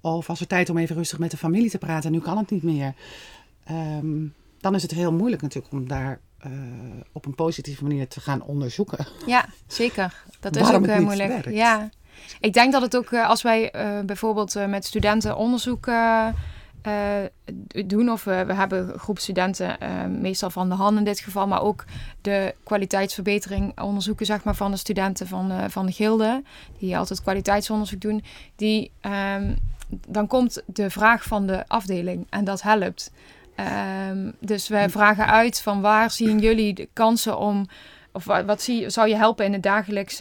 Of 0.00 0.26
was 0.26 0.40
er 0.40 0.46
tijd 0.46 0.70
om 0.70 0.78
even 0.78 0.96
rustig 0.96 1.18
met 1.18 1.30
de 1.30 1.36
familie 1.36 1.70
te 1.70 1.78
praten. 1.78 2.12
Nu 2.12 2.20
kan 2.20 2.38
het 2.38 2.50
niet 2.50 2.62
meer. 2.62 2.94
Ehm, 3.64 4.26
dan 4.60 4.74
is 4.74 4.82
het 4.82 4.90
heel 4.90 5.12
moeilijk 5.12 5.42
natuurlijk 5.42 5.72
om 5.72 5.88
daar... 5.88 6.20
eh, 6.38 6.50
op 7.12 7.26
een 7.26 7.34
positieve 7.34 7.82
manier 7.82 8.08
te 8.08 8.20
gaan 8.20 8.42
onderzoeken. 8.42 9.06
ja, 9.26 9.46
zeker. 9.66 10.22
Dat 10.40 10.56
is 10.56 10.72
ook 10.72 10.86
eh, 10.86 10.96
niet 10.96 11.04
moeilijk. 11.04 11.28
werkt. 11.28 11.54
Ja. 11.54 11.88
Ik 12.40 12.52
denk 12.52 12.72
dat 12.72 12.82
het 12.82 12.96
ook 12.96 13.12
eh, 13.12 13.28
als 13.28 13.42
wij 13.42 13.70
eh, 13.70 14.00
bijvoorbeeld 14.04 14.56
eh, 14.56 14.66
met 14.66 14.84
studenten 14.84 15.36
onderzoek 15.36 15.86
eh, 15.86 16.26
eh, 16.28 16.34
doen, 17.86 18.10
of 18.10 18.24
we, 18.24 18.44
we 18.46 18.54
hebben 18.54 18.92
een 18.92 18.98
groep 18.98 19.18
studenten, 19.18 19.80
eh, 19.80 20.04
meestal 20.04 20.50
van 20.50 20.68
de 20.68 20.74
hand 20.74 20.98
in 20.98 21.04
dit 21.04 21.20
geval, 21.20 21.46
maar 21.46 21.62
ook 21.62 21.84
de 22.20 22.54
kwaliteitsverbetering 22.64 23.80
onderzoeken 23.80 24.26
zeg 24.26 24.44
maar, 24.44 24.54
van 24.54 24.70
de 24.70 24.76
studenten 24.76 25.26
van, 25.26 25.48
de- 25.48 25.70
van 25.70 25.86
de 25.86 25.92
gilde, 25.92 26.42
die 26.78 26.96
altijd 26.96 27.22
kwaliteitsonderzoek 27.22 28.00
doen, 28.00 28.22
die, 28.56 28.90
ehm, 29.00 29.54
dan 30.08 30.26
komt 30.26 30.62
de 30.66 30.90
vraag 30.90 31.22
van 31.24 31.46
de 31.46 31.64
afdeling 31.68 32.26
en 32.30 32.44
dat 32.44 32.62
helpt. 32.62 33.12
Ehm, 33.54 34.30
dus 34.40 34.68
we 34.68 34.84
vragen 34.88 35.26
uit 35.26 35.60
van 35.60 35.80
waar 35.80 36.10
zien 36.10 36.38
jullie 36.38 36.74
de 36.74 36.88
kansen 36.92 37.38
om 37.38 37.66
of 38.14 38.24
wa- 38.24 38.44
wat 38.44 38.62
zie, 38.62 38.90
zou 38.90 39.08
je 39.08 39.16
helpen 39.16 39.44
in, 39.44 39.52
het 39.52 40.20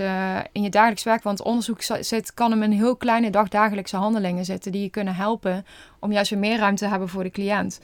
in 0.52 0.62
je 0.62 0.70
dagelijks 0.70 1.04
werk? 1.04 1.24
Want 1.24 1.42
onderzoek 1.42 1.82
zit, 2.00 2.34
kan 2.34 2.52
hem 2.52 2.64
in 2.64 2.72
heel 2.72 2.96
kleine 2.96 3.30
dagdagelijkse 3.30 3.98
handelingen 3.98 4.46
zitten 4.46 4.72
die 4.72 4.82
je 4.82 4.90
kunnen 4.90 5.16
helpen 5.16 5.66
om 6.00 6.12
juist 6.12 6.30
weer 6.30 6.40
meer 6.40 6.58
ruimte 6.58 6.84
te 6.84 6.90
hebben 6.90 7.10
voor 7.10 7.24
de 7.24 7.32
cliënt. 7.32 7.80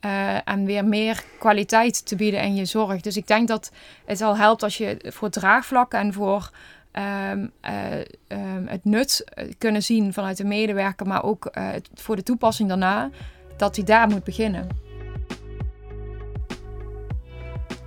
Eh, 0.00 0.48
en 0.48 0.64
weer 0.64 0.84
meer 0.84 1.24
kwaliteit 1.38 2.06
te 2.06 2.16
bieden 2.16 2.42
in 2.42 2.54
je 2.54 2.64
zorg. 2.64 3.00
Dus 3.00 3.16
ik 3.16 3.26
denk 3.26 3.48
dat 3.48 3.72
het 4.04 4.20
al 4.20 4.36
helpt 4.36 4.62
als 4.62 4.78
je 4.78 5.04
voor 5.08 5.30
draagvlak 5.30 5.92
en 5.92 6.12
voor 6.12 6.50
ehm, 6.90 7.46
eh, 7.60 7.98
ehm, 8.26 8.66
het 8.66 8.84
nut 8.84 9.24
eh, 9.24 9.52
kunnen 9.58 9.82
zien 9.82 10.12
vanuit 10.12 10.36
de 10.36 10.44
medewerker, 10.44 11.06
maar 11.06 11.24
ook 11.24 11.52
voor 11.94 12.16
de 12.16 12.22
toepassing 12.22 12.68
daarna, 12.68 13.10
dat 13.56 13.76
hij 13.76 13.84
daar 13.84 14.08
moet 14.08 14.24
beginnen. 14.24 14.89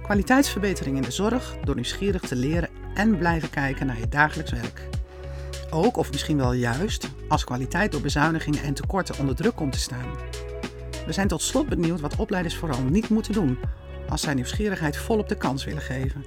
Kwaliteitsverbetering 0.03 0.95
in 0.95 1.01
de 1.01 1.11
zorg 1.11 1.55
door 1.63 1.75
nieuwsgierig 1.75 2.21
te 2.21 2.35
leren 2.35 2.69
en 2.93 3.17
blijven 3.17 3.49
kijken 3.49 3.85
naar 3.85 3.99
je 3.99 4.09
dagelijks 4.09 4.51
werk. 4.51 4.87
Ook, 5.69 5.97
of 5.97 6.11
misschien 6.11 6.37
wel 6.37 6.53
juist, 6.53 7.09
als 7.27 7.43
kwaliteit 7.43 7.91
door 7.91 8.01
bezuinigingen 8.01 8.63
en 8.63 8.73
tekorten 8.73 9.19
onder 9.19 9.35
druk 9.35 9.55
komt 9.55 9.71
te 9.71 9.79
staan. 9.79 10.15
We 11.05 11.11
zijn 11.11 11.27
tot 11.27 11.41
slot 11.41 11.67
benieuwd 11.67 11.99
wat 11.99 12.15
opleiders 12.15 12.55
vooral 12.55 12.81
niet 12.81 13.09
moeten 13.09 13.33
doen 13.33 13.57
als 14.09 14.21
zij 14.21 14.33
nieuwsgierigheid 14.33 14.97
volop 14.97 15.29
de 15.29 15.37
kans 15.37 15.63
willen 15.63 15.81
geven. 15.81 16.25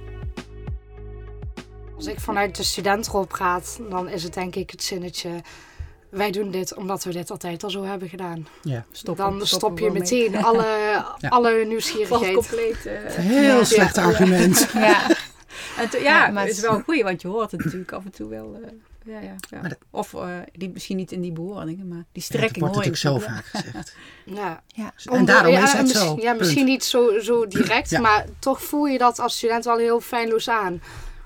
Als 1.95 2.05
ik 2.05 2.19
vanuit 2.19 2.55
de 2.55 2.63
studentrol 2.63 3.25
praat, 3.25 3.79
dan 3.89 4.09
is 4.09 4.23
het 4.23 4.33
denk 4.33 4.55
ik 4.55 4.69
het 4.69 4.83
zinnetje... 4.83 5.41
Wij 6.17 6.31
doen 6.31 6.51
dit 6.51 6.73
omdat 6.75 7.03
we 7.03 7.11
dit 7.11 7.31
altijd 7.31 7.63
al 7.63 7.69
zo 7.69 7.83
hebben 7.83 8.09
gedaan. 8.09 8.47
Ja. 8.63 8.85
Stop, 8.91 9.17
dan 9.17 9.47
stop 9.47 9.79
je 9.79 9.91
meteen 9.91 10.35
alle, 10.45 10.65
alle 11.29 11.65
nieuwsgierigheid. 11.65 12.33
compleet. 12.33 12.85
eh, 12.85 12.93
Heel 13.15 13.57
ja. 13.57 13.63
slecht 13.63 13.95
Ja. 13.95 14.03
argument. 14.03 14.67
Ja, 14.73 15.07
En 15.77 15.89
to- 15.89 15.97
ja, 15.97 16.25
Ja, 16.25 16.31
maar 16.31 16.43
het 16.45 16.51
is 16.51 16.61
wel 16.61 16.73
een 16.73 16.83
goeie, 16.83 17.03
want 17.03 17.21
je 17.21 17.27
hoort 17.27 17.51
het 17.51 17.63
natuurlijk 17.63 17.91
af 17.91 18.05
en 18.05 18.11
toe 18.11 18.29
wel. 18.29 18.57
eh, 18.63 18.69
ja, 19.13 19.19
ja, 19.19 19.35
ja. 19.49 19.59
Maar 19.61 19.69
dat- 19.69 19.77
Of 19.91 20.13
eh, 20.13 20.27
die, 20.53 20.69
misschien 20.69 20.97
niet 20.97 21.11
in 21.11 21.21
die 21.21 21.31
bewoordingen, 21.31 21.87
maar 21.87 21.97
die 21.97 22.05
Ja, 22.11 22.11
dat 22.13 22.23
strekking 22.23 22.59
wordt 22.59 22.75
hoor 22.75 22.83
je 22.83 22.89
natuurlijk 22.89 23.25
zo 23.25 23.31
vaak 23.33 23.45
gezegd. 23.45 23.95
Ja. 24.39 24.63
ja. 24.67 24.93
En 25.11 25.25
daarom 25.25 25.51
ja, 25.51 25.63
is 25.63 25.71
het 25.73 25.89
zo. 25.89 26.15
Ja, 26.19 26.29
Punt. 26.29 26.39
misschien 26.39 26.65
niet 26.65 26.83
zo, 26.83 27.19
zo 27.19 27.47
direct, 27.47 27.89
Ja. 27.89 27.99
maar 27.99 28.25
toch 28.39 28.61
voel 28.63 28.85
je 28.85 28.97
dat 28.97 29.19
als 29.19 29.37
student 29.37 29.65
wel 29.65 29.77
heel 29.77 29.99
feilloos 30.01 30.49
aan. 30.49 30.81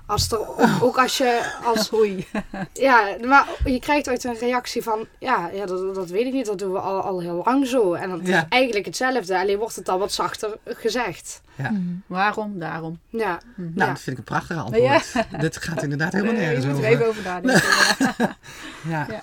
Als 0.06 0.32
er, 0.32 0.38
ook, 0.82 0.98
als 0.98 1.18
je 1.18 1.52
als 1.64 1.90
wel. 1.90 2.00
Oei. 2.00 2.26
Ja, 2.72 3.16
maar 3.26 3.48
je 3.64 3.78
krijgt 3.80 4.08
ooit 4.08 4.24
een 4.24 4.38
reactie 4.38 4.82
van, 4.82 5.06
ja, 5.18 5.50
ja 5.54 5.66
dat, 5.66 5.94
dat 5.94 6.10
weet 6.10 6.26
ik 6.26 6.32
niet, 6.32 6.46
dat 6.46 6.58
doen 6.58 6.72
we 6.72 6.78
al, 6.78 7.00
al 7.00 7.20
heel 7.20 7.42
lang 7.44 7.66
zo. 7.66 7.92
En 7.94 8.10
dat 8.10 8.20
Ja. 8.26 8.38
is 8.38 8.44
eigenlijk 8.48 8.86
hetzelfde, 8.86 9.38
alleen 9.38 9.58
wordt 9.58 9.76
het 9.76 9.84
dan 9.84 9.98
wat 9.98 10.12
zachter 10.12 10.56
gezegd. 10.64 11.42
Mhm. 11.56 11.74
Waarom? 12.06 12.58
Daarom. 12.58 12.98
Ja, 13.08 13.40
Mhm. 13.56 13.60
Nou, 13.62 13.72
Ja. 13.74 13.86
dat 13.86 14.00
vind 14.00 14.06
ik 14.06 14.18
een 14.18 14.24
prachtig 14.36 14.56
antwoord. 14.56 15.12
Dit 15.40 15.56
gaat 15.56 15.82
inderdaad 15.82 16.12
helemaal 16.12 16.34
nergens 16.34 16.64
je 16.64 16.70
moet 16.70 16.82
er 16.84 16.90
over. 16.90 16.94
even 17.00 17.06
over 17.08 17.22
nadenken. 17.22 17.62
ja. 18.08 18.36
Ja. 18.88 19.06
Ja. 19.10 19.20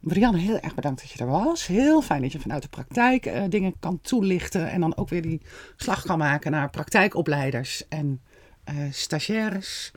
Marianne, 0.00 0.38
heel 0.38 0.58
erg 0.58 0.74
bedankt 0.74 1.00
dat 1.00 1.10
je 1.10 1.18
er 1.18 1.30
was. 1.30 1.66
Heel 1.66 2.02
fijn 2.02 2.22
dat 2.22 2.32
je 2.32 2.40
vanuit 2.40 2.62
de 2.62 2.68
praktijk 2.68 3.26
eh, 3.26 3.42
dingen 3.48 3.74
kan 3.80 3.98
toelichten. 4.00 4.70
En 4.70 4.80
dan 4.80 4.96
ook 4.96 5.08
weer 5.08 5.22
die 5.22 5.42
slag 5.76 6.02
kan 6.02 6.18
maken 6.18 6.50
naar 6.50 6.70
praktijkopleiders 6.70 7.88
en 7.88 8.20
stagiaires. 8.90 9.90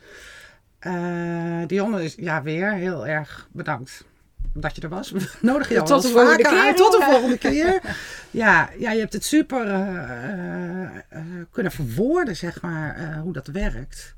Eh 0.79 1.61
Dionne, 1.67 2.03
is 2.03 2.15
ja, 2.15 2.41
weer 2.43 2.73
heel 2.73 3.07
erg 3.07 3.47
bedankt 3.51 4.05
dat 4.53 4.75
je 4.75 4.81
er 4.81 4.89
was. 4.89 5.11
We 5.11 5.29
nodigen 5.41 5.73
jou 5.75 5.87
Tot 5.87 6.01
de 6.01 6.07
volgende 6.07 6.43
vaker 6.43 6.61
keer. 6.63 6.75
Tot 6.75 6.91
de 6.91 7.05
volgende 7.11 7.37
keer. 7.37 7.81
Ja, 8.31 8.69
ja, 8.77 8.91
je 8.91 8.99
hebt 8.99 9.13
het 9.13 9.23
super 9.25 9.67
eh, 9.67 10.83
eh, 10.83 10.97
eh, 11.09 11.21
kunnen 11.51 11.71
verwoorden, 11.71 12.35
zeg 12.35 12.61
maar, 12.61 12.95
eh, 12.95 13.21
hoe 13.21 13.33
dat 13.33 13.47
werkt. 13.47 14.15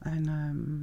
En 0.00 0.26
ehm, 0.26 0.80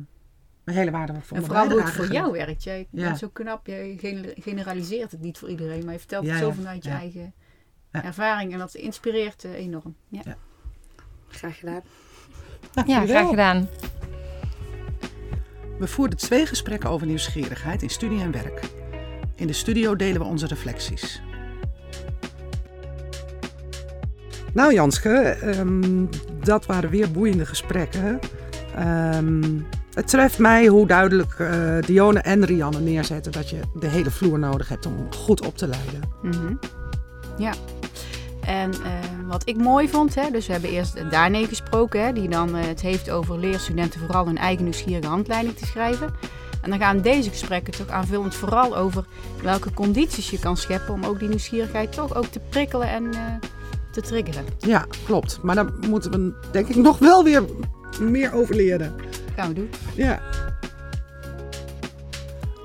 een 0.64 0.74
hele 0.74 0.92
waardevolle 0.92 1.40
En 1.42 1.46
vooral 1.46 1.70
hoe 1.70 1.82
het 1.82 1.90
voor 1.90 2.12
jou 2.12 2.32
werkt. 2.32 2.64
Jij 2.64 2.88
Ja. 2.92 3.04
bent 3.04 3.18
zo 3.18 3.30
knap. 3.30 3.68
Je 3.68 3.96
gener- 4.00 4.34
generaliseert 4.36 5.12
het 5.12 5.22
niet 5.22 5.38
voor 5.38 5.50
iedereen, 5.50 5.84
maar 5.84 5.94
je 5.94 6.00
vertelt 6.00 6.26
Ja, 6.26 6.32
het 6.32 6.40
zo 6.42 6.48
ja, 6.48 6.54
vanuit 6.54 6.84
je 6.84 6.90
eigen 6.90 7.34
Ja. 7.92 8.04
ervaring. 8.04 8.54
En 8.54 8.60
dat 8.60 8.74
inspireert 8.76 9.44
eh, 9.44 9.54
enorm. 9.54 9.96
Ja. 10.08 10.22
graag 11.30 11.58
gedaan. 11.60 11.82
Ja 12.86 13.06
graag 13.06 13.30
gedaan. 13.30 13.70
We 15.80 15.88
voerden 15.88 16.18
twee 16.18 16.46
gesprekken 16.46 16.90
over 16.90 17.08
nieuwsgierigheid 17.08 17.82
in 17.82 17.90
studie 17.90 18.22
en 18.22 18.32
werk. 18.32 18.60
In 19.36 19.48
de 19.48 19.54
studio 19.54 19.96
delen 19.96 20.22
we 20.22 20.28
onze 20.28 20.48
reflecties. 20.48 21.22
Nou 24.54 24.74
Janske, 24.74 25.10
ehm, 25.10 26.06
dat 26.44 26.66
waren 26.66 26.90
weer 26.90 27.12
boeiende 27.12 27.46
gesprekken. 27.46 28.20
Ehm, 28.76 29.44
het 29.94 30.08
treft 30.08 30.40
mij 30.40 30.68
hoe 30.68 30.88
duidelijk 30.88 31.34
eh 31.40 31.78
Dione 31.80 32.20
en 32.20 32.46
Rianne 32.46 32.80
neerzetten 32.80 33.32
dat 33.32 33.50
je 33.50 33.60
de 33.80 33.88
hele 33.88 34.12
vloer 34.12 34.40
nodig 34.40 34.70
hebt 34.70 34.86
om 34.86 35.14
goed 35.14 35.46
op 35.46 35.58
te 35.58 35.68
leiden. 35.68 36.02
Mhm. 36.22 36.54
Ja. 37.38 37.54
En 38.48 38.72
eh, 38.72 38.80
wat 39.28 39.48
ik 39.48 39.58
mooi 39.58 39.90
vond, 39.90 40.16
hè, 40.16 40.32
dus 40.32 40.46
we 40.46 40.52
hebben 40.52 40.70
eerst 40.70 41.12
Dane 41.12 41.48
gesproken, 41.48 42.06
hè, 42.06 42.14
die 42.14 42.30
dan 42.30 42.56
eh, 42.56 42.68
het 42.68 42.82
heeft 42.82 43.10
over 43.10 43.40
leerstudenten 43.40 44.00
vooral 44.00 44.26
hun 44.26 44.38
eigen 44.38 44.64
nieuwsgierige 44.64 45.08
handleiding 45.08 45.56
te 45.56 45.66
schrijven. 45.66 46.14
En 46.62 46.70
dan 46.70 46.80
gaan 46.80 47.02
deze 47.02 47.30
gesprekken 47.30 47.74
toch 47.74 47.88
aanvullend 47.88 48.36
vooral 48.36 48.78
over 48.78 49.06
welke 49.42 49.74
condities 49.74 50.30
je 50.30 50.40
kan 50.40 50.58
scheppen 50.58 50.94
om 50.94 51.04
ook 51.04 51.20
die 51.20 51.28
nieuwsgierigheid 51.28 51.92
toch 51.92 52.16
ook 52.16 52.26
te 52.26 52.40
prikkelen 52.50 52.90
en 52.90 53.14
eh, 53.14 53.20
te 53.92 54.02
triggeren. 54.02 54.46
Ja, 54.60 54.86
klopt. 55.06 55.40
Maar 55.42 55.56
daar 55.56 55.74
moeten 55.90 56.12
we 56.12 56.34
denk 56.52 56.68
ik 56.68 56.76
nog 56.76 57.00
wel 57.00 57.24
weer 57.24 57.44
meer 58.00 58.34
over 58.34 58.56
leren. 58.56 58.96
Gaan 59.36 59.48
we 59.48 59.54
doen. 59.54 59.70
Ja. 59.96 60.22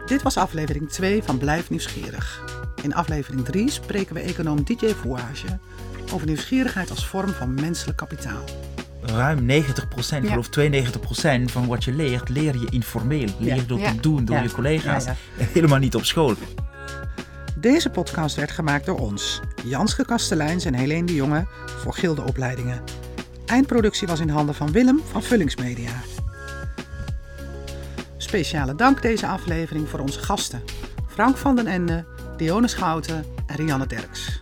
Dit 0.06 0.22
was 0.22 0.36
aflevering 0.36 0.90
2 0.90 1.22
van 1.22 1.38
Blijf 1.38 1.70
Nieuwsgierig. 1.70 2.42
In 2.82 2.94
aflevering 2.94 3.44
3 3.44 3.70
spreken 3.70 4.14
we 4.14 4.20
econoom 4.20 4.64
DJ 4.64 4.86
Fouage 4.86 5.58
over 6.12 6.26
nieuwsgierigheid 6.26 6.90
als 6.90 7.06
vorm 7.06 7.28
van 7.28 7.54
menselijk 7.54 7.96
kapitaal. 7.98 8.44
ruim 9.04 9.44
90%, 9.46 10.22
Ja. 10.22 10.28
geloof 10.28 10.48
92% 10.48 11.50
van 11.52 11.66
wat 11.66 11.84
je 11.84 11.92
leert, 11.92 12.28
leer 12.28 12.54
je 12.58 12.66
informeel. 12.70 13.28
Leer 13.38 13.54
je 13.54 13.66
door 13.66 13.78
Ja. 13.78 13.90
te 13.90 14.00
doen, 14.00 14.24
door 14.24 14.36
Ja. 14.36 14.42
je 14.42 14.50
collega's. 14.50 15.04
Ja, 15.04 15.14
Helemaal 15.52 15.78
niet 15.78 15.94
op 15.94 16.04
school. 16.04 16.34
Deze 17.56 17.90
podcast 17.90 18.36
werd 18.36 18.50
gemaakt 18.50 18.86
door 18.86 18.98
ons, 18.98 19.40
Janske 19.64 20.04
Kastelijns 20.04 20.64
en 20.64 20.74
Helene 20.74 21.06
de 21.06 21.14
Jonge 21.14 21.46
voor 21.66 21.94
Gildeopleidingen. 21.94 22.82
Eindproductie 23.46 24.06
was 24.06 24.20
in 24.20 24.28
handen 24.28 24.54
van 24.54 24.72
Willem 24.72 25.00
van 25.10 25.22
Vullingsmedia. 25.22 25.92
Speciale 28.16 28.74
dank 28.74 29.02
deze 29.02 29.26
aflevering 29.26 29.88
voor 29.88 30.00
onze 30.00 30.18
gasten. 30.18 30.62
Frank 31.08 31.36
van 31.36 31.56
den 31.56 31.66
Ende, 31.66 32.04
Dione 32.42 32.68
Schouten 32.68 33.24
en 33.46 33.56
Rianne 33.56 33.86
Derks. 33.86 34.41